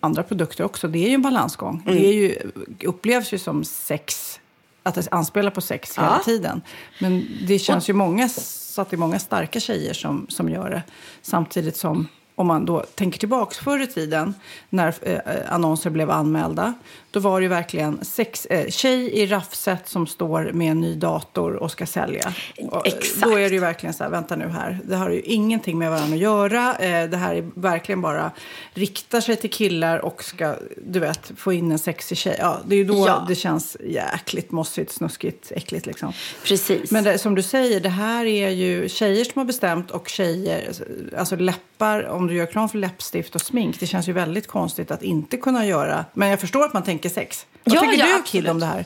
andra 0.00 0.22
produkter 0.22 0.64
också. 0.64 0.88
Det 0.88 0.98
är 0.98 1.08
ju 1.08 1.14
en 1.14 1.22
balansgång. 1.22 1.82
Mm. 1.86 1.98
Det 2.02 2.06
är 2.08 2.12
ju, 2.14 2.36
upplevs 2.84 3.32
ju 3.32 3.38
som 3.38 3.64
sex, 3.64 4.40
att 4.82 4.94
det 4.94 5.08
anspelar 5.10 5.50
på 5.50 5.60
sex 5.60 5.98
hela 5.98 6.16
Ja. 6.18 6.24
tiden. 6.24 6.62
Men 7.00 7.26
det 7.48 7.58
känns 7.58 7.88
ju 7.88 7.92
många, 7.92 8.28
så 8.28 8.82
att 8.82 8.90
det 8.90 8.96
är 8.96 8.98
många 8.98 9.18
starka 9.18 9.60
tjejer 9.60 9.92
som, 9.94 10.26
som 10.28 10.48
gör 10.48 10.70
det. 10.70 10.82
Samtidigt 11.22 11.76
som 11.76 12.08
om 12.40 12.46
man 12.46 12.64
då 12.64 12.80
tänker 12.80 13.18
tillbaka 13.18 13.54
förr 13.54 13.82
i 13.82 13.86
tiden 13.86 14.34
när 14.70 14.94
eh, 15.02 15.14
eh, 15.14 15.52
annonser 15.54 15.90
blev 15.90 16.10
anmälda. 16.10 16.74
Då 17.10 17.20
var 17.20 17.40
det 17.40 17.44
ju 17.44 17.48
verkligen 17.48 18.04
sex, 18.04 18.46
eh, 18.46 18.68
tjej 18.70 19.12
i 19.12 19.26
raffset 19.26 19.88
som 19.88 20.06
står 20.06 20.50
med 20.52 20.70
en 20.70 20.80
ny 20.80 20.94
dator 20.94 21.52
och 21.54 21.70
ska 21.70 21.86
sälja. 21.86 22.32
Och, 22.70 22.86
Exakt. 22.86 23.22
Då 23.22 23.38
är 23.38 23.50
det 23.50 23.58
verkligen 23.58 23.94
så 23.94 24.04
här, 24.04 24.10
vänta 24.10 24.36
nu 24.36 24.48
här. 24.48 24.78
Det 24.84 24.96
har 24.96 25.10
ju 25.10 25.20
ingenting 25.20 25.78
med 25.78 25.90
varandra 25.90 26.14
att 26.14 26.22
göra. 26.22 26.76
Eh, 26.76 27.10
det 27.10 27.16
här 27.16 27.34
är 27.34 27.50
verkligen 27.54 28.00
bara 28.00 28.30
riktar 28.74 29.20
sig 29.20 29.36
till 29.36 29.50
killar 29.50 29.98
och 29.98 30.24
ska, 30.24 30.54
du 30.86 31.00
vet, 31.00 31.32
få 31.36 31.52
in 31.52 31.72
en 31.72 31.78
sexig 31.78 32.18
tjej. 32.18 32.36
Ja, 32.38 32.58
det 32.66 32.74
är 32.74 32.78
ju 32.78 32.84
då 32.84 33.04
Ja. 33.06 33.24
det 33.28 33.34
känns 33.34 33.76
jäkligt 33.84 34.50
mossigt, 34.50 34.92
snuskigt, 34.92 35.52
äckligt 35.54 35.86
liksom. 35.86 36.12
Precis. 36.44 36.90
Men 36.90 37.04
det, 37.04 37.18
som 37.18 37.34
du 37.34 37.42
säger, 37.42 37.80
det 37.80 37.88
här 37.88 38.24
är 38.26 38.48
ju 38.50 38.88
tjejer 38.88 39.24
som 39.24 39.32
har 39.40 39.44
bestämt 39.44 39.90
och 39.90 40.08
tjejer, 40.08 40.72
alltså 41.18 41.36
läppar, 41.36 42.08
om 42.08 42.26
du 42.26 42.34
gör 42.34 42.46
reklam 42.46 42.68
för 42.68 42.78
läppstift 42.78 43.34
och 43.34 43.40
smink, 43.40 43.80
det 43.80 43.86
känns 43.86 44.08
ju 44.08 44.12
väldigt 44.12 44.46
konstigt 44.46 44.90
att 44.90 45.02
inte 45.02 45.36
kunna 45.36 45.66
göra. 45.66 46.04
Men 46.14 46.28
jag 46.28 46.40
förstår 46.40 46.64
att 46.64 46.72
man 46.72 46.82
tänker 46.82 46.99
sex. 47.08 47.46
Vad 47.64 47.76
Ja, 47.76 47.80
tycker 47.80 47.98
ja, 47.98 48.06
du 48.06 48.12
absolut. 48.12 48.26
Kid 48.26 48.48
om 48.48 48.60
det 48.60 48.66
här? 48.66 48.84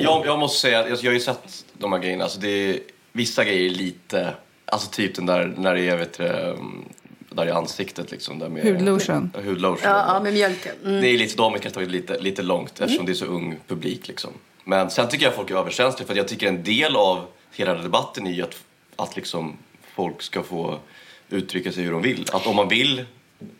Jag, 0.00 0.26
jag 0.26 0.38
måste 0.38 0.60
säga, 0.60 0.80
att 0.80 1.02
jag 1.02 1.10
har 1.10 1.14
ju 1.14 1.20
sett 1.20 1.64
de 1.72 1.92
här 1.92 1.98
grejerna. 1.98 2.24
Alltså 2.24 2.40
det 2.40 2.48
är, 2.48 2.78
vissa 3.12 3.44
grejer 3.44 3.70
är 3.70 3.74
lite, 3.74 4.34
alltså 4.64 4.90
typ 4.90 5.14
den 5.14 5.26
där 5.26 5.54
när 5.56 5.74
det 5.74 5.88
är, 5.88 5.96
vet 5.96 6.18
du, 6.18 6.24
um, 6.24 6.84
där 7.30 7.46
i 7.46 7.50
ansiktet 7.50 8.10
liksom. 8.10 8.38
Där 8.38 8.48
med, 8.48 8.62
Hudlotion. 8.64 9.30
Hudlotion. 9.44 9.90
Ja, 9.90 10.04
ja, 10.14 10.20
med 10.20 10.32
mjölken. 10.32 10.72
Mm. 10.84 11.00
Det 11.00 11.08
är 11.08 11.18
lite, 11.18 11.36
de 11.36 11.52
kanske 11.52 11.70
tagit 11.70 11.90
lite, 11.90 12.18
lite 12.18 12.42
långt 12.42 12.80
eftersom 12.80 13.06
det 13.06 13.12
är 13.12 13.14
så 13.14 13.24
ung 13.26 13.58
publik 13.68 14.08
liksom. 14.08 14.30
Men 14.64 14.90
sen 14.90 15.08
tycker 15.08 15.24
jag 15.24 15.34
folk 15.34 15.50
är 15.50 15.54
överkänsliga 15.56 16.06
för 16.06 16.14
jag 16.14 16.28
tycker 16.28 16.48
en 16.48 16.64
del 16.64 16.96
av 16.96 17.26
hela 17.52 17.74
debatten 17.74 18.26
är 18.26 18.32
ju 18.32 18.42
att, 18.42 18.56
att 18.96 19.16
liksom 19.16 19.56
folk 19.94 20.22
ska 20.22 20.42
få 20.42 20.78
uttrycka 21.28 21.72
sig 21.72 21.84
hur 21.84 21.92
de 21.92 22.02
vill. 22.02 22.26
Att 22.32 22.46
om 22.46 22.56
man 22.56 22.68
vill 22.68 23.04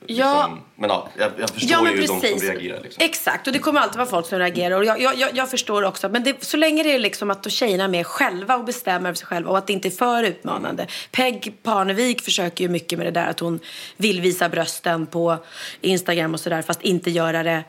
Liksom, 0.01 0.27
Ja. 0.27 0.59
Men 0.77 0.91
ja, 0.91 1.09
jag, 1.19 1.31
jag 1.39 1.51
förstår 1.51 1.71
Ja, 1.71 1.83
men 1.83 1.93
ju 1.93 2.01
de 2.01 2.07
som 2.07 2.21
precis. 2.21 2.43
reagerar. 2.43 2.81
Liksom. 2.83 3.05
Exakt, 3.05 3.47
och 3.47 3.53
det 3.53 3.59
kommer 3.59 3.81
alltid 3.81 3.97
vara 3.99 4.09
folk 4.09 4.27
som 4.27 4.39
reagerar. 4.39 4.77
Och 4.77 4.85
jag, 4.85 5.01
jag, 5.01 5.19
jag, 5.19 5.31
jag 5.35 5.51
förstår 5.51 5.83
också. 5.83 6.09
Men 6.09 6.25
det, 6.25 6.45
så 6.45 6.57
länge 6.57 6.83
det 6.83 6.95
är 6.95 6.99
liksom 6.99 7.31
att 7.31 7.43
då 7.43 7.51
tjejerna 7.51 7.85
är 7.85 7.89
med 7.89 8.07
själva 8.07 8.57
och 8.57 8.65
bestämmer 8.65 9.09
över 9.09 9.15
sig 9.17 9.27
själva 9.27 9.51
och 9.51 9.59
att 9.59 9.67
det 9.67 9.73
inte 9.73 9.89
är 9.89 9.91
för 9.91 10.23
utmanande. 10.23 10.87
Peg 11.11 11.55
Parnevik 11.63 12.23
försöker 12.23 12.65
ju 12.65 12.71
mycket 12.71 12.99
med 12.99 13.07
det 13.07 13.11
där 13.21 13.27
att 13.27 13.41
hon 13.41 13.61
vill 13.97 14.21
visa 14.21 14.49
brösten 14.49 15.07
på 15.07 15.37
Instagram 15.81 16.35
och 16.35 16.41
sådär 16.41 16.63
fast 16.63 16.83
inte 16.83 17.11
göra 17.11 17.43
det 17.43 17.65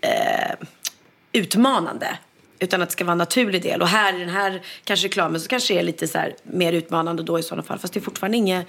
eh, 0.00 0.66
utmanande. 1.32 2.18
Utan 2.60 2.82
att 2.82 2.88
det 2.88 2.92
ska 2.92 3.04
vara 3.04 3.12
en 3.12 3.18
naturlig 3.18 3.62
del. 3.62 3.82
Och 3.82 3.88
här 3.88 4.16
i 4.16 4.20
den 4.20 4.28
här 4.28 4.62
kanske 4.84 5.06
reklamen 5.06 5.40
så 5.40 5.48
kanske 5.48 5.74
det 5.74 5.80
är 5.80 5.84
lite 5.84 6.08
så 6.08 6.18
här, 6.18 6.34
mer 6.42 6.72
utmanande 6.72 7.22
då 7.22 7.38
i 7.38 7.42
sådana 7.42 7.62
fall. 7.62 7.78
Fast 7.78 7.94
det 7.94 8.00
är 8.00 8.02
fortfarande 8.02 8.36
inget 8.36 8.66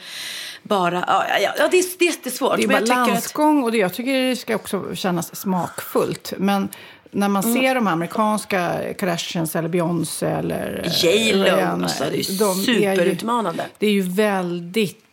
bara... 0.64 1.04
Ja, 1.08 1.26
ja, 1.42 1.54
ja 1.58 1.68
det, 1.72 1.78
är, 1.80 1.84
det 2.00 2.06
är 2.06 2.10
jättesvårt. 2.10 2.58
Det 2.58 2.64
är 2.64 2.78
att- 2.82 2.90
balansgång 2.90 3.64
och 3.64 3.72
det, 3.72 3.78
jag 3.78 3.94
tycker 3.94 4.30
det 4.30 4.36
ska 4.36 4.56
också 4.56 4.96
kännas 4.96 5.36
smakfullt. 5.36 6.34
Men 6.38 6.70
när 7.12 7.30
man 7.30 7.44
Mm. 7.44 7.62
ser 7.62 7.76
de 7.76 7.88
amerikanska 7.88 8.80
Kardashians 9.00 9.56
eller 9.56 9.70
Beyoncé 9.70 10.26
eller 10.26 10.92
J.Lo, 11.04 11.44
Rihanna, 11.44 11.86
alltså, 11.86 12.04
det 12.04 12.18
är 12.20 12.32
ju 12.32 12.38
de 12.38 12.56
superutmanande. 12.64 13.66
det 13.78 13.88
är 13.88 13.92
ju 13.92 14.02
väldigt 14.02 15.04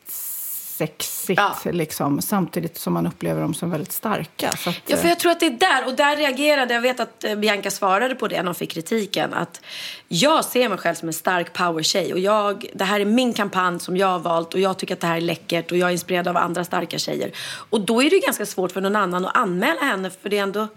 sexigt 0.77 1.41
Ja. 1.65 1.71
liksom, 1.73 2.23
samtidigt 2.23 2.79
som 2.79 2.93
man 2.93 3.07
upplever 3.07 3.41
dem 3.41 3.55
som 3.55 3.71
väldigt 3.71 3.93
starka. 3.93 4.49
Att, 4.49 4.67
Ja, 4.87 4.97
för 4.97 5.09
jag 5.09 5.19
tror 5.19 5.33
att 5.33 5.41
det 5.41 5.47
är 5.47 5.51
där. 5.51 5.87
Och 5.87 5.95
där 5.95 6.17
reagerade, 6.17 6.75
jag 6.75 6.81
vet 6.81 7.01
att 7.01 7.25
eh, 7.25 7.35
Bianca 7.35 7.71
svarade 7.71 8.15
på 8.15 8.29
det 8.29 8.37
när 8.37 8.45
hon 8.45 8.55
fick 8.55 8.71
kritiken. 8.71 9.35
Att 9.35 9.61
jag 10.09 10.45
ser 10.45 10.69
mig 10.69 10.79
själv 10.79 10.95
som 10.95 11.09
en 11.09 11.13
stark 11.13 11.53
powertjej. 11.53 12.13
Och 12.13 12.19
jag, 12.19 12.67
det 12.75 12.85
här 12.85 13.01
är 13.01 13.05
min 13.05 13.33
kampanj 13.33 13.81
som 13.81 13.97
jag 13.97 14.07
har 14.07 14.19
valt. 14.19 14.55
Och 14.55 14.61
jag 14.61 14.79
tycker 14.79 14.95
att 14.95 15.01
det 15.01 15.07
här 15.07 15.17
är 15.17 15.21
läckert. 15.21 15.71
Och 15.71 15.77
jag 15.77 15.89
är 15.89 15.93
inspirerad 15.93 16.29
av 16.29 16.37
andra 16.37 16.65
starka 16.65 16.99
tjejer. 16.99 17.31
Och 17.71 17.81
då 17.81 18.03
är 18.03 18.11
det 18.11 18.17
ju 18.17 18.23
ganska 18.23 18.47
svårt 18.47 18.73
för 18.73 18.81
någon 18.81 18.97
annan 18.97 19.25
att 19.25 19.37
anmäla 19.37 19.81
henne. 19.81 20.11
För 20.23 20.29
det 20.29 20.39
är 20.39 20.43
ändå 20.43 20.69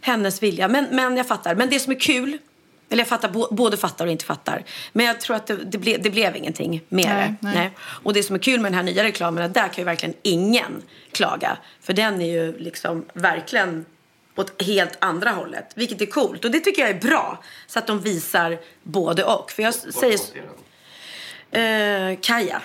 hennes 0.00 0.42
vilja. 0.42 0.68
Men, 0.68 0.86
men 0.90 1.16
jag 1.16 1.26
fattar. 1.28 1.54
Men 1.54 1.70
det 1.70 1.80
som 1.80 1.92
är 1.92 2.00
kul. 2.00 2.38
Eller 2.90 3.00
jag 3.00 3.08
fattar, 3.08 3.54
både 3.54 3.76
fattar 3.76 4.06
och 4.06 4.12
inte 4.12 4.24
fattar. 4.24 4.64
Men 4.92 5.06
jag 5.06 5.20
tror 5.20 5.36
att 5.36 5.46
det, 5.46 5.56
det, 5.56 5.78
ble, 5.78 5.96
det 5.96 6.10
blev 6.10 6.36
ingenting 6.36 6.82
med 6.88 7.06
Nej, 7.08 7.34
det. 7.40 7.48
nej. 7.58 7.70
Och 7.78 8.12
det 8.12 8.22
som 8.22 8.34
är 8.34 8.40
kul 8.40 8.60
med 8.60 8.72
den 8.72 8.76
här 8.76 8.82
nya 8.82 9.02
reklamen 9.04 9.42
är 9.42 9.46
att 9.46 9.54
där 9.54 9.68
kan 9.68 9.74
ju 9.76 9.84
verkligen 9.84 10.14
ingen 10.22 10.82
klaga. 11.12 11.58
För 11.80 11.92
den 11.92 12.22
är 12.22 12.26
ju 12.26 12.58
liksom 12.58 13.04
verkligen 13.12 13.84
åt 14.36 14.62
helt 14.62 14.96
andra 14.98 15.30
hållet. 15.30 15.72
Vilket 15.74 16.02
är 16.02 16.06
coolt. 16.06 16.44
Och 16.44 16.50
det 16.50 16.60
tycker 16.60 16.82
jag 16.82 16.90
är 16.90 17.00
bra. 17.00 17.42
Så 17.66 17.78
att 17.78 17.86
de 17.86 18.00
visar 18.00 18.58
både 18.82 19.24
och. 19.24 19.50
För 19.50 19.62
jag 19.62 19.74
säger... 19.74 20.20
Eh, 21.50 22.18
Kaja. 22.20 22.62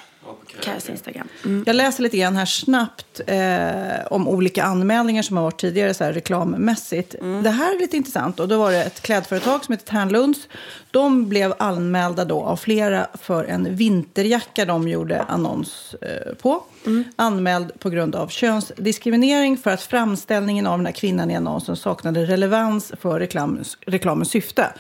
Kajas 0.62 0.90
Instagram. 0.90 1.28
Mm. 1.46 1.64
Jag 1.68 1.76
läser 1.76 2.04
lite 2.04 2.18
grann 2.18 2.36
här 2.36 2.46
snabbt 2.46 3.22
eh, 3.28 4.06
om 4.12 4.28
olika 4.28 4.64
anmälningar 4.64 5.22
som 5.22 5.38
har 5.38 5.44
varit 5.44 5.60
tidigare 5.60 5.94
så 5.94 6.04
här, 6.04 6.14
reklammässigt. 6.14 7.16
Mm. 7.22 7.44
Det 7.44 7.50
här 7.50 7.76
är 7.76 7.80
lite 7.80 7.98
intressant. 7.98 8.40
Och 8.40 8.48
då 8.48 8.58
var 8.58 8.72
det 8.72 8.84
ett 8.84 9.02
klädföretag 9.02 9.66
som 9.66 9.74
heter 9.74 9.86
Tärnlunds. 9.86 10.48
De 10.92 11.30
blev 11.30 11.54
anmälda 11.60 12.26
då 12.26 12.42
av 12.42 12.56
flera 12.56 13.08
för 13.22 13.44
en 13.44 13.76
vinterjacka 13.76 14.66
de 14.66 14.88
gjorde 14.88 15.22
annons 15.22 15.96
eh, 16.02 16.34
på. 16.34 16.64
Mm. 16.86 17.04
Anmäld 17.16 17.80
på 17.80 17.90
grund 17.90 18.16
av 18.16 18.28
könsdiskriminering 18.28 19.58
för 19.58 19.72
att 19.72 19.82
framställningen 19.82 20.68
av 20.68 20.78
den 20.78 20.86
här 20.86 20.94
kvinnan 20.94 21.32
i 21.32 21.36
annonsen 21.36 21.76
saknade 21.76 22.26
relevans 22.26 22.92
för 23.02 23.20
reklamens, 23.20 23.78
reklamens 23.82 24.30
syfte. 24.30 24.74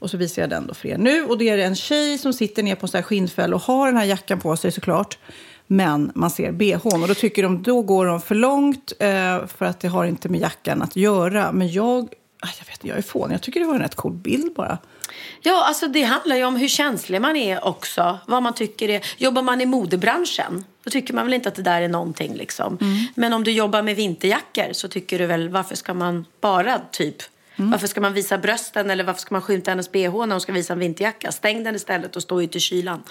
Och 0.00 0.10
så 0.10 0.16
visar 0.16 0.42
jag 0.42 0.50
den 0.50 0.66
då 0.66 0.74
för 0.74 0.88
er 0.88 0.98
nu. 0.98 1.24
Och 1.24 1.38
det 1.38 1.48
är 1.48 1.58
en 1.58 1.76
tjej 1.76 2.18
som 2.18 2.32
sitter 2.32 2.62
ner 2.62 2.74
på 2.74 2.84
en 2.84 2.88
sån 2.88 2.98
här 2.98 3.02
skinnfäll 3.02 3.54
och 3.54 3.60
har 3.60 3.86
den 3.86 3.96
här 3.96 4.04
jackan 4.04 4.40
på 4.40 4.56
sig 4.56 4.72
såklart. 4.72 5.18
Men 5.66 6.12
man 6.14 6.30
ser 6.30 6.52
bhn 6.52 7.02
och 7.02 7.08
då 7.08 7.14
tycker 7.14 7.42
de 7.42 7.62
då 7.62 7.82
går 7.82 8.06
de 8.06 8.20
för 8.20 8.34
långt 8.34 8.92
eh, 8.98 9.46
för 9.46 9.62
att 9.64 9.80
det 9.80 9.88
har 9.88 10.04
inte 10.04 10.28
med 10.28 10.40
jackan 10.40 10.82
att 10.82 10.96
göra. 10.96 11.52
Men 11.52 11.72
jag, 11.72 12.08
ah, 12.40 12.48
jag 12.58 12.66
vet 12.66 12.84
jag 12.84 12.98
är 12.98 13.02
fånig. 13.02 13.34
Jag 13.34 13.42
tycker 13.42 13.60
det 13.60 13.66
var 13.66 13.74
en 13.74 13.80
rätt 13.80 13.94
cool 13.94 14.12
bild 14.12 14.54
bara. 14.54 14.78
Ja, 15.40 15.64
alltså 15.66 15.88
det 15.88 16.02
handlar 16.02 16.36
ju 16.36 16.44
om 16.44 16.56
hur 16.56 16.68
känslig 16.68 17.20
man 17.20 17.36
är 17.36 17.64
också. 17.64 18.18
Vad 18.26 18.42
man 18.42 18.54
tycker 18.54 18.88
är... 18.88 19.06
Jobbar 19.18 19.42
man 19.42 19.60
i 19.60 19.66
modebranschen, 19.66 20.64
då 20.84 20.90
tycker 20.90 21.14
man 21.14 21.24
väl 21.24 21.34
inte 21.34 21.48
att 21.48 21.54
det 21.54 21.62
där 21.62 21.82
är 21.82 21.88
någonting 21.88 22.34
liksom. 22.34 22.78
Men 23.14 23.32
om 23.32 23.44
du 23.44 23.50
jobbar 23.52 23.82
med 23.82 23.96
vinterjackor 23.96 24.72
så 24.72 24.88
tycker 24.88 25.18
du 25.18 25.26
väl, 25.26 25.48
varför 25.48 25.76
ska 25.76 25.94
man 25.94 26.24
bara 26.40 26.80
typ... 26.92 27.16
Varför 27.68 27.86
ska 27.86 28.00
man 28.00 28.14
visa 28.14 28.38
brösten 28.38 28.90
eller 28.90 29.04
varför 29.04 29.20
ska 29.20 29.34
man 29.34 29.42
skymta 29.42 29.70
hennes 29.70 29.92
bh 29.92 30.00
när 30.00 30.30
hon 30.30 30.40
ska 30.40 30.52
visa 30.52 30.72
en 30.72 30.78
vinterjacka? 30.78 31.32
Stäng 31.32 31.64
den 31.64 31.74
istället 31.74 32.16
och 32.16 32.22
stå 32.22 32.42
ute 32.42 32.58
i 32.58 32.60
kylan. 32.60 33.02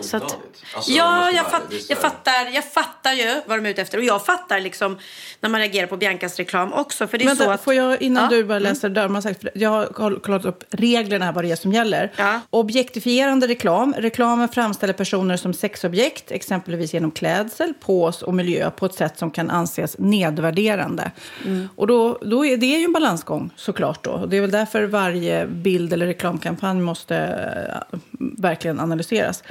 Så 0.00 0.16
att-. 0.16 0.36
Alltså, 0.74 0.90
ja, 0.92 1.30
jag, 1.30 1.50
fatt, 1.50 1.62
jag, 1.88 1.98
fattar, 1.98 2.54
jag 2.54 2.72
fattar 2.72 3.12
ju 3.12 3.40
vad 3.46 3.58
de 3.58 3.66
är 3.66 3.70
ute 3.70 3.82
efter. 3.82 3.98
Och 3.98 4.04
jag 4.04 4.26
fattar 4.26 4.60
liksom 4.60 4.98
när 5.40 5.50
man 5.50 5.60
reagerar 5.60 5.86
på 5.86 5.96
Biancas 5.96 6.36
reklam 6.36 6.72
också. 6.72 7.06
För 7.06 7.18
det 7.18 7.24
är 7.24 7.26
Vänta, 7.26 7.44
så 7.44 7.50
att... 7.50 7.64
får 7.64 7.74
jag 7.74 8.02
innan 8.02 8.22
Ja. 8.24 8.30
du 8.30 8.44
bara 8.44 8.58
läser 8.58 8.88
där, 8.88 9.08
man 9.08 9.22
sagt, 9.22 9.40
för 9.40 9.50
jag 9.54 9.70
har 9.70 10.20
kollat 10.20 10.44
upp 10.44 10.64
reglerna 10.70 11.24
här 11.24 11.32
vad 11.32 11.44
det 11.44 11.50
är 11.50 11.56
som 11.56 11.72
gäller. 11.72 12.12
Ja. 12.16 12.40
Objektifierande 12.50 13.48
reklam. 13.48 13.94
Reklamen 13.98 14.48
framställer 14.48 14.92
personer 14.94 15.36
som 15.36 15.54
sexobjekt, 15.54 16.30
exempelvis 16.30 16.94
genom 16.94 17.10
klädsel, 17.10 17.74
pås 17.80 18.22
och 18.22 18.34
miljö 18.34 18.70
på 18.70 18.86
ett 18.86 18.94
sätt 18.94 19.18
som 19.18 19.30
kan 19.30 19.50
anses 19.50 19.98
nedvärderande. 19.98 21.10
Mm. 21.46 21.68
Och 21.76 21.86
då, 21.86 22.18
då 22.22 22.46
är 22.46 22.56
det 22.56 22.66
ju 22.66 22.84
en 22.84 22.92
balansgång 22.92 23.50
såklart 23.56 23.89
då. 24.02 24.10
Och 24.10 24.28
det 24.28 24.36
är 24.36 24.40
väl 24.40 24.50
därför 24.50 24.84
varje 24.84 25.46
bild 25.46 25.92
eller 25.92 26.06
reklamkampanj 26.06 26.80
måste 26.80 27.16
eh, 27.16 27.98
verkligen 28.18 28.80
analyseras. 28.80 29.42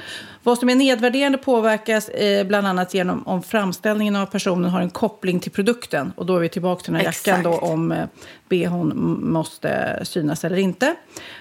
Vad 0.42 0.58
som 0.58 0.68
är 0.68 0.74
nedvärderande 0.74 1.38
påverkas 1.38 2.08
eh, 2.08 2.46
bland 2.46 2.66
annat 2.66 2.94
genom 2.94 3.26
om 3.26 3.42
framställningen 3.42 4.16
av 4.16 4.26
personen 4.26 4.70
har 4.70 4.80
en 4.80 4.90
koppling 4.90 5.40
till 5.40 5.52
produkten. 5.52 6.12
Och 6.16 6.26
då 6.26 6.36
är 6.36 6.40
vi 6.40 6.48
tillbaka 6.48 6.82
till 6.82 6.92
den 6.92 7.00
här 7.00 7.06
jackan 7.06 7.42
då, 7.42 7.58
om 7.58 7.92
eh, 7.92 8.06
bhn 8.48 9.18
måste 9.22 10.00
synas 10.02 10.44
eller 10.44 10.56
inte. 10.56 10.94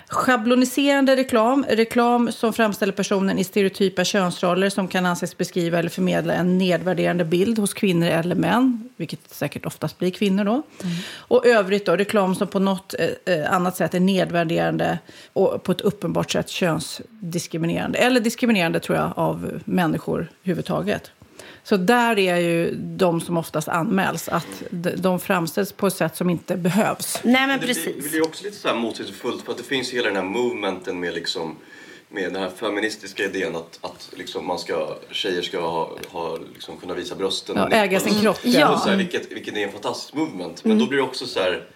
Schabloniserande 0.07 1.15
reklam. 1.15 1.65
Reklam 1.69 2.31
som 2.31 2.53
framställer 2.53 2.93
personen 2.93 3.39
i 3.39 3.43
stereotypa 3.43 4.03
könsroller 4.03 4.69
som 4.69 4.87
kan 4.87 5.05
anses 5.05 5.37
beskriva 5.37 5.79
eller 5.79 5.89
förmedla 5.89 6.33
en 6.33 6.57
nedvärderande 6.57 7.25
bild 7.25 7.59
hos 7.59 7.73
kvinnor 7.73 8.07
eller 8.07 8.35
män, 8.35 8.89
vilket 8.97 9.33
säkert 9.33 9.65
oftast 9.65 9.99
blir 9.99 10.11
kvinnor 10.11 10.43
då. 10.43 10.61
Och 11.17 11.45
övrigt 11.45 11.85
då, 11.85 11.95
reklam 11.95 12.35
som 12.35 12.47
på 12.47 12.59
något 12.59 12.95
eh, 12.99 13.35
eh, 13.35 13.53
annat 13.53 13.77
sätt 13.77 13.93
är 13.93 13.99
nedvärderande 13.99 14.99
och 15.33 15.63
på 15.63 15.71
ett 15.71 15.81
uppenbart 15.81 16.31
sätt 16.31 16.49
könsdiskriminerande. 16.49 17.99
Eller 17.99 18.19
diskriminerande 18.19 18.79
tror 18.89 18.99
jag 18.99 19.13
av 19.15 19.61
människor 19.65 20.27
överhuvudtaget. 20.43 21.11
Så 21.63 21.77
där 21.77 22.19
är 22.19 22.37
ju 22.37 22.75
de 22.75 23.21
som 23.21 23.37
oftast 23.37 23.67
anmäls, 23.67 24.29
att 24.29 24.63
de- 24.97 25.19
framställs 25.19 25.71
på 25.71 25.87
ett 25.87 25.93
sätt 25.95 26.17
som 26.17 26.29
inte 26.29 26.57
behövs. 26.57 27.19
Nej, 27.23 27.47
men 27.47 27.59
Det 27.59 27.65
precis. 27.67 27.83
blir, 27.85 28.03
det 28.03 28.09
blir 28.09 28.23
också 28.25 28.43
lite 28.43 28.55
så 28.57 28.67
här 28.67 28.75
motsägelsefullt 28.75 29.45
för 29.45 29.51
att 29.51 29.57
det 29.57 29.63
finns 29.63 29.93
ju 29.93 29.97
hela 29.97 30.07
den 30.07 30.15
här 30.17 30.23
movementen 30.23 30.99
med 30.99 31.13
liksom 31.13 31.55
med 32.11 32.23
den 32.33 32.35
här 32.41 32.49
feministiska 32.49 33.23
idén 33.23 33.55
att, 33.55 33.79
att 33.81 34.09
liksom 34.17 34.47
man 34.47 34.59
ska, 34.59 34.95
tjejer 35.11 35.41
ska 35.41 35.61
ha, 35.61 35.91
ha 36.07 36.37
liksom 36.53 36.77
kunna 36.77 36.93
visa 36.93 37.15
brösten. 37.15 37.55
Ja, 37.57 37.69
äga 37.69 37.99
sin 37.99 38.19
kropp, 38.21 38.37
Och 38.43 38.49
ja. 38.49 38.77
Så 38.79 38.89
här, 38.89 38.97
vilket, 38.97 39.31
vilket 39.31 39.57
är 39.57 39.59
en 39.63 39.71
fantastisk 39.71 40.13
movement. 40.13 40.65
Men 40.65 40.79
då 40.79 40.85
blir 40.87 40.97
det 40.97 41.03
också 41.03 41.25
så 41.25 41.39
här, 41.39 41.67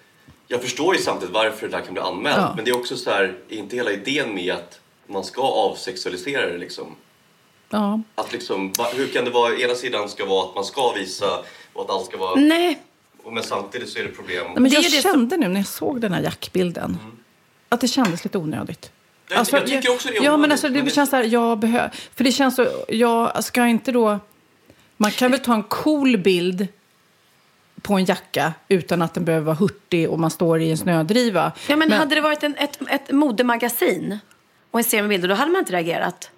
jag 0.47 0.61
förstår 0.61 0.95
ju 0.95 1.01
samtidigt 1.01 1.33
varför 1.33 1.67
det 1.67 1.77
där 1.77 1.83
kan 1.85 1.93
bli 1.93 2.01
anmält. 2.03 2.37
Ja. 2.37 2.53
Men 2.55 2.65
det 2.65 2.71
är 2.71 2.75
också 2.77 2.95
så 2.97 3.09
här, 3.09 3.35
är 3.49 3.55
inte 3.57 3.75
hela 3.75 3.91
idén 3.91 4.35
med 4.35 4.53
att 4.53 4.79
man 5.07 5.23
ska 5.23 5.41
avsexualisera 5.41 6.45
det 6.51 6.57
liksom? 6.57 6.95
Ja. 7.73 8.01
Att 8.15 8.31
liksom, 8.33 8.71
hur 8.95 9.07
kan 9.07 9.25
det 9.25 9.31
vara, 9.31 9.55
ena 9.57 9.75
sidan 9.75 10.09
ska 10.09 10.25
vara 10.25 10.49
att 10.49 10.55
man 10.55 10.65
ska 10.65 10.91
visa 10.91 11.25
och 11.73 11.83
att 11.85 11.89
allt 11.89 12.05
ska 12.05 12.17
vara... 12.17 12.35
Nej, 12.35 12.79
Men 13.31 13.43
samtidigt 13.43 13.89
så 13.89 13.99
är 13.99 14.03
det 14.03 14.09
problem. 14.09 14.45
Nej, 14.47 14.59
Men 14.59 14.71
jag 14.71 14.83
kände 14.91 15.37
nu 15.37 15.47
när 15.47 15.59
jag 15.59 15.67
såg 15.67 16.01
den 16.01 16.13
här 16.13 16.21
jackbilden 16.21 16.97
att 17.69 17.81
det 17.81 17.87
kändes 17.87 18.23
lite 18.23 18.37
onödigt. 18.37 18.91
Jag- 19.29 19.47
jag 19.51 19.67
tycker 19.67 19.91
också 19.91 20.07
det 20.09 20.13
är 20.17 20.23
Ja, 20.23 20.31
men 20.31 20.33
onödigt, 20.33 20.51
alltså, 20.51 20.67
det 20.67 20.73
men 20.75 20.85
det- 20.85 20.91
känns 20.91 21.09
så 21.09 21.15
här, 21.15 21.23
jag 21.23 21.59
behöver... 21.59 21.89
För 22.15 22.23
det 22.23 22.31
känns 22.31 22.55
så, 22.55 22.67
jag 22.87 23.43
ska 23.43 23.65
inte 23.67 23.91
då... 23.91 24.19
Man 24.97 25.11
kan 25.11 25.31
väl 25.31 25.39
ta 25.39 25.53
en 25.53 25.63
cool 25.63 26.17
bild 26.17 26.67
på 27.81 27.93
en 27.93 28.05
jacka 28.05 28.53
utan 28.67 29.01
att 29.01 29.13
den 29.13 29.25
behöver 29.25 29.45
vara 29.45 29.55
hurtig 29.55 30.09
och 30.09 30.19
man 30.19 30.31
står 30.31 30.61
i 30.61 30.71
en 30.71 30.77
snödriva. 30.77 31.51
Ja, 31.67 31.75
men, 31.75 31.91
hade 31.91 32.15
det 32.15 32.21
varit 32.21 32.43
en, 32.43 32.55
ett, 32.55 32.79
ett 32.89 33.11
modemagasin 33.11 34.19
och 34.71 34.79
en 34.79 34.83
serie 34.83 35.01
med 35.03 35.09
bilder, 35.09 35.27
då 35.27 35.35
hade 35.35 35.51
man 35.51 35.59
inte 35.59 35.73
reagerat. 35.73 36.29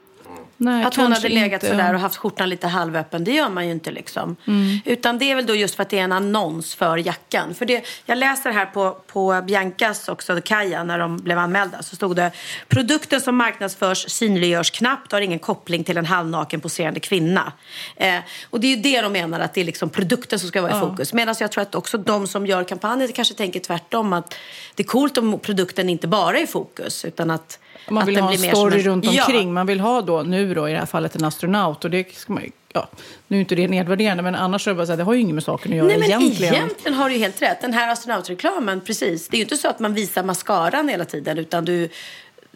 Nej, 0.57 0.85
att 0.85 0.95
hon 0.95 1.11
hade 1.11 1.29
legat 1.29 1.63
inte. 1.63 1.75
sådär 1.75 1.93
och 1.93 1.99
haft 1.99 2.17
skjortan 2.17 2.49
lite 2.49 2.67
halvöppen, 2.67 3.23
det 3.23 3.31
gör 3.31 3.49
man 3.49 3.65
ju 3.65 3.71
inte 3.71 3.91
liksom. 3.91 4.35
Mm. 4.47 4.79
Utan 4.85 5.17
det 5.17 5.31
är 5.31 5.35
väl 5.35 5.45
då 5.45 5.55
just 5.55 5.75
för 5.75 5.83
att 5.83 5.89
det 5.89 5.99
är 5.99 6.03
en 6.03 6.11
annons 6.11 6.75
för 6.75 6.97
jackan. 6.97 7.53
För 7.53 7.65
det, 7.65 7.85
jag 8.05 8.17
läser 8.17 8.51
här 8.51 8.65
på, 8.65 8.97
på 9.07 9.41
Biancas 9.47 10.09
också, 10.09 10.41
Kaja, 10.45 10.83
när 10.83 10.99
de 10.99 11.17
blev 11.17 11.39
anmälda, 11.39 11.83
så 11.83 11.95
stod 11.95 12.15
det 12.15 12.31
produkten 12.67 13.21
som 13.21 13.35
marknadsförs 13.35 14.09
synliggörs 14.09 14.71
knappt 14.71 15.13
och 15.13 15.17
har 15.17 15.21
ingen 15.21 15.39
koppling 15.39 15.83
till 15.83 15.97
en 15.97 16.05
halvnaken 16.05 16.61
poserande 16.61 16.99
kvinna. 16.99 17.53
Eh, 17.95 18.19
och 18.49 18.59
det 18.59 18.67
är 18.67 18.75
ju 18.75 18.81
det 18.81 19.01
de 19.01 19.11
menar, 19.13 19.39
att 19.39 19.53
det 19.53 19.61
är 19.61 19.65
liksom 19.65 19.89
produkten 19.89 20.39
som 20.39 20.49
ska 20.49 20.61
vara 20.61 20.77
i 20.77 20.79
fokus. 20.79 21.13
Medan 21.13 21.35
jag 21.39 21.51
tror 21.51 21.61
att 21.61 21.75
också 21.75 21.97
de 21.97 22.27
som 22.27 22.45
gör 22.45 22.63
kampanjer 22.63 23.07
kanske 23.07 23.33
tänker 23.33 23.59
tvärtom, 23.59 24.13
att 24.13 24.35
det 24.75 24.83
är 24.83 24.87
coolt 24.87 25.17
om 25.17 25.39
produkten 25.39 25.89
inte 25.89 26.07
bara 26.07 26.37
är 26.37 26.43
i 26.43 26.47
fokus, 26.47 27.05
utan 27.05 27.31
att 27.31 27.59
Man 27.89 28.05
vill 28.05 28.17
ha 28.19 28.31
en 28.31 28.37
story 28.37 28.79
en- 28.79 28.83
runt 28.85 29.05
Ja. 29.05 29.25
omkring. 29.25 29.53
Man 29.53 29.65
vill 29.67 29.79
ha 29.79 30.01
då, 30.01 30.21
nu 30.23 30.53
då 30.53 30.69
i 30.69 30.71
det 30.71 30.79
här 30.79 30.85
fallet, 30.85 31.15
en 31.15 31.23
astronaut. 31.25 31.83
Och 31.85 31.91
det 31.91 32.15
ska 32.15 32.33
man 32.33 32.43
ju- 32.43 32.51
ja, 32.73 32.89
nu 33.27 33.37
är 33.37 33.41
inte 33.41 33.55
det 33.55 33.67
nedvärderande, 33.67 34.23
men 34.23 34.35
annars 34.35 34.67
är 34.67 34.71
det 34.71 34.75
bara 34.75 34.85
så 34.85 34.91
här, 34.91 34.97
det 34.97 35.03
har 35.03 35.13
ju 35.13 35.19
inget 35.19 35.33
med 35.35 35.43
saken 35.43 35.71
att 35.71 35.77
göra 35.77 35.87
Nej, 35.87 35.97
men 35.99 36.09
egentligen. 36.09 36.53
egentligen. 36.55 36.93
har 36.93 37.09
du 37.09 37.15
helt 37.17 37.41
rätt. 37.41 37.61
Den 37.61 37.73
här 37.73 37.91
astronautreklamen, 37.91 38.81
precis. 38.81 39.27
Det 39.27 39.35
är 39.35 39.39
ju 39.39 39.43
inte 39.43 39.57
så 39.57 39.67
att 39.67 39.79
man 39.79 39.93
visar 39.93 40.23
mascaran 40.23 40.89
hela 40.89 41.05
tiden, 41.05 41.37
utan 41.37 41.65
du... 41.65 41.89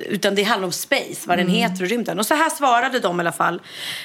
Utan 0.06 0.36
det 0.36 0.43
handlar 0.43 0.66
om 0.66 0.72
space, 0.72 1.22
vad 1.26 1.38
den 1.38 1.47
heter 1.47 1.84
och 1.84 1.89
rymden. 1.89 2.20
Och 2.20 2.26
så 2.26 2.34
här 2.34 2.50
svarade 2.50 3.00
de 3.00 3.20
i 3.20 3.22
alla 3.22 3.32
fall 3.32 3.62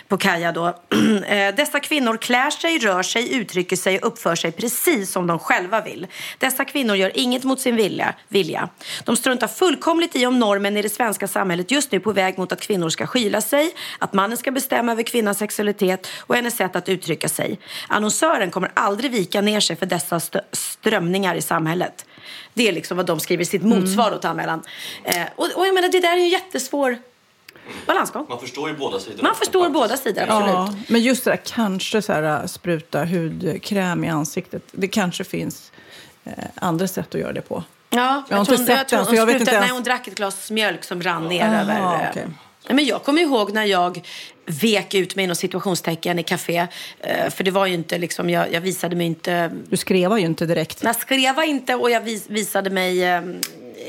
på 0.09 0.19
Kaja 0.19 0.53
då. 0.53 0.67
Eh, 1.27 1.55
Dessa 1.55 1.81
kvinnor 1.81 2.17
klär 2.17 2.51
sig, 2.51 2.79
rör 2.79 3.03
sig, 3.03 3.35
uttrycker 3.35 3.77
sig 3.77 3.99
och 3.99 4.07
uppför 4.07 4.35
sig 4.35 4.53
precis 4.53 5.11
som 5.13 5.27
de 5.27 5.39
själva 5.39 5.81
vill. 5.81 6.07
Dessa 6.39 6.65
kvinnor 6.65 6.97
gör 6.97 7.11
inget 7.15 7.45
mot 7.45 7.61
sin 7.61 7.77
vilja. 7.77 8.15
vilja. 8.29 8.69
De 9.05 9.17
struntar 9.17 9.49
fullkomligt 9.49 10.17
i 10.17 10.27
om 10.27 10.39
normen 10.39 10.77
i 10.77 10.83
det 10.83 10.89
svenska 10.89 11.29
samhället 11.29 11.71
just 11.71 11.93
nu 11.93 12.01
på 12.01 12.13
väg 12.13 12.39
mot 12.39 12.53
att 12.53 12.61
kvinnor 12.61 12.89
ska 12.89 13.07
skyla 13.07 13.41
sig, 13.41 13.75
att 13.99 14.13
mannen 14.13 14.37
ska 14.37 14.51
bestämma 14.51 14.93
över 14.93 15.03
kvinnans 15.03 15.39
sexualitet 15.39 16.07
och 16.21 16.35
hennes 16.37 16.57
sätt 16.57 16.77
att 16.77 16.89
uttrycka 16.89 17.29
sig. 17.29 17.59
Annonsören 17.89 18.51
kommer 18.51 18.71
aldrig 18.75 19.11
vika 19.11 19.41
ner 19.41 19.61
sig 19.61 19.77
för 19.77 19.87
dessa 19.87 20.17
st- 20.17 20.41
strömningar 20.53 21.35
i 21.35 21.43
samhället. 21.43 22.07
Det 22.55 22.69
är 22.69 22.73
liksom 22.73 22.97
vad 22.97 23.07
de 23.07 23.21
skriver 23.21 23.43
i 23.43 23.47
sitt 23.47 23.63
motsvar 23.63 24.13
åt 24.13 24.25
anmälan. 24.25 24.63
Eh, 25.05 25.23
och, 25.37 25.49
och 25.57 25.67
jag 25.67 25.75
menar, 25.75 25.89
det 25.89 26.01
där 26.01 26.13
är 26.13 26.17
ju 26.17 26.23
en 26.23 26.29
jättesvår 26.29 26.99
balansgång. 27.87 28.27
Man 28.29 28.41
förstår 28.41 28.69
ju 28.71 28.77
båda 28.77 29.01
sidor. 29.01 29.23
Man 29.23 29.35
förstår 29.35 29.69
båda 29.69 29.97
sidor, 29.97 30.23
absolut. 30.23 30.49
Ja, 30.55 30.75
men 30.89 31.01
just 31.03 31.25
det 31.25 31.31
där 31.31 31.41
kanske 31.45 32.03
så 32.03 32.13
här, 32.13 32.23
äh, 32.41 32.47
spruta 32.47 33.05
hudkräm 33.05 34.05
i 34.05 34.09
ansiktet. 34.09 34.63
Det 34.73 34.89
kanske 34.89 35.25
finns 35.25 35.73
eh, 36.25 36.33
andra 36.55 36.89
sätt 36.89 37.15
att 37.15 37.21
göra 37.21 37.33
det 37.33 37.41
på. 37.41 37.65
Ja, 37.91 38.23
Jag 38.29 38.37
har 38.37 38.41
inte 38.41 38.53
hon, 38.57 38.67
sett 38.67 38.79
jag 38.79 38.89
tror 38.89 38.97
den, 38.97 39.05
så 39.07 39.11
hon 39.11 39.17
jag 39.19 39.27
vet 39.27 39.35
sprutade- 39.37 39.41
inte 39.41 39.51
ens- 39.55 39.67
Nej, 39.69 39.75
hon 39.75 39.83
drack 39.83 40.09
ett 40.09 40.15
glas 40.15 40.51
mjölk 40.51 40.85
som 40.85 41.03
rann 41.03 41.29
ner 41.29 41.45
Aha, 41.45 41.55
över... 41.61 41.75
eh. 41.75 42.11
Nej, 42.15 42.27
Men 42.69 42.85
jag 42.87 43.03
kommer 43.03 43.23
ihåg 43.23 43.53
när 43.53 43.65
jag 43.65 44.01
vek 44.47 44.95
ut 44.95 45.17
mig 45.17 45.25
inom 45.25 45.37
situationstecken 45.37 46.19
i 46.19 46.23
café. 46.23 46.67
eh, 47.01 47.31
För 47.31 47.45
det 47.45 47.51
var 47.51 47.67
ju 47.67 47.75
inte 47.75 47.99
liksom, 47.99 48.31
jag, 48.31 48.53
jag 48.53 48.61
visade 48.61 48.97
mig 48.97 49.07
inte... 49.07 49.53
Du 49.69 49.77
skrev 49.77 50.19
ju 50.19 50.27
inte 50.27 50.47
direkt. 50.47 50.83
Jag 50.83 50.97
skrev 50.97 51.39
inte 51.45 51.75
och 51.75 51.91
jag 51.91 52.01
vis, 52.01 52.25
visade 52.29 52.71
mig... 52.71 53.05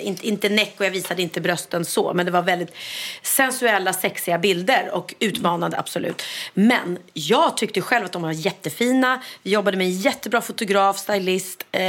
Inte, 0.02 0.28
inte 0.28 0.50
näck 0.50 0.74
och 0.78 0.86
jag 0.86 0.92
visade 0.92 1.22
inte 1.22 1.42
brösten 1.42 1.86
så. 1.86 2.14
Men 2.14 2.26
det 2.26 2.32
var 2.32 2.42
väldigt 2.42 2.74
sensuella, 3.22 3.94
sexiga 3.94 4.38
bilder 4.38 4.90
och 4.92 5.16
utmanande 5.20 5.78
absolut. 5.78 6.22
Men 6.54 6.98
jag 7.14 7.58
tyckte 7.58 7.82
själv 7.82 8.06
att 8.06 8.12
de 8.12 8.22
var 8.22 8.32
jättefina. 8.32 9.22
Vi 9.44 9.52
jobbade 9.52 9.78
med 9.78 9.88
en 9.88 9.98
jättebra 9.98 10.42
fotograf, 10.42 10.98
stylist. 10.98 11.66
Eh, 11.72 11.82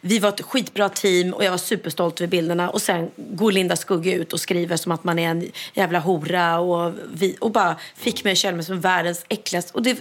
vi 0.00 0.18
var 0.18 0.28
ett 0.28 0.40
skitbra 0.40 0.88
team 0.88 1.34
och 1.34 1.44
jag 1.44 1.50
var 1.50 1.58
superstolt 1.58 2.20
över 2.20 2.28
bilderna. 2.28 2.70
Och 2.70 2.82
sen 2.82 3.10
går 3.16 3.52
Linda 3.52 3.76
Skugge 3.76 4.12
ut 4.12 4.32
och 4.32 4.40
skriver 4.40 4.76
som 4.76 4.92
att 4.92 5.04
man 5.04 5.18
är 5.18 5.28
en 5.28 5.50
jävla 5.74 5.98
hora 5.98 6.58
och, 6.58 6.94
vi, 7.12 7.36
och 7.40 7.50
bara 7.50 7.76
fick 7.96 8.24
mig 8.24 8.32
att 8.32 8.38
känna 8.38 8.56
mig 8.56 8.64
som 8.64 8.80
världens 8.80 9.24
äckligaste. 9.28 9.72
Och 9.74 9.82
det, 9.82 9.98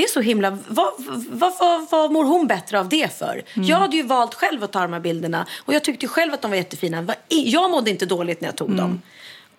det 0.00 0.04
är 0.04 0.08
så 0.08 0.20
himla... 0.20 0.58
Vad, 0.68 0.92
vad, 1.30 1.52
vad, 1.58 1.90
vad 1.90 2.12
mår 2.12 2.24
hon 2.24 2.46
bättre 2.46 2.80
av 2.80 2.88
det 2.88 3.18
för? 3.18 3.42
Jag 3.54 3.76
hade 3.76 3.96
ju 3.96 4.02
valt 4.02 4.34
själv 4.34 4.64
att 4.64 4.72
ta 4.72 4.80
de 4.80 4.92
här 4.92 5.00
bilderna 5.00 5.46
och 5.58 5.74
jag 5.74 5.84
tyckte 5.84 6.06
ju 6.06 6.08
själv 6.08 6.34
att 6.34 6.42
de 6.42 6.50
var 6.50 6.58
jättefina. 6.58 7.06
Jag 7.28 7.70
mådde 7.70 7.90
inte 7.90 8.06
dåligt 8.06 8.40
när 8.40 8.48
jag 8.48 8.56
tog 8.56 8.76
dem. 8.76 9.02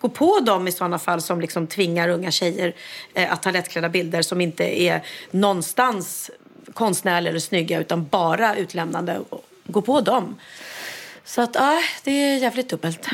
Gå 0.00 0.08
på 0.08 0.40
dem 0.40 0.68
i 0.68 0.72
sådana 0.72 0.98
fall 0.98 1.20
som 1.20 1.40
liksom 1.40 1.66
tvingar 1.66 2.08
unga 2.08 2.30
tjejer 2.30 2.74
eh, 3.14 3.32
att 3.32 3.42
ta 3.42 3.50
lättklädda 3.50 3.88
bilder 3.88 4.22
som 4.22 4.40
inte 4.40 4.82
är 4.82 5.02
någonstans 5.30 6.30
konstnärliga 6.74 7.30
eller 7.30 7.40
snygga 7.40 7.80
utan 7.80 8.06
bara 8.06 8.56
utlämnande. 8.56 9.20
Gå 9.64 9.82
på 9.82 10.00
dem. 10.00 10.36
Så 11.24 11.42
att, 11.42 11.54
ja, 11.54 11.82
det 12.04 12.10
är 12.10 12.36
jävligt 12.36 12.68
dubbelt. 12.68 13.06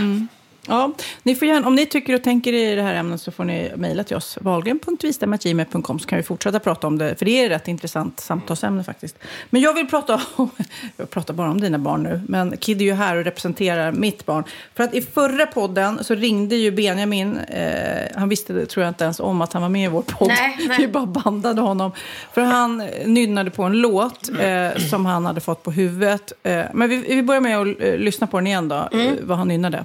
Ja, 0.69 0.93
ni 1.23 1.35
får 1.35 1.49
gärna, 1.49 1.67
om 1.67 1.75
ni 1.75 1.87
tycker 1.87 2.15
och 2.15 2.23
tänker 2.23 2.53
i 2.53 2.75
det 2.75 2.83
här 2.83 2.95
ämnet 2.95 3.21
så 3.21 3.31
får 3.31 3.45
ni 3.45 3.73
mejla 3.77 4.05
till 4.05 4.17
oss. 4.17 4.39
Wahlgren.vistam.gmail.com 4.41 5.99
så 5.99 6.09
kan 6.09 6.17
vi 6.17 6.23
fortsätta 6.23 6.59
prata 6.59 6.87
om 6.87 6.99
det. 6.99 7.15
För 7.19 7.25
det 7.25 7.31
är 7.31 7.47
ett 7.47 7.51
rätt 7.51 7.69
intressant 7.69 8.21
samtalsämne 8.21 8.85
faktiskt. 8.85 9.19
Men 9.51 9.63
jag 9.63 9.75
vill 9.75 9.87
prata 9.87 10.21
om, 10.37 10.51
jag 10.97 11.11
pratar 11.11 11.35
bara 11.35 11.51
om 11.51 11.61
dina 11.61 11.79
barn 11.79 12.03
nu, 12.03 12.21
men 12.29 12.57
Kid 12.57 12.81
är 12.81 12.85
ju 12.85 12.93
här 12.93 13.17
och 13.17 13.25
representerar 13.25 13.93
mitt 13.93 14.27
barn. 14.27 14.45
För 14.75 14.85
att 14.85 14.95
i 14.95 15.03
förra 15.03 15.47
podden 15.47 16.05
så 16.05 16.15
ringde 16.15 16.57
ju 16.57 16.71
Benjamin, 16.71 17.39
eh, 17.39 18.07
han 18.15 18.29
visste 18.29 18.67
tror 18.67 18.85
jag 18.85 18.91
inte 18.91 19.05
ens 19.05 19.21
om 19.21 19.41
att 19.41 19.53
han 19.53 19.63
var 19.63 19.69
med 19.69 19.85
i 19.85 19.89
vår 19.89 20.03
podd. 20.03 20.29
Nej, 20.29 20.59
nej. 20.69 20.79
Vi 20.79 20.89
bara 20.89 21.07
bandade 21.07 21.61
honom. 21.61 21.93
För 22.33 22.41
han 22.41 22.83
nynnade 23.05 23.51
på 23.51 23.63
en 23.63 23.73
låt 23.73 24.31
eh, 24.41 24.83
som 24.91 25.07
han 25.07 25.27
hade 25.27 25.41
fått 25.41 25.63
på 25.63 25.71
huvudet. 25.71 26.33
Eh, 26.43 26.65
men 26.73 26.89
vi, 26.89 26.97
vi 26.97 27.23
börjar 27.23 27.41
med 27.41 27.59
att 27.59 27.81
eh, 27.81 27.97
lyssna 27.97 28.27
på 28.27 28.37
den 28.37 28.47
igen 28.47 28.69
då, 28.69 28.89
eh, 28.93 29.13
vad 29.23 29.39
han 29.39 29.49
nynnade. 29.49 29.85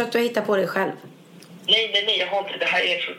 Tror 0.00 0.06
att 0.06 0.12
du 0.12 0.18
har 0.18 0.24
hittat 0.24 0.46
på 0.46 0.56
det 0.56 0.66
själv. 0.66 0.92
Nej, 1.66 1.90
nej, 1.92 2.04
nej, 2.06 2.18
jag 2.18 2.26
har 2.26 2.38
inte. 2.38 2.58
Det 2.58 2.64
här 2.64 2.80
är 2.80 3.00
så... 3.00 3.12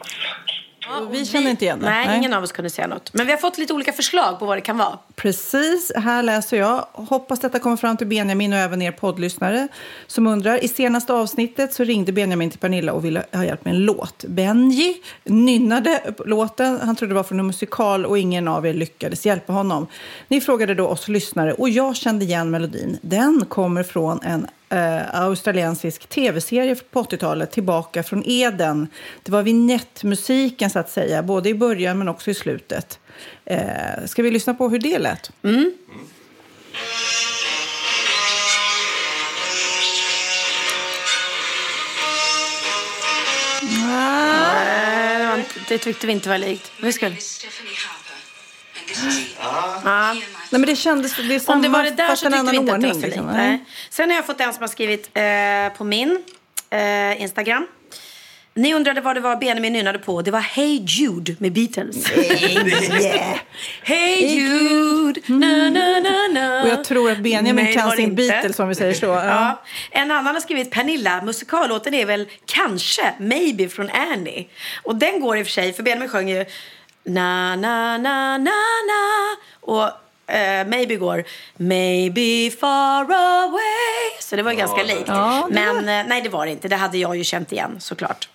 Och 1.02 1.14
vi 1.14 1.26
känner 1.26 1.52
inte 1.52 1.66
igen 1.66 1.80
det. 1.80 1.86
Nej, 1.86 2.18
ingen 2.18 2.34
av 2.34 2.44
oss 2.44 2.52
kunde 2.52 2.70
säga 2.70 2.88
något. 2.88 3.14
Men 3.14 3.26
vi 3.26 3.32
har 3.32 3.40
fått 3.40 3.58
lite 3.58 3.74
olika 3.74 3.94
förslag 3.94 4.40
på 4.40 4.46
vad 4.46 4.58
det 4.58 4.62
kan 4.62 4.78
vara. 4.78 5.00
Precis, 5.16 5.92
här 5.96 6.24
läser 6.24 6.58
jag. 6.58 6.86
Hoppas 6.92 7.40
detta 7.40 7.60
kommer 7.60 7.78
fram 7.78 7.98
till 7.98 8.08
Benjamin 8.08 8.54
och 8.54 8.60
även 8.60 8.82
er 8.82 8.92
poddlyssnare 8.92 9.68
som 10.08 10.28
undrar. 10.28 10.64
I 10.64 10.68
senaste 10.68 11.14
avsnittet 11.14 11.74
så 11.74 11.84
ringde 11.84 12.12
Benjamin 12.12 12.50
till 12.50 12.60
Pernilla 12.60 12.94
och 12.94 13.06
ville 13.06 13.24
ha 13.34 13.46
hjälp 13.46 13.66
med 13.66 13.74
en 13.74 13.80
låt. 13.80 14.26
Benji 14.28 15.02
nynnade 15.24 16.14
låten. 16.26 16.80
Han 16.82 16.96
trodde 16.96 17.12
det 17.14 17.16
var 17.16 17.24
från 17.24 17.40
en 17.40 17.48
musikal 17.48 18.06
och 18.06 18.18
ingen 18.18 18.48
av 18.48 18.68
er 18.68 18.74
lyckades 18.74 19.26
hjälpa 19.26 19.54
honom. 19.54 19.88
Ni 20.28 20.42
frågade 20.42 20.74
då 20.74 20.88
oss 20.88 21.08
lyssnare 21.08 21.54
och 21.54 21.70
jag 21.70 21.96
kände 21.96 22.26
igen 22.26 22.52
melodin. 22.52 23.00
Den 23.02 23.46
kommer 23.50 23.84
från 23.84 24.20
en 24.24 24.48
eh, 24.72 25.16
australiensisk 25.16 26.10
tv-serie 26.10 26.76
på 26.76 27.04
80-talet, 27.04 27.52
Tillbaka 27.52 28.04
från 28.04 28.24
Eden. 28.26 28.88
Det 29.24 29.32
var 29.32 29.44
vignettmusiken 29.44 30.70
så 30.70 30.80
att 30.80 30.90
säga, 30.90 31.24
både 31.24 31.50
i 31.50 31.54
början 31.54 31.98
men 31.98 32.08
också 32.08 32.32
i 32.32 32.34
slutet. 32.34 33.00
Eh, 33.46 34.06
ska 34.06 34.24
vi 34.24 34.32
lyssna 34.32 34.54
på 34.54 34.70
hur 34.70 34.80
det 34.80 35.00
lät? 35.00 35.32
Nej, 43.86 45.20
det, 45.20 45.26
var 45.26 45.38
inte, 45.38 45.60
det 45.68 45.78
tyckte 45.78 46.08
vi 46.08 46.14
inte 46.14 46.30
var 46.30 46.38
likt. 46.38 46.72
Vi 46.82 46.94
ska... 46.94 47.12
Ja. 49.40 50.14
Nej, 50.14 50.24
men 50.50 50.62
det 50.62 50.76
kändes... 50.76 51.16
Det 51.16 51.36
är 51.36 51.40
samma, 51.40 51.56
Om 51.56 51.62
det 51.62 51.70
var 51.70 51.84
det 51.84 51.90
där 51.92 52.16
så 52.16 52.30
tyckte 52.30 52.52
vi 52.52 52.58
inte 52.58 52.60
att 52.60 52.66
det 52.66 52.72
var 52.72 52.74
ordning. 52.74 52.94
så 52.94 53.00
liksom. 53.00 53.26
likt. 53.26 53.38
Nej. 53.38 53.66
Sen 53.90 54.10
har 54.10 54.16
jag 54.16 54.26
fått 54.26 54.42
en 54.42 54.54
som 54.54 54.62
har 54.62 54.68
skrivit 54.68 55.10
eh, 55.14 55.78
på 55.78 55.84
min 55.84 56.24
eh, 56.70 57.22
Instagram. 57.22 57.68
Ni 58.54 58.74
undrade 58.74 59.02
vad 59.02 59.16
det 59.16 59.20
var 59.20 59.36
Benjamin 59.36 59.74
nynnade 59.74 60.00
på. 60.00 60.22
Det 60.22 60.32
var 60.32 60.40
Hey 60.40 60.80
Jude 60.86 61.36
med 61.40 61.54
Beatles. 61.54 62.12
yeah. 62.18 63.40
Hey 63.84 64.28
Jude, 64.36 65.22
na 65.28 65.70
na 65.70 66.00
na 66.00 66.28
na. 66.34 66.64
Och 66.64 66.70
jag 66.70 66.84
tror 66.84 67.12
att 67.12 67.18
Benjamin 67.18 67.66
Nej, 67.66 67.74
kan 67.74 67.92
sin 67.92 68.00
inte. 68.10 68.16
Beatles 68.16 68.60
om 68.60 68.70
vi 68.70 68.76
säger 68.76 68.94
så. 68.94 69.06
Ja. 69.12 69.26
Ja. 69.26 69.62
En 69.92 70.12
annan 70.12 70.36
har 70.36 70.42
skrivit 70.42 70.72
Pernilla, 70.72 71.22
musikallåten 71.22 71.94
är 71.94 72.06
väl 72.06 72.28
kanske 72.46 73.14
Maybe 73.20 73.70
från 73.70 73.90
Annie. 73.90 74.48
Och 74.84 74.96
den 74.96 75.20
går 75.20 75.38
i 75.38 75.42
och 75.42 75.46
för 75.46 75.52
sig, 75.52 75.74
för 75.74 75.84
Benjamin 75.84 76.10
sjöng 76.10 76.30
ju 76.30 76.46
na 77.04 77.56
na 77.56 77.98
na 77.98 78.38
na 78.38 78.52
na 78.88 79.36
och 79.62 79.88
eh, 80.34 80.68
Maybe 80.68 80.96
går 80.96 81.24
Maybe 81.58 82.52
far 82.60 83.04
away. 83.04 84.12
Så 84.20 84.36
det 84.36 84.44
var 84.44 84.54
ganska 84.54 84.84
likt. 84.84 85.04
Ja, 85.08 85.48
det 85.50 85.54
men 85.54 85.78
eh, 85.78 86.08
nej, 86.08 86.22
det 86.22 86.30
var 86.30 86.46
det 86.46 86.52
inte. 86.52 86.68
Det 86.68 86.76
hade 86.76 86.98
jag 86.98 87.16
ju 87.18 87.24
känt 87.24 87.52
igen 87.52 87.76
såklart. 87.80 88.30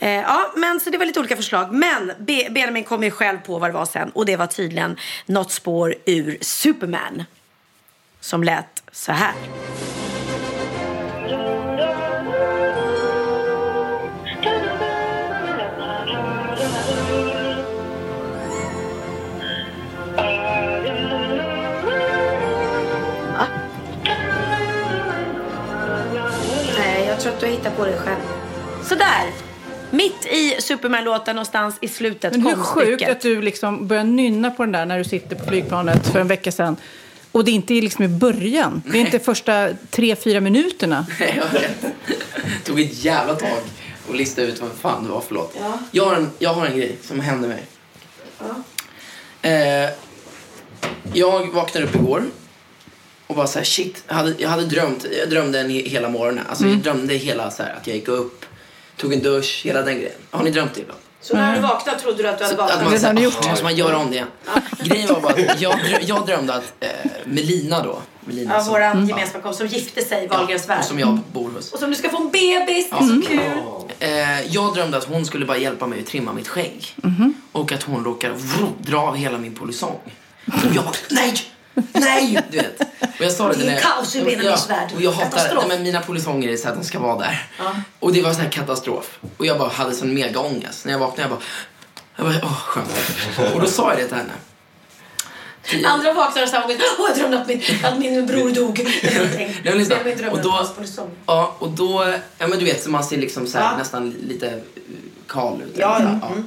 Eh, 0.00 0.10
ja, 0.10 0.52
men 0.56 0.80
så 0.80 0.90
det 0.90 0.98
var 0.98 1.06
lite 1.06 1.20
olika 1.20 1.36
förslag. 1.36 1.72
Men 1.72 2.12
Be- 2.18 2.48
Benjamin 2.50 2.84
kom 2.84 3.02
ju 3.04 3.10
själv 3.10 3.38
på 3.38 3.58
vad 3.58 3.68
det 3.70 3.74
var 3.74 3.86
sen 3.86 4.10
och 4.10 4.26
det 4.26 4.36
var 4.36 4.46
tydligen 4.46 4.96
något 5.26 5.52
spår 5.52 5.94
ur 6.06 6.38
Superman 6.40 7.24
som 8.20 8.44
lät 8.44 8.82
så 8.92 9.12
här. 9.12 9.32
Jag 27.20 27.24
tror 27.24 27.34
att 27.34 27.40
du 27.40 27.46
hittar 27.46 27.70
på 27.70 27.84
det 27.84 27.96
själv. 27.96 28.20
Sådär! 28.84 29.32
Mitt 29.90 30.26
i 30.26 30.56
Superman-låten 30.58 31.36
någonstans 31.36 31.76
i 31.80 31.88
slutet 31.88 32.32
Men 32.32 32.42
hur 32.42 32.52
kom 32.52 32.64
sjukt 32.64 32.88
stycket. 32.88 33.10
att 33.10 33.20
du 33.20 33.42
liksom 33.42 33.86
börjar 33.86 34.04
nynna 34.04 34.50
på 34.50 34.62
den 34.62 34.72
där 34.72 34.86
när 34.86 34.98
du 34.98 35.04
sitter 35.04 35.36
på 35.36 35.44
flygplanet 35.44 36.06
för 36.06 36.20
en 36.20 36.28
vecka 36.28 36.52
sedan. 36.52 36.76
Och 37.32 37.44
det 37.44 37.50
är 37.50 37.52
inte 37.52 37.74
liksom 37.74 38.04
i 38.04 38.08
början. 38.08 38.82
Det 38.86 38.98
är 38.98 39.00
inte 39.00 39.18
första 39.18 39.68
tre, 39.90 40.16
fyra 40.16 40.40
minuterna. 40.40 41.06
Nej, 41.20 41.40
jag 41.42 41.60
vet. 41.60 41.82
Det 41.82 42.64
tog 42.64 42.80
ett 42.80 43.04
jävla 43.04 43.34
tag 43.34 43.58
att 44.10 44.16
lista 44.16 44.42
ut 44.42 44.60
vad 44.60 44.70
fan 44.70 45.04
det 45.04 45.10
var 45.10 45.20
för 45.20 45.34
låt. 45.34 45.56
Jag, 45.90 46.04
har 46.04 46.14
en, 46.14 46.30
jag 46.38 46.54
har 46.54 46.66
en 46.66 46.76
grej 46.76 46.98
som 47.02 47.20
hände 47.20 47.48
mig. 47.48 47.62
Eh, 49.42 49.90
jag 51.12 51.52
vaknade 51.52 51.86
upp 51.86 51.94
igår 51.94 52.24
och 53.30 53.36
bara 53.36 53.46
så 53.46 53.58
här, 53.58 53.64
shit, 53.66 54.02
jag 54.08 54.14
hade, 54.14 54.34
jag 54.38 54.48
hade 54.48 54.64
drömt, 54.64 55.06
jag 55.20 55.30
drömde 55.30 55.60
en 55.60 55.70
he- 55.70 55.88
hela 55.88 56.08
morgonen. 56.08 56.44
Alltså 56.48 56.64
Mm. 56.64 56.74
jag 56.76 56.82
drömde 56.84 57.14
hela 57.14 57.50
så 57.50 57.62
här, 57.62 57.74
att 57.80 57.86
jag 57.86 57.96
gick 57.96 58.08
upp, 58.08 58.44
tog 58.96 59.12
en 59.12 59.22
dusch, 59.22 59.60
hela 59.64 59.82
den 59.82 59.94
grejen. 59.94 60.12
Har 60.30 60.44
ni 60.44 60.50
drömt 60.50 60.74
det 60.74 60.80
ibland? 60.80 61.00
Så 61.22 61.34
när 61.34 61.54
du 61.54 61.60
vaknade 61.60 61.98
trodde 62.00 62.22
du 62.22 62.28
att 62.28 62.38
du 62.38 62.44
hade 62.44 62.56
Så 62.56 62.62
att 62.62 62.70
vaknat? 62.70 62.90
man, 62.90 63.00
så 63.00 63.06
här, 63.06 63.26
"Åh, 63.42 63.48
måste 63.50 63.64
man 63.64 63.76
göra 63.76 63.98
om 63.98 64.10
det 64.10 64.14
igen? 64.16 64.28
Grejen 64.84 65.08
var 65.08 65.20
bara 65.20 65.32
att 65.32 65.60
jag, 65.60 65.78
jag 66.06 66.26
drömde 66.26 66.54
att 66.54 66.72
eh, 66.80 66.88
Melina 67.24 67.82
då, 67.82 68.02
Melina 68.24 68.54
Ja, 68.54 68.60
som, 68.60 68.72
våran 68.72 69.08
gemensamma 69.08 69.42
kompis 69.42 69.58
som 69.58 69.66
gifte 69.66 70.04
sig 70.04 70.24
i 70.24 70.26
Wahlgrens 70.26 70.68
värld. 70.68 70.78
och 70.78 70.84
som 70.84 70.98
jag 70.98 71.18
bor 71.32 71.50
hos. 71.50 71.72
Och 71.72 71.78
som 71.78 71.90
du 71.90 71.96
ska 71.96 72.08
få 72.10 72.16
en 72.16 72.30
bebis, 72.30 72.90
det 72.90 72.96
är 72.96 73.22
så 73.22 73.28
kul. 73.28 73.40
Eh, 73.98 74.46
jag 74.54 74.74
drömde 74.74 74.96
att 74.98 75.04
hon 75.04 75.26
skulle 75.26 75.46
bara 75.46 75.58
hjälpa 75.58 75.86
mig 75.86 76.00
att 76.00 76.06
trimma 76.06 76.32
mitt 76.32 76.48
skägg. 76.48 76.96
Och 77.52 77.72
att 77.72 77.82
hon 77.82 78.04
råkade 78.04 78.34
vrr, 78.34 78.68
dra 78.78 78.98
av 79.00 79.16
hela 79.16 79.38
min 79.38 79.54
polisong. 79.54 79.98
Och 80.46 80.74
jag 80.74 80.84
bara, 80.84 80.94
nej! 81.10 81.34
Nej! 81.92 82.38
Du 82.50 82.56
vet. 82.56 82.80
Och 82.80 83.24
jag 83.24 83.32
sa 83.32 83.48
det, 83.48 83.54
Det 83.54 83.66
är 83.68 83.72
jag- 83.72 83.82
kaos 83.82 84.16
i 84.16 84.22
Benjamins 84.24 84.66
Ja, 84.68 84.74
värld. 84.76 84.90
Och 84.96 85.02
jag 85.02 85.12
hatar, 85.12 85.54
nej, 85.54 85.64
men 85.68 85.82
mina 85.82 86.00
polisonger 86.00 86.48
är 86.48 86.56
så 86.56 86.68
att 86.68 86.74
de 86.74 86.84
ska 86.84 86.98
vara 86.98 87.18
där. 87.18 87.46
Och 87.98 88.12
det 88.12 88.22
var 88.22 88.32
sån 88.32 88.42
här 88.42 88.50
katastrof. 88.50 89.18
Och 89.36 89.46
jag 89.46 89.58
bara 89.58 89.68
hade 89.68 89.94
sån 89.94 90.14
mega 90.14 90.40
ångest. 90.40 90.84
När 90.84 90.92
jag 90.92 90.98
vaknade 90.98 91.22
jag 91.22 91.30
bara, 91.30 91.40
jag 92.16 92.26
bara, 92.42 92.50
åh 92.50 92.58
skönt. 92.60 93.54
Och 93.54 93.60
då 93.60 93.66
sa 93.66 93.90
jag 93.90 93.98
det 93.98 94.06
till 94.08 94.16
henne. 94.16 94.32
Andra 95.88 96.12
vaknar 96.12 96.42
och 96.42 96.48
här, 96.52 96.64
åh 96.98 97.06
jag 97.08 97.18
drömde 97.18 97.40
att 97.40 97.46
min, 97.48 97.62
att 97.82 97.98
min 97.98 98.26
bror 98.26 98.50
dog. 98.54 98.80
Nej, 99.02 99.60
drömde 100.16 100.30
Och 100.30 100.42
då-. 100.42 100.66
Ja, 101.26 101.56
och 101.58 101.70
då, 101.70 102.14
ja 102.38 102.46
men 102.46 102.58
du 102.58 102.64
vet, 102.64 102.82
så 102.82 102.90
man 102.90 103.04
ser 103.04 103.16
liksom 103.16 103.46
så 103.46 103.58
här, 103.58 103.64
Ja. 103.72 103.76
nästan 103.78 104.10
lite 104.10 104.60
kal 105.28 105.62
ut. 105.62 105.74
Ja, 105.78 105.96
ja. 106.02 106.08
här, 106.28 106.44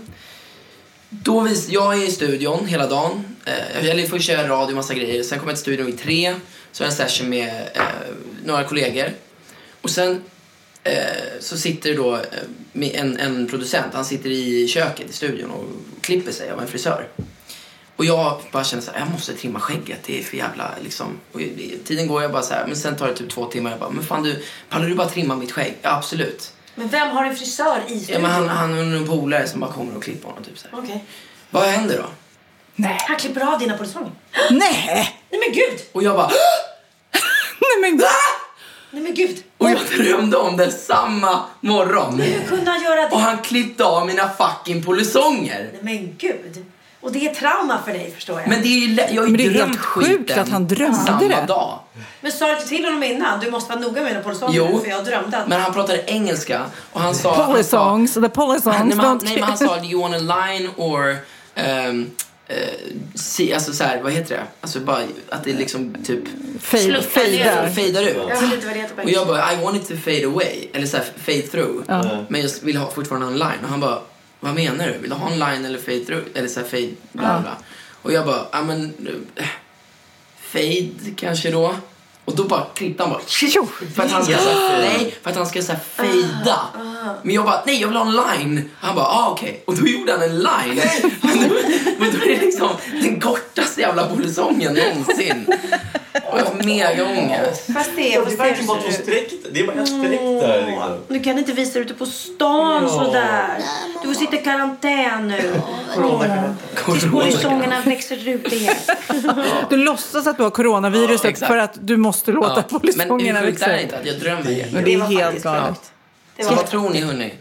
då 1.21 1.39
vis, 1.39 1.69
jag 1.69 1.93
är 1.93 2.07
i 2.07 2.11
studion 2.11 2.65
hela 2.65 2.87
dagen. 2.87 3.25
Eh, 3.45 3.89
eller 3.89 4.07
först 4.07 4.25
kör 4.27 4.33
jag 4.33 4.49
radio, 4.49 4.75
massa 4.75 4.93
grejer. 4.93 5.23
Sen 5.23 5.39
kommer 5.39 5.51
jag 5.51 5.57
till 5.57 5.61
studion 5.61 5.85
vid 5.85 5.99
tre. 5.99 6.35
Så 6.71 6.83
har 6.83 6.85
jag 6.85 6.91
en 6.91 7.09
session 7.09 7.29
med 7.29 7.69
eh, 7.73 7.81
några 8.45 8.63
kollegor. 8.63 9.11
Och 9.81 9.89
sen 9.89 10.23
eh, 10.83 10.93
så 11.39 11.57
sitter 11.57 11.95
då 11.95 12.15
eh, 12.15 12.99
en, 12.99 13.17
en 13.19 13.47
producent. 13.47 13.93
Han 13.93 14.05
sitter 14.05 14.29
i 14.29 14.67
köket 14.67 15.09
i 15.09 15.13
studion 15.13 15.51
och 15.51 15.65
klipper 16.01 16.31
sig 16.31 16.51
av 16.51 16.61
en 16.61 16.67
frisör. 16.67 17.07
Och 17.95 18.05
jag 18.05 18.41
bara 18.51 18.63
känner 18.63 18.83
så 18.83 18.91
här, 18.91 18.99
jag 18.99 19.11
måste 19.11 19.33
trimma 19.33 19.59
skägget. 19.59 19.99
Det 20.05 20.19
är 20.19 20.23
för 20.23 20.37
jävla 20.37 20.71
liksom. 20.83 21.07
Och 21.31 21.41
tiden 21.85 22.07
går 22.07 22.21
jag 22.21 22.31
bara 22.31 22.41
så 22.41 22.53
här, 22.53 22.67
men 22.67 22.75
sen 22.75 22.95
tar 22.95 23.07
det 23.07 23.15
typ 23.15 23.29
två 23.29 23.45
timmar. 23.45 23.71
Jag 23.71 23.79
bara, 23.79 23.89
men 23.89 24.03
fan 24.03 24.23
du, 24.23 24.43
pallar 24.69 24.87
du 24.87 24.95
bara 24.95 25.09
trimma 25.09 25.35
mitt 25.35 25.51
skägg? 25.51 25.77
Ja, 25.81 25.97
absolut. 25.97 26.53
Men 26.75 26.87
vem 26.87 27.09
har 27.09 27.25
en 27.25 27.35
frisör 27.35 27.81
i 27.87 27.93
Ja, 27.93 27.99
studion? 28.03 28.21
men 28.21 28.31
han, 28.31 28.49
han 28.49 28.73
är 28.77 28.81
en 28.97 29.07
polare 29.07 29.47
som 29.47 29.59
bara 29.59 29.71
kommer 29.73 29.95
och 29.97 30.03
klipper 30.03 30.27
honom 30.29 30.43
typ 30.43 30.57
så 30.57 30.67
här. 30.71 30.79
Okej. 30.79 31.03
Vad 31.49 31.63
händer 31.63 31.97
då? 31.97 32.05
Han 33.07 33.17
klipper 33.17 33.53
av 33.53 33.59
dina 33.59 33.77
polisonger. 33.77 34.11
Nej! 34.51 35.19
Nej 35.29 35.39
men 35.47 35.53
gud! 35.53 35.79
Och 35.91 36.03
jag 36.03 36.15
bara, 36.15 36.27
Nej 37.61 37.91
men 37.91 38.01
Nej 38.91 39.03
men 39.03 39.13
gud! 39.13 39.43
och 39.57 39.69
jag 39.69 39.79
drömde 39.97 40.37
om 40.37 40.57
det 40.57 40.71
samma 40.71 41.43
morgon. 41.61 42.19
Hur 42.19 42.47
kunde 42.47 42.71
han 42.71 42.83
göra 42.83 42.95
det? 43.01 43.07
Och 43.15 43.19
han 43.19 43.37
klippte 43.37 43.83
av 43.85 44.07
mina 44.07 44.29
fucking 44.29 44.83
polisonger. 44.83 45.69
Nej 45.73 45.81
men 45.83 46.15
gud. 46.17 46.65
Och 47.03 47.11
det 47.11 47.27
är 47.27 47.33
trauma 47.33 47.79
för 47.85 47.91
dig 47.91 48.11
förstår 48.15 48.39
jag. 48.39 48.49
Men 48.49 48.61
det 48.61 48.67
är 48.67 48.87
ju, 48.87 48.95
jag 48.95 49.05
har 49.05 49.11
ju 49.11 49.21
Men 49.21 49.33
det 49.33 49.45
är 49.45 49.49
helt 49.49 49.79
sjukt 49.79 50.07
skiten 50.07 50.39
att 50.39 50.49
han 50.49 50.67
drömde 50.67 50.97
samma 50.97 51.19
det. 51.19 51.45
dag. 51.47 51.79
Men 52.21 52.31
sa 52.31 52.45
du 52.45 52.51
inte 52.53 52.67
till 52.67 52.85
honom 52.85 53.03
innan? 53.03 53.39
Du 53.39 53.51
måste 53.51 53.69
vara 53.69 53.79
noga 53.79 54.01
med 54.01 54.11
dina 54.11 54.23
polisonger 54.23 54.53
Jo, 54.57 54.79
för 54.79 54.89
jag 54.89 55.05
drömde 55.05 55.37
att... 55.37 55.47
men 55.47 55.61
han 55.61 55.73
pratade 55.73 56.03
engelska 56.05 56.65
och 56.91 57.01
han 57.01 57.15
sa... 57.15 57.45
Polysongs, 57.45 58.13
the 58.13 58.29
polysongs 58.29 58.77
Nej 58.77 58.87
men, 58.87 58.99
han, 58.99 59.19
nej 59.23 59.35
men 59.35 59.43
han 59.43 59.57
sa, 59.57 59.77
do 59.77 59.85
you 59.85 60.01
want 60.01 60.15
a 60.15 60.17
line 60.17 60.69
or... 60.77 61.17
Um, 61.55 62.11
uh, 62.49 62.55
see, 63.15 63.53
alltså 63.53 63.73
så 63.73 63.83
här, 63.83 64.01
vad 64.01 64.11
heter 64.11 64.35
det? 64.35 64.43
Alltså 64.61 64.79
bara 64.79 65.01
att 65.29 65.43
det 65.43 65.53
liksom 65.53 65.95
typ... 66.05 66.23
fade, 66.59 67.01
fejdar. 67.01 68.03
Ut. 68.03 68.17
Jag 68.29 68.41
vet 68.41 68.53
inte 68.53 68.65
vad 68.65 68.75
det 68.75 68.81
heter 68.81 68.95
på 68.95 69.01
Och 69.01 69.09
jag 69.09 69.27
bara, 69.27 69.53
I 69.53 69.63
want 69.63 69.77
it 69.77 69.87
to 69.87 69.95
fade 70.05 70.25
away. 70.25 70.67
Eller 70.73 70.87
så 70.87 70.97
här, 70.97 71.05
fade 71.25 71.41
through. 71.41 71.83
Men 72.27 72.41
jag 72.41 72.49
vill 72.61 72.77
ha 72.77 72.91
fortfarande 72.91 73.27
en 73.27 73.37
line. 73.37 73.59
Och 73.63 73.69
han 73.69 73.79
bara, 73.79 73.99
vad 74.43 74.55
menar 74.55 74.87
du? 74.87 74.97
Vill 74.97 75.09
du 75.09 75.15
ha 75.15 75.27
en 75.31 75.39
line 75.39 75.65
eller 75.65 75.79
fade 75.79 76.05
through? 76.05 76.23
Eller 76.33 76.47
så 76.47 76.59
här, 76.59 76.67
fade, 76.67 76.89
bla 77.11 77.41
bla. 77.41 77.57
Och 78.01 78.13
jag 78.13 78.25
bara, 78.25 78.45
ja 78.51 78.61
men... 78.61 78.93
eh, 79.35 79.45
Fade 80.41 81.11
kanske 81.17 81.51
då. 81.51 81.75
Och 82.25 82.35
då 82.35 82.43
bara 82.43 82.63
klippte 82.73 83.03
han 83.03 83.11
bara 83.11 83.21
tjo, 83.27 83.67
för 83.95 84.03
att 84.03 84.11
han 84.11 84.23
ska 84.23 84.37
säga 84.37 84.77
nej, 84.79 85.15
för 85.23 85.29
att 85.29 85.35
han 85.35 85.45
ska 85.45 85.61
säga 85.61 85.79
fejda. 85.95 86.59
Men 87.21 87.35
jag 87.35 87.45
bara 87.45 87.63
nej, 87.65 87.81
jag 87.81 87.87
vill 87.87 87.97
ha 87.97 88.05
en 88.05 88.11
line. 88.39 88.69
Han 88.79 88.95
bara 88.95 89.05
ah 89.05 89.29
okej. 89.31 89.63
Och 89.67 89.75
då 89.75 89.87
gjorde 89.87 90.11
han 90.11 90.21
en 90.21 90.37
line. 90.39 90.81
Men 91.21 91.49
då, 91.49 91.55
men 91.99 92.11
då 92.11 92.17
är 92.17 92.35
det 92.35 92.41
liksom 92.45 92.69
den 93.01 93.19
kortaste 93.19 93.81
jävla 93.81 94.07
polisongen 94.07 94.73
någonsin. 94.73 95.45
Och 96.31 96.39
jag 96.39 96.45
har 96.45 96.63
mega 96.63 97.05
ångest. 97.05 97.73
Fast 97.73 97.89
det 97.95 98.15
är, 98.15 98.25
Det 98.25 98.33
är 98.33 98.37
verkligen 98.37 98.67
bara 98.67 98.81
två 98.81 98.91
streck. 98.91 99.33
Det 99.51 99.59
är 99.59 99.67
bara 99.67 99.81
ett 99.81 99.87
streck 99.87 100.19
där 100.19 100.65
liksom. 100.67 100.97
Du 101.07 101.19
kan 101.19 101.37
inte 101.37 101.51
visa 101.51 101.73
dig 101.73 101.81
ute 101.81 101.93
på 101.93 102.05
stan 102.05 102.89
sådär. 102.89 103.57
Du 104.01 104.07
får 104.07 104.19
sitta 104.19 104.35
i 104.35 104.39
karantän 104.39 105.27
nu. 105.27 105.61
Tills 106.85 107.11
polisongerna 107.11 107.81
växer 107.85 108.27
ut 108.29 108.53
igen. 108.53 108.75
Du 109.69 109.77
låtsas 109.77 110.27
att 110.27 110.37
du 110.37 110.43
har 110.43 110.49
coronaviruset 110.49 111.41
Ja, 111.41 111.47
för 111.47 111.57
att 111.57 111.77
du 111.81 111.97
måste 111.97 112.12
låta 112.27 112.47
Ja. 112.49 112.63
Men 112.69 112.79
polisongerna 112.79 113.41
växa. 113.41 113.67
det 113.67 113.81
inte 113.81 113.97
att 113.97 114.05
jag 114.05 114.19
drömmer 114.19 114.43
det? 114.43 114.65
Men 114.73 114.83
det 114.83 114.93
är 114.93 114.99
helt 114.99 115.43
galet. 115.43 115.91
Det 116.35 116.43
Så 116.43 116.55
vad 116.55 116.67
tror 116.67 116.89
ni 116.89 117.01
hörni? 117.01 117.33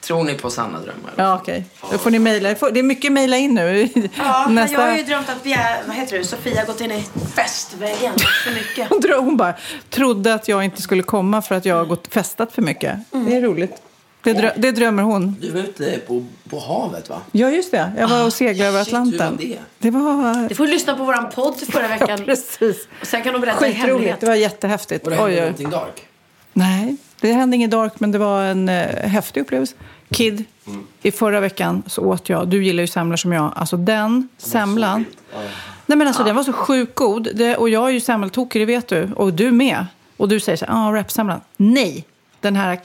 Tror 0.00 0.24
ni 0.24 0.34
på 0.34 0.50
sanna 0.50 0.78
drömmar? 0.78 1.12
Ja, 1.16 1.34
okej. 1.42 1.64
Då 1.92 1.98
får 1.98 2.10
ni 2.10 2.18
mejla. 2.18 2.48
Det 2.48 2.78
är 2.78 2.82
mycket 2.82 3.12
mejla 3.12 3.36
in 3.36 3.54
nu. 3.54 3.88
Ja, 4.18 4.42
men 4.46 4.54
Nästa... 4.54 4.72
jag 4.72 4.80
har 4.90 4.96
ju 4.96 5.02
drömt 5.02 5.28
att 5.28 5.46
vi 5.46 5.52
är, 5.52 5.82
vad 5.86 5.96
heter 5.96 6.18
det, 6.18 6.24
Sofia 6.24 6.60
har 6.60 6.66
gått 6.66 6.80
in 6.80 6.90
i 6.90 7.04
festväggen 7.36 8.12
för 8.44 8.50
mycket. 8.54 8.88
Hon, 8.90 9.00
drö- 9.00 9.18
hon 9.20 9.36
bara 9.36 9.54
trodde 9.90 10.34
att 10.34 10.48
jag 10.48 10.64
inte 10.64 10.82
skulle 10.82 11.02
komma 11.02 11.42
för 11.42 11.54
att 11.54 11.64
jag 11.64 11.76
har 11.76 11.84
gått 11.84 12.08
festat 12.14 12.52
för 12.52 12.62
mycket. 12.62 12.98
Det 13.10 13.36
är 13.36 13.40
roligt. 13.42 13.72
Det, 14.22 14.32
drö- 14.32 14.52
det 14.56 14.72
drömmer 14.72 15.02
hon. 15.02 15.36
Du 15.40 15.50
var 15.50 15.60
ute 15.60 15.98
på, 16.06 16.26
på 16.50 16.58
havet 16.60 17.08
va? 17.08 17.20
Ja, 17.32 17.50
just 17.50 17.70
det. 17.70 17.92
Jag 17.98 18.08
var 18.08 18.24
och 18.26 18.32
seglade 18.32 18.68
över 18.70 18.84
shit, 18.84 18.92
hur 18.94 18.98
var 18.98 19.06
Atlanten. 19.08 19.36
det? 19.36 19.58
Det 19.78 19.90
var... 19.90 20.48
Du 20.48 20.54
får 20.54 20.66
lyssna 20.66 20.94
på 20.96 21.04
våran 21.04 21.30
podd 21.34 21.54
förra 21.72 21.82
Ja, 21.82 21.88
veckan. 21.88 22.24
precis. 22.24 22.88
Och 23.00 23.06
sen 23.06 23.22
kan 23.22 23.32
de 23.32 23.40
berätta 23.40 23.58
Skitroligt. 23.58 24.20
Det 24.20 24.26
var 24.26 24.34
jättehäftigt. 24.34 25.04
Och 25.04 25.10
det 25.10 25.16
hände 25.16 25.30
Oj, 25.32 25.36
oj. 25.36 25.40
någonting 25.40 25.70
dark? 25.70 26.06
Nej, 26.52 26.96
det 27.20 27.32
hände 27.32 27.56
inget 27.56 27.70
dark, 27.70 27.92
men 28.00 28.12
det 28.12 28.18
var 28.18 28.42
en 28.42 28.68
eh, 28.68 29.08
häftig 29.08 29.40
upplevelse. 29.40 29.74
Kid, 30.10 30.44
i 31.02 31.10
förra 31.10 31.40
veckan 31.40 31.82
så 31.86 32.02
åt 32.02 32.28
jag, 32.28 32.48
du 32.48 32.64
gillar 32.64 32.80
ju 32.80 32.86
semlor 32.86 33.16
som 33.16 33.32
jag, 33.32 33.52
alltså 33.56 33.76
den 33.76 34.28
semlan. 34.38 35.04
Nej 35.86 35.98
men 35.98 36.06
alltså 36.06 36.24
den 36.24 36.36
var 36.36 36.42
så 36.42 36.52
sjukt 36.52 36.94
god. 36.94 37.28
Det, 37.34 37.56
och 37.56 37.68
jag 37.68 37.88
är 37.88 37.92
ju 37.92 38.00
semmeltokig, 38.00 38.62
det 38.62 38.66
vet 38.66 38.88
du. 38.88 39.08
Och 39.16 39.32
du 39.34 39.50
med. 39.50 39.86
Och 40.16 40.28
du 40.28 40.40
säger 40.40 40.56
så 40.56 40.66
här, 40.66 40.72
ja, 40.92 40.98
rapsemlan. 41.00 41.40
Nej, 41.56 42.04
den 42.40 42.56
här 42.56 42.80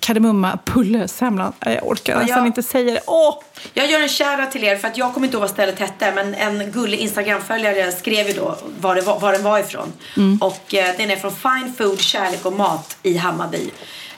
kardemumma 0.00 0.58
pullesemlan. 0.64 1.52
Nej, 1.66 1.74
Jag 1.74 1.86
orkar 1.88 2.16
nästan 2.18 2.38
jag- 2.38 2.46
inte 2.46 2.62
säga 2.62 2.92
det. 2.94 3.00
Åh! 3.06 3.34
Jag 3.74 3.90
gör 3.90 4.00
en 4.00 4.08
shoutout 4.08 4.50
till 4.50 4.64
er 4.64 4.76
för 4.76 4.88
att 4.88 4.98
jag 4.98 5.14
kommer 5.14 5.26
inte 5.26 5.34
ihåg 5.36 5.40
vad 5.40 5.50
stället 5.50 5.78
hette 5.78 6.12
men 6.14 6.34
en 6.34 6.72
gullig 6.72 6.98
Instagramföljare 6.98 7.92
skrev 7.92 8.26
ju 8.26 8.32
då 8.32 8.56
var, 8.80 8.94
det 8.94 9.00
var, 9.02 9.20
var 9.20 9.32
den 9.32 9.42
var 9.42 9.58
ifrån. 9.58 9.92
Och 10.40 10.74
eh, 10.74 10.96
den 10.96 11.10
är 11.10 11.16
från 11.16 11.32
Fine 11.32 11.72
Food, 11.78 12.00
Kärlek 12.00 12.44
och 12.46 12.52
Mat 12.52 12.96
i 13.02 13.16
Hammarby 13.16 13.70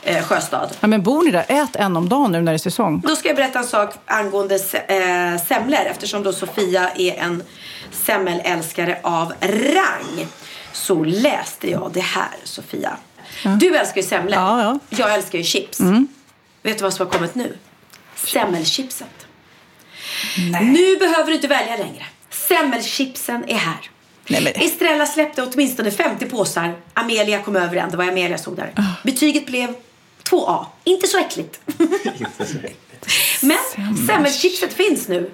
eh, 0.03 0.25
Sjöstad. 0.25 0.71
Ja, 0.81 0.87
men 0.87 1.03
bor 1.03 1.23
ni 1.25 1.31
där? 1.31 1.45
Ät 1.49 1.77
en 1.77 1.97
om 1.97 2.09
dagen 2.09 2.33
nu 2.33 2.41
när 2.43 2.53
det 2.53 2.57
är 2.57 2.59
säsong. 2.59 3.03
Då 3.07 3.17
ska 3.17 3.29
jag 3.29 3.37
berätta 3.37 3.59
en 3.59 3.65
sak 3.67 3.95
angående 4.07 4.55
eh, 4.55 5.43
semlor 5.47 5.81
eftersom 5.91 6.23
då 6.23 6.33
Sofia 6.33 6.91
är 6.97 7.15
en 7.15 7.43
semmelälskare 7.93 8.99
av 9.03 9.33
rang. 9.43 10.27
Så 10.73 11.05
läste 11.05 11.71
jag 11.71 11.91
det 11.95 12.01
här 12.01 12.29
Sofia. 12.45 12.97
Du 13.61 13.77
älskar 13.77 14.01
ju 14.03 14.07
semlor. 14.09 14.35
Ja, 14.35 14.63
ja. 14.63 14.79
Jag 14.99 15.15
älskar 15.15 15.39
ju 15.39 15.45
chips. 15.45 15.81
Vet 16.63 16.79
du 16.79 16.83
vad 16.83 16.95
som 16.95 17.07
har 17.07 17.13
kommit 17.13 17.35
nu? 17.35 17.57
Semmelchipset. 18.15 19.27
Nu 20.63 20.97
behöver 20.97 21.27
du 21.27 21.35
inte 21.35 21.49
välja 21.49 21.77
längre. 21.77 22.07
Semmelchipsen 22.31 23.45
är 23.49 23.55
här. 23.57 23.91
Nej, 24.29 24.43
men- 24.43 24.53
Estrella 24.67 25.07
släppte 25.07 25.43
åtminstone 25.43 25.91
50 25.91 26.27
påsar. 26.27 26.75
Amelia 26.95 27.43
kom 27.43 27.57
över 27.57 27.77
en. 27.77 27.91
Det 27.91 27.97
var 27.97 28.05
Amelia 28.05 28.39
såg 28.39 28.57
där. 28.57 28.73
Ah. 28.77 28.83
Betyget 29.05 29.47
blev 29.47 29.75
2A. 30.31 30.67
Inte 30.85 31.07
så 31.07 31.19
äckligt. 31.19 31.61
Men 33.43 33.59
semmelchipset 34.07 34.73
finns 34.73 35.09
nu. 35.09 35.31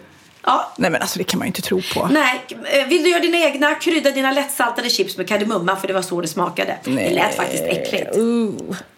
Ja, 0.47 0.73
Nej 0.77 0.91
men 0.91 1.01
alltså 1.01 1.19
det 1.19 1.25
kan 1.25 1.39
man 1.39 1.47
ju 1.47 1.49
inte 1.49 1.63
tro 1.63 1.83
på. 1.95 2.09
nej. 2.13 2.45
eh, 2.81 2.87
Vill 2.89 3.03
du 3.03 3.09
göra 3.11 3.21
dina 3.21 3.39
egna, 3.39 3.75
krydda 3.75 4.11
dina 4.11 4.33
lättsaltade 4.33 4.91
chips 4.91 5.17
med 5.17 5.29
kardemumma 5.29 5.77
för 5.77 5.89
det 5.89 5.95
var 5.95 6.03
så 6.03 6.21
det 6.21 6.29
smakade. 6.29 6.77
Det 6.85 7.11
lät 7.11 7.35
faktiskt 7.37 7.63
äckligt. 7.63 8.17
Uh. 8.17 8.51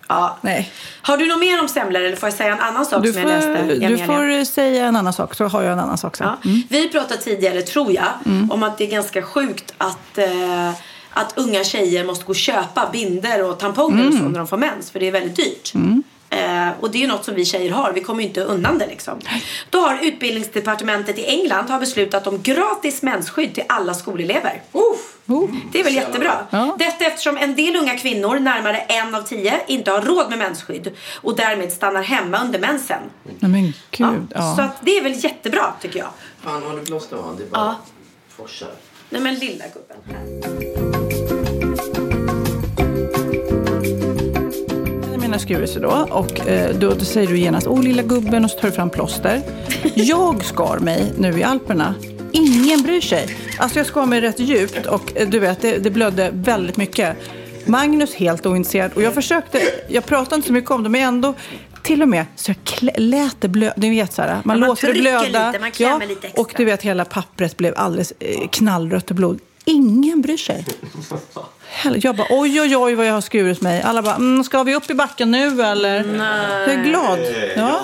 Ja. 0.08 0.38
Nej. 0.40 0.72
Har 1.02 1.16
du 1.16 1.26
något 1.28 1.40
mer 1.40 1.60
om 1.60 1.68
semlor 1.68 2.02
eller 2.02 2.16
får 2.16 2.26
jag 2.28 2.34
säga 2.34 2.52
en 2.52 2.60
annan 2.60 2.86
sak 2.86 3.02
Du 3.02 3.12
som 3.12 3.22
jag 3.22 3.28
läste? 3.28 3.56
får, 3.56 3.68
du 3.68 3.84
Amelia? 3.86 4.06
får 4.06 4.24
Mm. 4.24 4.44
säga 4.46 4.86
en 4.86 4.96
annan 4.96 5.12
sak, 5.12 5.34
så 5.34 5.44
har 5.44 5.62
jag 5.62 5.72
en 5.72 5.78
annan 5.78 5.98
sak 5.98 6.16
sen. 6.16 6.26
Ja. 6.42 6.50
Vi 6.68 6.88
pratade 6.88 7.20
tidigare, 7.20 7.62
tror 7.62 7.92
jag, 7.92 8.04
Mm. 8.26 8.50
om 8.50 8.62
att 8.62 8.78
det 8.78 8.84
är 8.84 8.90
ganska 8.90 9.22
sjukt 9.22 9.74
att, 9.78 10.18
eh, 10.18 10.70
att 11.10 11.32
unga 11.38 11.64
tjejer 11.64 12.04
måste 12.04 12.24
gå 12.24 12.30
och 12.30 12.36
köpa 12.36 12.88
binder 12.92 13.44
och 13.44 13.58
tamponger 13.58 14.06
och 14.06 14.12
så 14.12 14.18
Mm. 14.18 14.32
när 14.32 14.38
de 14.38 14.48
får 14.48 14.56
mens. 14.56 14.90
För 14.90 15.00
det 15.00 15.06
är 15.08 15.12
väldigt 15.12 15.36
dyrt. 15.36 15.72
Eh, 16.32 16.68
och 16.80 16.90
det 16.90 16.98
är 16.98 17.00
ju 17.00 17.06
något 17.06 17.24
som 17.24 17.34
vi 17.34 17.44
tjejer 17.44 17.70
har. 17.72 17.92
Vi 17.92 18.00
kommer 18.00 18.22
ju 18.22 18.28
inte 18.28 18.40
undan 18.40 18.78
det 18.78 18.86
liksom. 18.86 19.18
Då 19.70 19.78
har 19.80 19.98
utbildningsdepartementet 20.02 21.18
i 21.18 21.24
England 21.24 21.70
har 21.70 21.80
beslutat 21.80 22.26
om 22.26 22.42
gratis 22.42 23.02
mensskydd 23.02 23.54
till 23.54 23.64
alla 23.68 23.94
skolelever. 23.94 24.62
Uff. 24.72 25.16
Oh. 25.26 25.50
Det 25.72 25.80
är 25.80 25.84
väl 25.84 25.94
jättebra. 25.94 26.46
Ja. 26.50 26.76
Detta 26.78 27.04
eftersom 27.04 27.36
en 27.36 27.54
del 27.54 27.76
unga 27.76 27.96
kvinnor, 27.98 28.38
närmare 28.38 28.76
en 28.78 29.14
av 29.14 29.22
tio, 29.22 29.60
inte 29.66 29.90
har 29.90 30.00
råd 30.00 30.28
med 30.28 30.38
mensskydd 30.38 30.92
och 31.14 31.36
därmed 31.36 31.72
stannar 31.72 32.02
hemma 32.02 32.40
under 32.44 32.58
mensen. 32.58 33.00
Men 33.40 33.72
gud. 33.90 34.32
Ja. 34.34 34.54
Så 34.56 34.62
att 34.62 34.76
det 34.80 34.98
är 34.98 35.02
väl 35.02 35.24
jättebra 35.24 35.72
tycker 35.80 35.98
jag. 35.98 36.08
Fan, 36.42 36.62
har 36.62 36.76
du 36.76 36.84
plåster? 36.84 37.16
Ja, 37.16 37.34
det 37.38 37.44
är 37.44 37.48
bara 37.48 37.64
Ja. 37.64 37.76
forsar. 38.36 38.70
Nej 39.10 39.20
men 39.22 39.34
lilla 39.34 39.64
gubben. 39.74 41.01
Jag 45.32 45.36
menar 45.36 45.46
skurelse 45.46 45.80
då 45.80 46.06
och 46.10 46.48
eh, 46.48 46.76
då, 46.76 46.94
då 46.94 47.04
säger 47.04 47.28
du 47.28 47.38
genast 47.38 47.66
åh 47.66 47.82
lilla 47.82 48.02
gubben 48.02 48.44
och 48.44 48.50
så 48.50 48.58
tar 48.58 48.68
du 48.68 48.74
fram 48.74 48.90
plåster. 48.90 49.40
Jag 49.94 50.44
skar 50.44 50.78
mig 50.78 51.12
nu 51.18 51.38
i 51.38 51.42
Alperna. 51.42 51.94
Ingen 52.32 52.82
bryr 52.82 53.00
sig. 53.00 53.36
Alltså 53.58 53.78
jag 53.78 53.86
skar 53.86 54.06
mig 54.06 54.20
rätt 54.20 54.40
djupt 54.40 54.86
och 54.86 55.16
eh, 55.16 55.28
du 55.28 55.38
vet 55.38 55.60
det, 55.60 55.78
det 55.78 55.90
blödde 55.90 56.30
väldigt 56.32 56.76
mycket. 56.76 57.16
Magnus 57.66 58.14
helt 58.14 58.46
ointresserad 58.46 58.92
och 58.92 59.02
jag 59.02 59.14
försökte, 59.14 59.62
jag 59.88 60.06
pratade 60.06 60.36
inte 60.36 60.46
så 60.46 60.52
mycket 60.52 60.70
om 60.70 60.82
det 60.82 60.88
men 60.88 61.02
ändå 61.02 61.34
till 61.82 62.02
och 62.02 62.08
med 62.08 62.26
så 62.36 62.50
jag 62.50 62.56
klä, 62.64 62.92
lät 62.96 63.40
det 63.40 63.48
blöda. 63.48 63.74
Ni 63.76 63.90
vet 63.90 64.12
så 64.12 64.22
här, 64.22 64.40
man, 64.44 64.60
man 64.60 64.68
låter 64.68 64.86
det 64.86 65.00
blöda. 65.00 65.46
lite, 65.50 65.58
man 65.60 65.70
klämmer 65.70 66.06
lite 66.06 66.26
extra. 66.26 66.42
Och 66.42 66.52
du 66.56 66.64
vet 66.64 66.82
hela 66.82 67.04
pappret 67.04 67.56
blev 67.56 67.74
alldeles 67.76 68.12
eh, 68.18 68.48
knallrött 68.48 69.10
och 69.10 69.16
blod. 69.16 69.40
Ingen 69.64 70.20
bryr 70.22 70.36
sig. 70.36 70.64
Hell- 71.68 72.00
Jag 72.04 72.16
bara 72.16 72.26
oj, 72.30 72.60
oj, 72.60 72.76
oj 72.76 72.94
vad 72.94 73.06
jag 73.06 73.12
har 73.14 73.20
skurit 73.20 73.60
mig. 73.60 73.82
Alla 73.82 74.02
bara, 74.02 74.14
mm, 74.14 74.44
ska 74.44 74.62
vi 74.62 74.74
upp 74.74 74.90
i 74.90 74.94
backen 74.94 75.30
nu 75.30 75.62
eller? 75.62 75.96
Jag 76.60 76.68
är 76.74 76.84
glad. 76.84 77.18
Ja. 77.56 77.80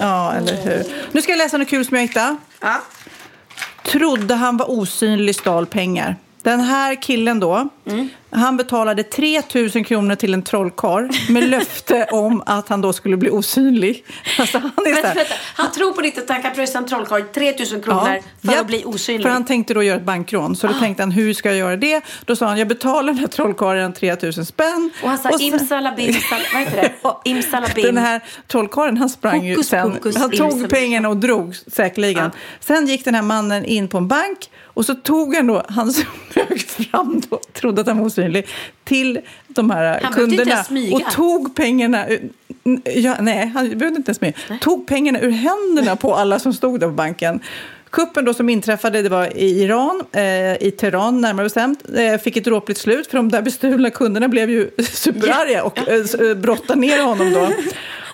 ja, 0.00 0.32
eller 0.32 0.54
hur. 0.56 0.84
Nu 1.12 1.22
ska 1.22 1.32
jag 1.32 1.38
läsa 1.38 1.58
något 1.58 1.68
kul 1.68 1.84
som 1.84 1.96
jag 1.96 2.02
hittade. 2.02 2.36
Ja. 2.60 2.82
Trodde 3.86 4.34
han 4.34 4.56
var 4.56 4.70
osynlig, 4.70 5.34
stal 5.34 5.66
pengar. 5.66 6.16
Den 6.42 6.60
här 6.60 7.02
killen 7.02 7.40
då, 7.40 7.68
han 8.30 8.56
betalade 8.56 9.02
3 9.02 9.42
000 9.74 9.84
kronor 9.84 10.14
till 10.14 10.34
en 10.34 10.42
trollkarl 10.42 11.08
med 11.32 11.44
löfte 11.50 12.04
om 12.10 12.42
att 12.46 12.68
han 12.68 12.80
då 12.80 12.92
skulle 12.92 13.16
bli 13.16 13.30
osynlig. 13.30 14.04
Alltså 14.38 14.58
han 14.58 14.86
är 14.86 14.92
Vänta, 14.94 15.14
vänta. 15.14 15.34
Han 15.54 15.72
tror 15.72 15.92
på 15.92 16.00
riktigt 16.00 16.24
att 16.24 16.30
han 16.30 16.42
kan 16.42 16.54
pröjsa 16.54 16.78
en 16.78 16.86
trollkarl 16.86 17.22
3000 17.34 17.82
kronor 17.82 18.20
för 18.44 18.52
japp. 18.52 18.60
att 18.60 18.66
bli 18.66 18.82
osynlig. 18.84 19.22
För 19.22 19.30
han 19.30 19.44
tänkte 19.44 19.74
då 19.74 19.82
göra 19.82 19.96
ett 19.96 20.04
bankrån. 20.04 20.56
Så 20.56 20.66
då 20.66 20.72
Ah. 20.76 20.80
tänkte 20.80 21.02
han, 21.02 21.10
hur 21.10 21.34
ska 21.34 21.48
jag 21.48 21.58
göra 21.58 21.76
det? 21.76 22.00
Då 22.24 22.36
sa 22.36 22.46
han, 22.46 22.58
jag 22.58 22.68
betalar 22.68 23.12
den 23.12 23.18
här 23.18 23.26
trollkarlen 23.28 23.92
3 23.92 24.16
000 24.22 24.32
spänn. 24.32 24.90
Och 25.02 25.08
han 25.08 25.18
sa 25.18 25.30
sen- 25.30 25.40
imsalabim, 25.40 26.12
sal, 26.14 26.38
vad 26.52 26.62
heter 26.62 26.76
det? 26.82 26.92
Ja. 27.02 27.20
Imsalabim. 27.24 27.84
Den 27.84 27.96
här 27.98 28.20
trollkarlen 28.46 28.96
han 28.96 29.08
sprang 29.08 29.44
ju 29.46 29.62
sen. 29.62 29.92
pokus, 29.92 30.16
han 30.16 30.30
tog 30.30 30.40
imsalabim. 30.40 30.68
pengarna 30.68 31.08
och 31.08 31.16
drog 31.16 31.56
säkerligen. 31.56 32.30
Sen 32.60 32.86
gick 32.86 33.04
den 33.04 33.14
här 33.14 33.22
mannen 33.22 33.64
in 33.64 33.88
på 33.88 33.98
en 33.98 34.08
bank 34.08 34.50
och 34.64 34.84
så 34.86 34.94
tog 34.94 35.34
han 35.34 35.46
då, 35.46 35.62
han 35.68 35.92
smög 35.92 36.60
fram 36.90 37.22
då, 37.30 37.40
trodde 37.52 37.80
att 37.80 37.86
han 37.86 37.98
var 37.98 38.08
osynlig, 38.18 38.46
till 38.84 39.20
de 39.48 39.70
här 39.70 39.94
inte 39.94 40.12
kunderna 40.12 40.64
och 40.92 41.12
tog 41.12 41.56
pengarna 41.56 42.06
ja, 42.84 43.16
nej, 43.20 43.46
han 43.54 43.78
behövde 43.78 43.96
inte 43.96 44.10
ens 44.10 44.18
smyga. 44.18 44.58
Tog 44.60 44.86
pengarna 44.86 45.20
ur 45.20 45.30
händerna 45.30 45.96
på 45.96 46.14
alla 46.14 46.38
som 46.38 46.52
stod 46.52 46.80
där 46.80 46.86
på 46.86 46.92
banken. 46.92 47.40
Kuppen 47.90 48.24
då 48.24 48.34
som 48.34 48.48
inträffade 48.48 49.02
det 49.02 49.08
var 49.08 49.36
i 49.36 49.62
Iran, 49.62 50.04
eh, 50.12 50.22
i 50.62 50.74
Teheran 50.78 51.20
närmare 51.20 51.44
bestämt, 51.44 51.84
eh, 51.96 52.18
fick 52.20 52.36
ett 52.36 52.44
dråpligt 52.44 52.80
slut 52.80 53.06
för 53.06 53.16
de 53.16 53.28
där 53.28 53.42
bestulna 53.42 53.90
kunderna 53.90 54.28
blev 54.28 54.50
ju 54.50 54.70
superarga 54.92 55.64
och 55.64 55.88
eh, 55.88 56.28
eh, 56.30 56.34
brottade 56.34 56.80
ner 56.80 57.02
honom 57.02 57.32
då. 57.32 57.48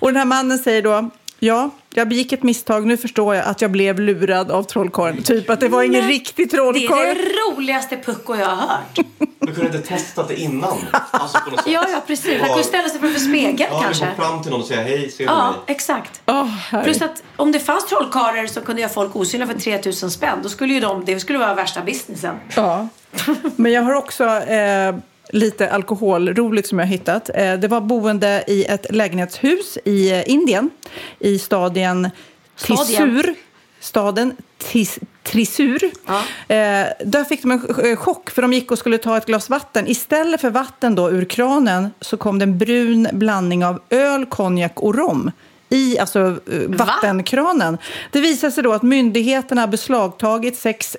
Och 0.01 0.09
den 0.09 0.17
här 0.17 0.25
mannen 0.25 0.59
säger 0.59 0.83
då, 0.83 1.11
ja, 1.45 1.71
jag 1.95 2.09
begick 2.09 2.33
ett 2.33 2.43
misstag, 2.43 2.87
nu 2.87 2.97
förstår 2.97 3.35
jag 3.35 3.45
att 3.47 3.61
jag 3.61 3.71
blev 3.71 4.01
lurad 4.01 4.51
av 4.51 4.63
trollkarlen. 4.63 5.23
Typ 5.23 5.51
att 5.51 5.61
det 5.61 5.69
var 5.69 5.83
ingen 5.83 6.09
riktig 6.09 6.51
Det 6.51 6.57
trollkarl. 6.57 6.99
är 6.99 7.15
det 7.15 7.21
roligaste 7.55 7.97
pucko 7.97 8.35
jag 8.37 8.47
har 8.47 8.57
hört. 8.57 8.99
Du 9.47 9.55
kunde 9.55 9.77
inte 9.77 9.89
testat 9.89 10.29
det 10.29 10.41
innan. 10.41 10.77
Alltså. 11.11 11.39
Ja, 11.67 11.87
ja 11.93 12.03
precis. 12.07 12.41
Han 12.41 12.49
kunde 12.49 12.65
ställa 12.65 12.89
sig 12.89 13.01
framför 13.01 13.21
spegeln 13.21 13.57
Ja, 13.73 13.79
du 13.79 13.85
kanske. 13.85 14.07
kom 14.17 14.25
fram 14.25 14.43
till 14.43 14.51
någon 14.53 14.61
och 14.61 14.67
säga 14.67 14.83
hej, 14.83 15.11
ser 15.11 15.19
du 15.19 15.25
Ja, 15.33 15.51
mig? 15.51 15.61
exakt. 15.67 16.23
Åh, 16.27 16.45
herre. 16.47 16.85
Plus 16.85 17.03
att 17.03 17.23
om 17.37 17.53
det 17.53 17.59
fanns 17.59 17.87
trollkarlar 17.87 18.47
som 18.47 18.63
kunde 18.63 18.83
göra 18.83 18.93
folk 18.93 19.17
osynliga 19.17 19.49
för 19.53 19.59
3000 19.61 20.11
spänn, 20.11 20.39
då 20.43 20.49
skulle 20.49 20.75
ju 20.75 20.81
de, 20.81 21.05
det 21.05 21.21
skulle 21.21 21.39
vara 21.39 21.55
värsta 21.55 21.81
businessen. 21.83 22.35
Ja, 22.57 22.89
men 23.57 23.73
jag 23.73 23.83
har 23.83 23.95
också 23.95 24.25
eh, 24.25 24.95
lite 25.35 25.71
alkoholroligt 25.71 26.69
som 26.69 26.79
jag 26.79 26.87
har 26.87 26.91
hittat. 26.93 27.31
Eh, 27.35 27.55
det 27.55 27.69
var 27.69 27.81
boende 27.81 28.45
i 28.47 28.65
ett 28.65 28.87
lägenhetshus 28.91 29.79
i 29.85 30.11
eh, 30.13 30.31
Indien, 30.31 30.71
i 31.19 31.39
staden 31.39 32.11
Stadien. 32.57 32.87
Thrissur. 32.87 33.35
Staden 33.81 34.37
Tis, 34.59 34.99
Thrissur. 35.23 35.85
Eh, 35.85 36.87
där 37.05 37.25
fick 37.25 37.43
de 37.43 37.51
en 37.51 37.61
ch- 37.61 37.97
chock 37.97 38.31
för 38.31 38.43
de 38.43 38.53
gick 38.53 38.71
och 38.71 38.79
skulle 38.79 38.99
ta 38.99 39.17
ett 39.17 39.27
glas 39.27 39.51
vatten. 39.51 39.87
Istället 39.87 40.41
för 40.41 40.51
vatten 40.51 40.95
då 40.95 41.11
ur 41.11 41.25
kranen 41.25 41.91
så 42.01 42.17
kom 42.17 42.39
det 42.39 42.43
en 42.43 42.59
brun 42.59 43.09
blandning 43.13 43.65
av 43.65 43.81
öl, 43.91 44.27
konjak 44.27 44.81
och 44.81 44.95
rom 44.95 45.31
i 45.69 45.99
alltså, 45.99 46.37
vattenkranen. 46.67 47.79
Det 48.13 48.21
visade 48.21 48.53
sig 48.53 48.63
då 48.63 48.73
att 48.73 48.83
myndigheterna 48.83 49.67
beslagtagit 49.67 50.57
6 50.57 50.97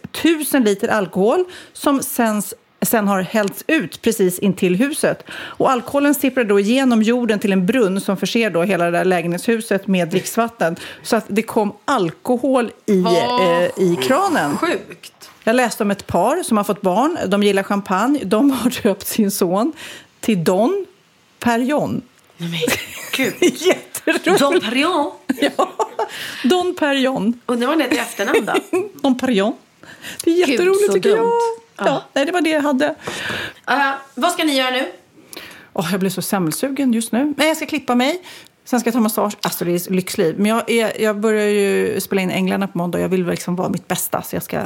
000 0.54 0.64
liter 0.64 0.88
alkohol 0.88 1.46
som 1.74 2.02
sen, 2.04 2.42
sen 2.86 3.08
har 3.08 3.22
hällts 3.22 3.64
ut 3.68 4.02
precis 4.02 4.40
intill 4.40 4.76
huset. 4.76 5.24
Och 5.32 5.72
alkoholen 5.72 6.16
sipprade 6.16 6.50
då 6.50 6.60
igenom 6.60 7.04
jorden 7.04 7.40
till 7.40 7.52
en 7.52 7.66
brunn 7.66 8.02
som 8.02 8.18
förser 8.18 8.50
då 8.50 8.64
hela 8.64 8.86
det 8.86 8.92
där 8.92 9.06
lägenhetshuset 9.06 9.88
med 9.88 10.08
dricksvatten. 10.08 10.76
Så 11.04 11.16
att 11.16 11.26
det 11.28 11.42
kom 11.42 11.74
alkohol 11.86 12.72
i, 12.86 13.00
eh, 13.00 13.84
i 13.84 13.98
kranen. 14.04 14.58
Sjukt. 14.58 15.30
Jag 15.44 15.56
läste 15.56 15.84
om 15.84 15.92
ett 15.92 16.08
par 16.08 16.44
som 16.44 16.58
har 16.58 16.64
fått 16.64 16.82
barn. 16.82 17.18
De 17.28 17.44
gillar 17.44 17.64
champagne. 17.64 18.20
De 18.24 18.52
har 18.52 18.70
döpt 18.84 19.08
sin 19.08 19.32
son 19.32 19.74
till 20.20 20.44
Don 20.44 20.86
Perignon. 21.40 22.02
Nej, 22.38 22.66
gud. 23.18 23.34
Jätteroligt. 23.42 24.40
Dom 24.40 24.60
Perignon. 24.60 25.12
Ja, 25.58 25.76
Don 26.44 26.76
Perignon. 26.76 27.42
Undrar 27.46 27.68
vad 27.68 27.78
det 27.78 27.84
är 27.84 27.90
till 27.90 28.00
efternamn 28.00 28.46
då? 28.46 28.54
Don 29.02 29.18
Perignon. 29.18 29.54
Det 30.24 30.32
är 30.32 30.50
jätteroligt 30.50 30.86
så 30.86 30.94
tycker 30.94 31.10
jag. 31.10 31.32
Ja, 31.78 32.04
nej, 32.14 32.26
det 32.26 32.32
var 32.32 32.42
det 32.42 32.50
jag 32.50 32.62
hade. 32.62 32.86
Uh, 33.72 33.92
vad 34.16 34.32
ska 34.32 34.44
ni 34.44 34.58
göra 34.58 34.70
nu? 34.72 34.92
Åh, 35.74 35.88
jag 35.92 36.00
blir 36.00 36.10
så 36.10 36.22
semmelsugen 36.22 36.94
just 36.94 37.12
nu. 37.12 37.34
Nej, 37.38 37.48
jag 37.48 37.58
ska 37.58 37.66
klippa 37.66 37.96
mig. 37.96 38.22
Sen 38.66 38.80
ska 38.80 38.88
jag 38.88 38.94
ta 38.94 39.00
massage. 39.00 39.34
Alltså 39.42 39.66
det 39.66 39.72
är 39.72 39.92
lyxliv. 39.92 40.36
Men 40.40 40.46
jag, 40.46 40.70
är, 40.72 41.02
jag 41.02 41.20
börjar 41.20 41.46
ju 41.48 42.02
spela 42.02 42.22
in 42.22 42.32
Änglarna 42.32 42.68
på 42.68 42.78
måndag. 42.78 43.00
Jag 43.00 43.10
vill 43.10 43.26
liksom 43.28 43.56
vara 43.56 43.70
mitt 43.70 43.88
bästa. 43.88 44.22
Så 44.22 44.36
jag 44.36 44.44
ska... 44.44 44.62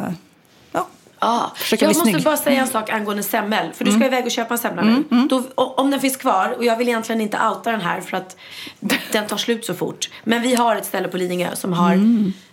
Ja. 0.72 0.88
Ja. 1.20 1.52
Försöka 1.56 1.86
Jag 1.86 1.90
bli 1.90 1.98
måste 2.00 2.12
snygg. 2.12 2.24
bara 2.24 2.38
säga 2.38 2.62
en 2.62 2.68
sak 2.68 2.90
angående 2.90 3.24
semmel. 3.24 3.74
För 3.74 3.86
du 3.86 3.92
ska 3.92 4.06
iväg 4.06 4.26
och 4.26 4.32
köpa 4.32 4.54
en 4.54 4.58
semla 4.58 4.82
nu. 4.82 5.04
Då, 5.30 5.44
o- 5.56 5.74
om 5.78 5.92
den 5.92 6.00
finns 6.00 6.18
kvar, 6.18 6.54
och 6.58 6.66
jag 6.66 6.78
vill 6.78 6.88
egentligen 6.88 7.22
inte 7.22 7.38
outa 7.50 7.72
den 7.72 7.82
här 7.82 8.02
för 8.02 8.18
att 8.18 8.36
den 9.12 9.28
tar 9.28 9.38
slut 9.38 9.66
så 9.66 9.74
fort. 9.74 10.10
Men 10.24 10.42
vi 10.42 10.56
har 10.56 10.76
ett 10.76 10.86
ställe 10.86 11.08
på 11.08 11.18
Lidingö 11.18 11.56
som 11.56 11.74
har 11.74 12.00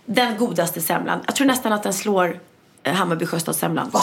den 0.05 0.37
godaste 0.37 0.81
semlan. 0.81 1.19
Jag 1.25 1.35
tror 1.35 1.47
nästan 1.47 1.73
att 1.73 1.83
den 1.83 1.93
slår 1.93 2.39
eh, 2.87 2.93
Hammarby 2.93 3.25
Sjöstadssemlan. 3.25 3.89
Va? 3.89 4.01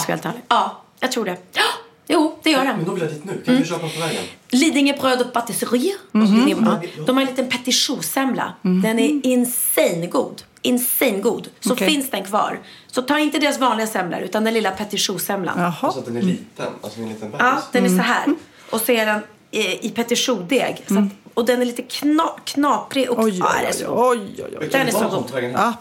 Ja, 0.49 0.83
jag 1.01 1.13
tror 1.13 1.25
det. 1.25 1.37
Ja, 1.53 1.63
Jo, 2.07 2.39
det 2.43 2.51
gör 2.51 2.65
den. 2.65 2.77
Men 2.77 2.85
då 2.85 2.93
vill 2.93 3.03
jag 3.03 3.13
dit 3.13 3.25
nu. 3.25 3.43
Kan 3.45 3.57
du 3.57 3.65
köpa 3.65 3.89
på 3.89 4.01
vägen? 4.01 4.25
Lidingö 4.49 4.97
bröd 5.01 5.21
och 5.21 5.33
patisserie. 5.33 5.95
Ja. 6.13 6.81
De 7.07 7.17
har 7.17 7.23
en 7.23 7.29
liten 7.29 7.49
petit 7.49 7.75
choux-semla. 7.75 8.53
Den 8.63 8.99
är 8.99 9.27
insane 9.27 10.07
god. 10.07 10.43
Insane 10.63 11.19
god. 11.19 11.49
Så 11.61 11.73
Okej. 11.73 11.89
finns 11.89 12.11
den 12.11 12.25
kvar. 12.25 12.61
Så 12.87 13.03
ta 13.03 13.19
inte 13.19 13.39
deras 13.39 13.59
vanliga 13.59 13.87
semlor 13.87 14.21
utan 14.21 14.45
den 14.45 14.55
lilla 14.55 14.71
petit 14.71 15.01
choux-semlan. 15.01 15.73
Alltså 15.81 16.01
att 16.01 16.07
den 16.07 16.17
är 16.17 16.23
liten. 16.23 16.67
Alltså 16.83 17.01
en 17.01 17.09
liten 17.09 17.31
bebis. 17.31 17.47
Ja, 17.47 17.63
den 17.73 17.85
är 17.85 17.89
så 17.89 18.03
här. 18.03 18.27
Och 18.71 18.81
så 18.81 18.93
är 18.93 19.07
den 19.07 19.21
i, 19.57 19.87
i 19.87 19.91
petit 19.91 20.19
choux-deg. 20.19 20.83
Så 20.89 20.99
att- 20.99 21.05
Och 21.35 21.45
den 21.45 21.61
är 21.61 21.65
lite 21.65 21.83
kna, 21.83 22.29
knaprig. 22.45 23.11
Och, 23.11 23.19
Oj, 23.25 23.39
ja, 23.39 23.47
oj, 23.55 23.61
den 23.61 23.65
är 23.65 23.69
oj, 23.69 23.73
så, 23.73 23.87
oj, 24.11 24.19
oj, 24.39 24.59
oj. 24.61 24.69
den 24.73 24.87
är 24.89 24.93
så 24.93 24.99
god. 25.09 25.31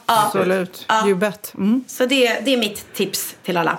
Absolut. 0.05 0.85
You 1.05 1.15
bet. 1.15 1.53
Mm. 1.57 1.83
Så 1.87 2.05
det, 2.05 2.39
det 2.45 2.53
är 2.53 2.57
mitt 2.57 2.93
tips 2.93 3.35
till 3.43 3.57
alla. 3.57 3.77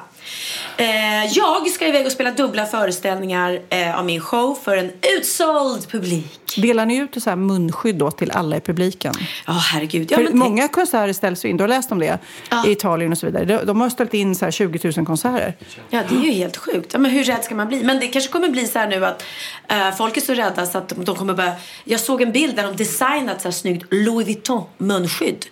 Eh, 0.77 1.27
jag 1.33 1.70
ska 1.70 1.87
iväg 1.87 2.07
och 2.07 2.12
spela 2.12 2.31
dubbla 2.31 2.66
föreställningar 2.66 3.61
eh, 3.68 3.99
av 3.99 4.05
min 4.05 4.20
show 4.20 4.59
för 4.64 4.77
en 4.77 4.93
utsåld 5.18 5.89
publik. 5.91 6.41
Delar 6.57 6.87
ni 6.87 6.97
ut 6.97 7.22
så 7.22 7.31
här 7.31 7.37
munskydd 7.37 7.97
då 7.97 8.11
till 8.11 8.31
alla 8.31 8.57
i 8.57 8.61
publiken? 8.61 9.14
Ja, 9.47 9.53
herregud. 9.53 10.12
Ja, 10.12 10.16
För 10.16 10.25
men 10.25 10.39
många 10.39 10.68
konserter 10.68 11.12
ställs 11.12 11.45
ju 11.45 11.49
in. 11.49 11.57
Du 11.57 11.62
har 11.62 11.68
läst 11.68 11.93
om 11.93 11.99
det 11.99 12.18
i 12.66 12.70
Italien 12.70 13.12
och 13.12 13.18
så 13.18 13.27
vidare. 13.27 13.45
De, 13.45 13.64
de 13.64 13.81
har 13.81 13.91
ställt 13.91 14.14
in 14.14 14.35
så 14.35 14.45
här 14.45 14.53
20 14.53 14.93
000 14.97 15.07
konserter. 15.07 15.55
Ja, 15.91 16.03
det 16.09 16.14
är 16.14 16.20
ju 16.20 16.33
helt 16.33 16.57
sjukt. 16.57 16.93
Ja, 16.93 16.99
men 16.99 17.11
hur 17.11 17.25
rädd 17.25 17.45
ska 17.45 17.55
man 17.55 17.68
bli? 17.68 17.85
Men 17.85 18.01
det 18.01 18.07
kanske 18.07 18.33
kommer 18.33 18.49
bli 18.49 18.66
så 18.66 18.79
här 18.79 18.89
nu 18.89 19.07
att 19.07 19.25
eh, 19.68 19.95
folk 19.97 20.16
är 20.16 20.20
så 20.20 20.35
rädda 20.35 20.66
så 20.66 20.79
att 20.79 20.89
de, 20.89 21.05
de 21.05 21.16
kommer 21.16 21.35
börja... 21.35 21.53
Jag 21.85 22.01
såg 22.01 22.22
en 22.22 22.33
bild 22.33 22.57
där 22.57 22.62
de 22.62 22.77
designat 22.77 23.41
så 23.43 23.49
här 23.49 23.53
snyggt 23.53 23.87
Louis 23.91 24.27
Vuitton 24.27 24.64
munskydd. 24.79 25.47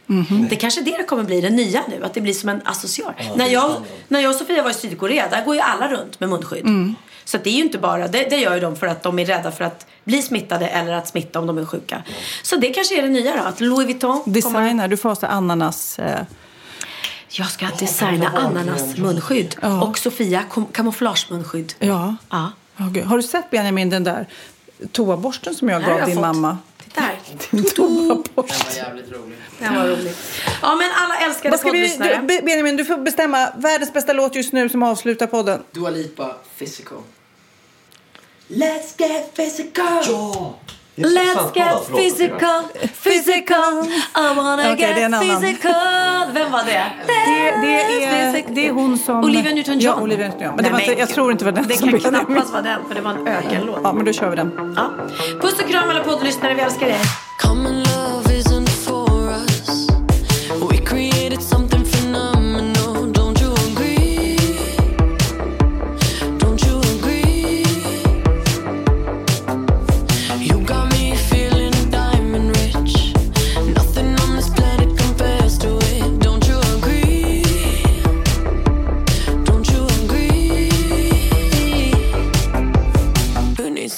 Det 0.51 0.57
kanske 0.57 0.81
det 0.81 1.07
kommer 1.07 1.25
bli, 1.25 1.41
det 1.41 1.51
nya 1.51 1.83
nu. 1.89 2.05
Att 2.05 2.15
det 2.15 2.21
blir 2.21 2.35
som 2.35 2.49
en 2.49 2.61
associar. 2.65 3.15
när, 3.37 3.47
jag, 3.47 3.73
när 4.09 4.21
jag 4.21 4.31
och 4.31 4.37
Sofia 4.37 4.63
var 4.63 4.71
i 4.71 4.75
Sydkorea, 4.75 5.12
Nordkorea, 5.13 5.39
där 5.39 5.45
går 5.45 5.55
ju 5.55 5.61
alla 5.61 5.89
runt 5.89 6.21
med 6.21 6.29
munskydd. 6.29 6.65
Mm. 6.65 6.95
Så 7.25 7.39
det 7.39 7.51
är 7.51 7.55
ju 7.55 7.63
inte 7.63 7.79
bara, 7.79 8.09
det, 8.09 8.31
det, 8.31 8.37
gör 8.37 8.55
ju 8.55 8.61
de 8.61 8.77
för 8.77 8.87
att 8.87 9.03
de 9.03 9.19
är 9.19 9.25
rädda 9.25 9.51
för 9.53 9.65
att 9.65 9.87
bli 10.05 10.23
smittade 10.23 10.69
eller 10.69 10.93
att 10.93 11.09
smitta 11.09 11.39
om 11.39 11.47
de 11.47 11.59
är 11.59 11.65
sjuka. 11.65 12.03
Så 12.43 12.57
det 12.57 12.71
kanske 12.71 12.99
är 12.99 13.03
det 13.03 13.09
nya 13.09 13.37
då, 13.37 13.43
att 13.43 13.61
Louis 13.61 13.87
Vuitton 13.87 14.23
Designer, 14.27 14.69
kommer... 14.69 14.89
du 14.89 14.97
får 14.97 15.09
ha 15.09 15.29
ananas... 15.29 15.99
Eh... 15.99 16.21
Jag 17.29 17.47
ska 17.47 17.67
oh, 17.67 17.79
designa 17.79 18.29
ananas 18.29 18.97
munskydd 18.97 19.57
ja. 19.63 19.83
och 19.83 19.99
Sofia 19.99 20.43
kam 20.43 20.67
kamouflagemunskydd. 20.67 21.75
Ja. 21.79 22.17
ja. 22.31 22.53
Oh, 22.79 23.05
har 23.05 23.17
du 23.17 23.23
sett 23.23 23.51
Benjamin 23.51 23.91
den 23.91 24.05
där 24.05 24.27
toaborsten 24.93 25.55
som 25.55 25.69
jag 25.69 25.83
Nej, 25.83 25.91
gav 25.91 25.99
jag 25.99 26.09
din 26.09 26.15
fått. 26.15 26.23
mamma? 26.23 26.59
Där. 26.95 27.19
Din 27.51 27.65
tomma 27.65 28.23
post. 28.35 28.49
Den 28.49 28.67
var 28.69 28.77
jävligt 28.77 29.13
rolig. 29.13 29.39
Den 29.59 29.75
var 29.75 29.87
rolig. 29.87 30.13
Ja, 30.63 30.75
men 30.77 30.91
alla 30.95 31.17
älskade 31.17 31.59
poddlyssnare. 31.59 32.25
Du, 32.29 32.41
Benjamin, 32.43 32.77
du 32.77 32.85
får 32.85 32.97
bestämma 32.97 33.53
världens 33.57 33.93
bästa 33.93 34.13
låt 34.13 34.35
just 34.35 34.53
nu 34.53 34.69
som 34.69 34.83
avslutar 34.83 35.27
podden. 35.27 35.63
Dua 35.73 35.91
Lipa, 35.91 36.37
Physical. 36.59 36.99
Let's 38.49 38.95
get 38.99 39.35
physical! 39.37 40.03
Ja! 40.07 40.55
Let's 40.95 41.53
get 41.55 41.87
physical, 41.87 42.69
physical 42.93 43.89
I 44.15 44.35
wanna 44.37 44.73
okay, 44.73 45.01
get 45.01 45.21
physical 45.21 46.33
Vem 46.33 46.53
var 46.53 46.65
det? 46.65 46.85
Det, 47.07 47.13
det, 47.63 48.05
är, 48.05 48.55
det 48.55 48.67
är 48.67 48.73
hon 48.73 48.99
som... 48.99 49.25
Olivia 49.25 49.53
Newton-John? 49.53 49.81
Ja, 49.81 50.01
Olivia 50.01 50.29
Newton-John. 50.29 50.53
Men, 50.57 50.65
det 50.65 50.71
var 50.71 50.81
jag 50.99 51.09
tror 51.09 51.33
inte 51.33 51.45
det 51.45 51.51
var 51.51 51.59
den. 51.59 51.69
Det 51.69 51.77
kan 51.77 52.01
knappast 52.01 52.53
vara 52.53 52.63
den, 52.63 52.81
för 52.89 52.95
det 52.95 53.01
var 53.01 53.11
en 53.11 53.27
ökenlåt. 53.27 53.81
Ja, 53.85 53.93
men 53.93 54.05
då 54.05 54.13
kör 54.13 54.31
vi 54.31 54.37
den. 54.37 54.75
Ja. 54.77 54.91
Puss 55.41 55.59
och 55.63 55.69
kram 55.69 55.91
alla 55.91 56.05
poddlyssnare, 56.05 56.55
vi 56.55 56.61
älskar 56.61 56.87
er. 56.87 57.92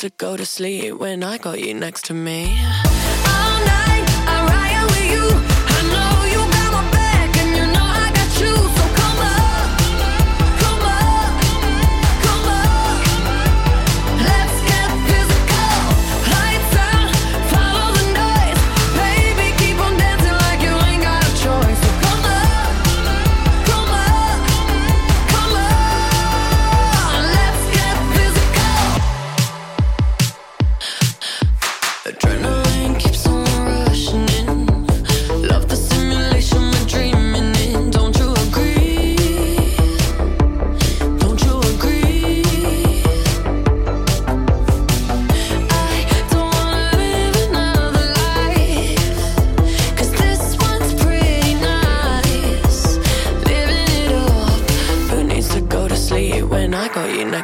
to 0.05 0.11
go 0.19 0.37
to 0.37 0.45
sleep 0.45 0.99
when 0.99 1.23
I 1.23 1.39
got 1.39 1.61
you 1.61 1.73
next 1.73 2.05
to 2.07 2.15
me. 2.15 2.94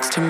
next 0.01 0.14
to 0.14 0.22
me. 0.22 0.30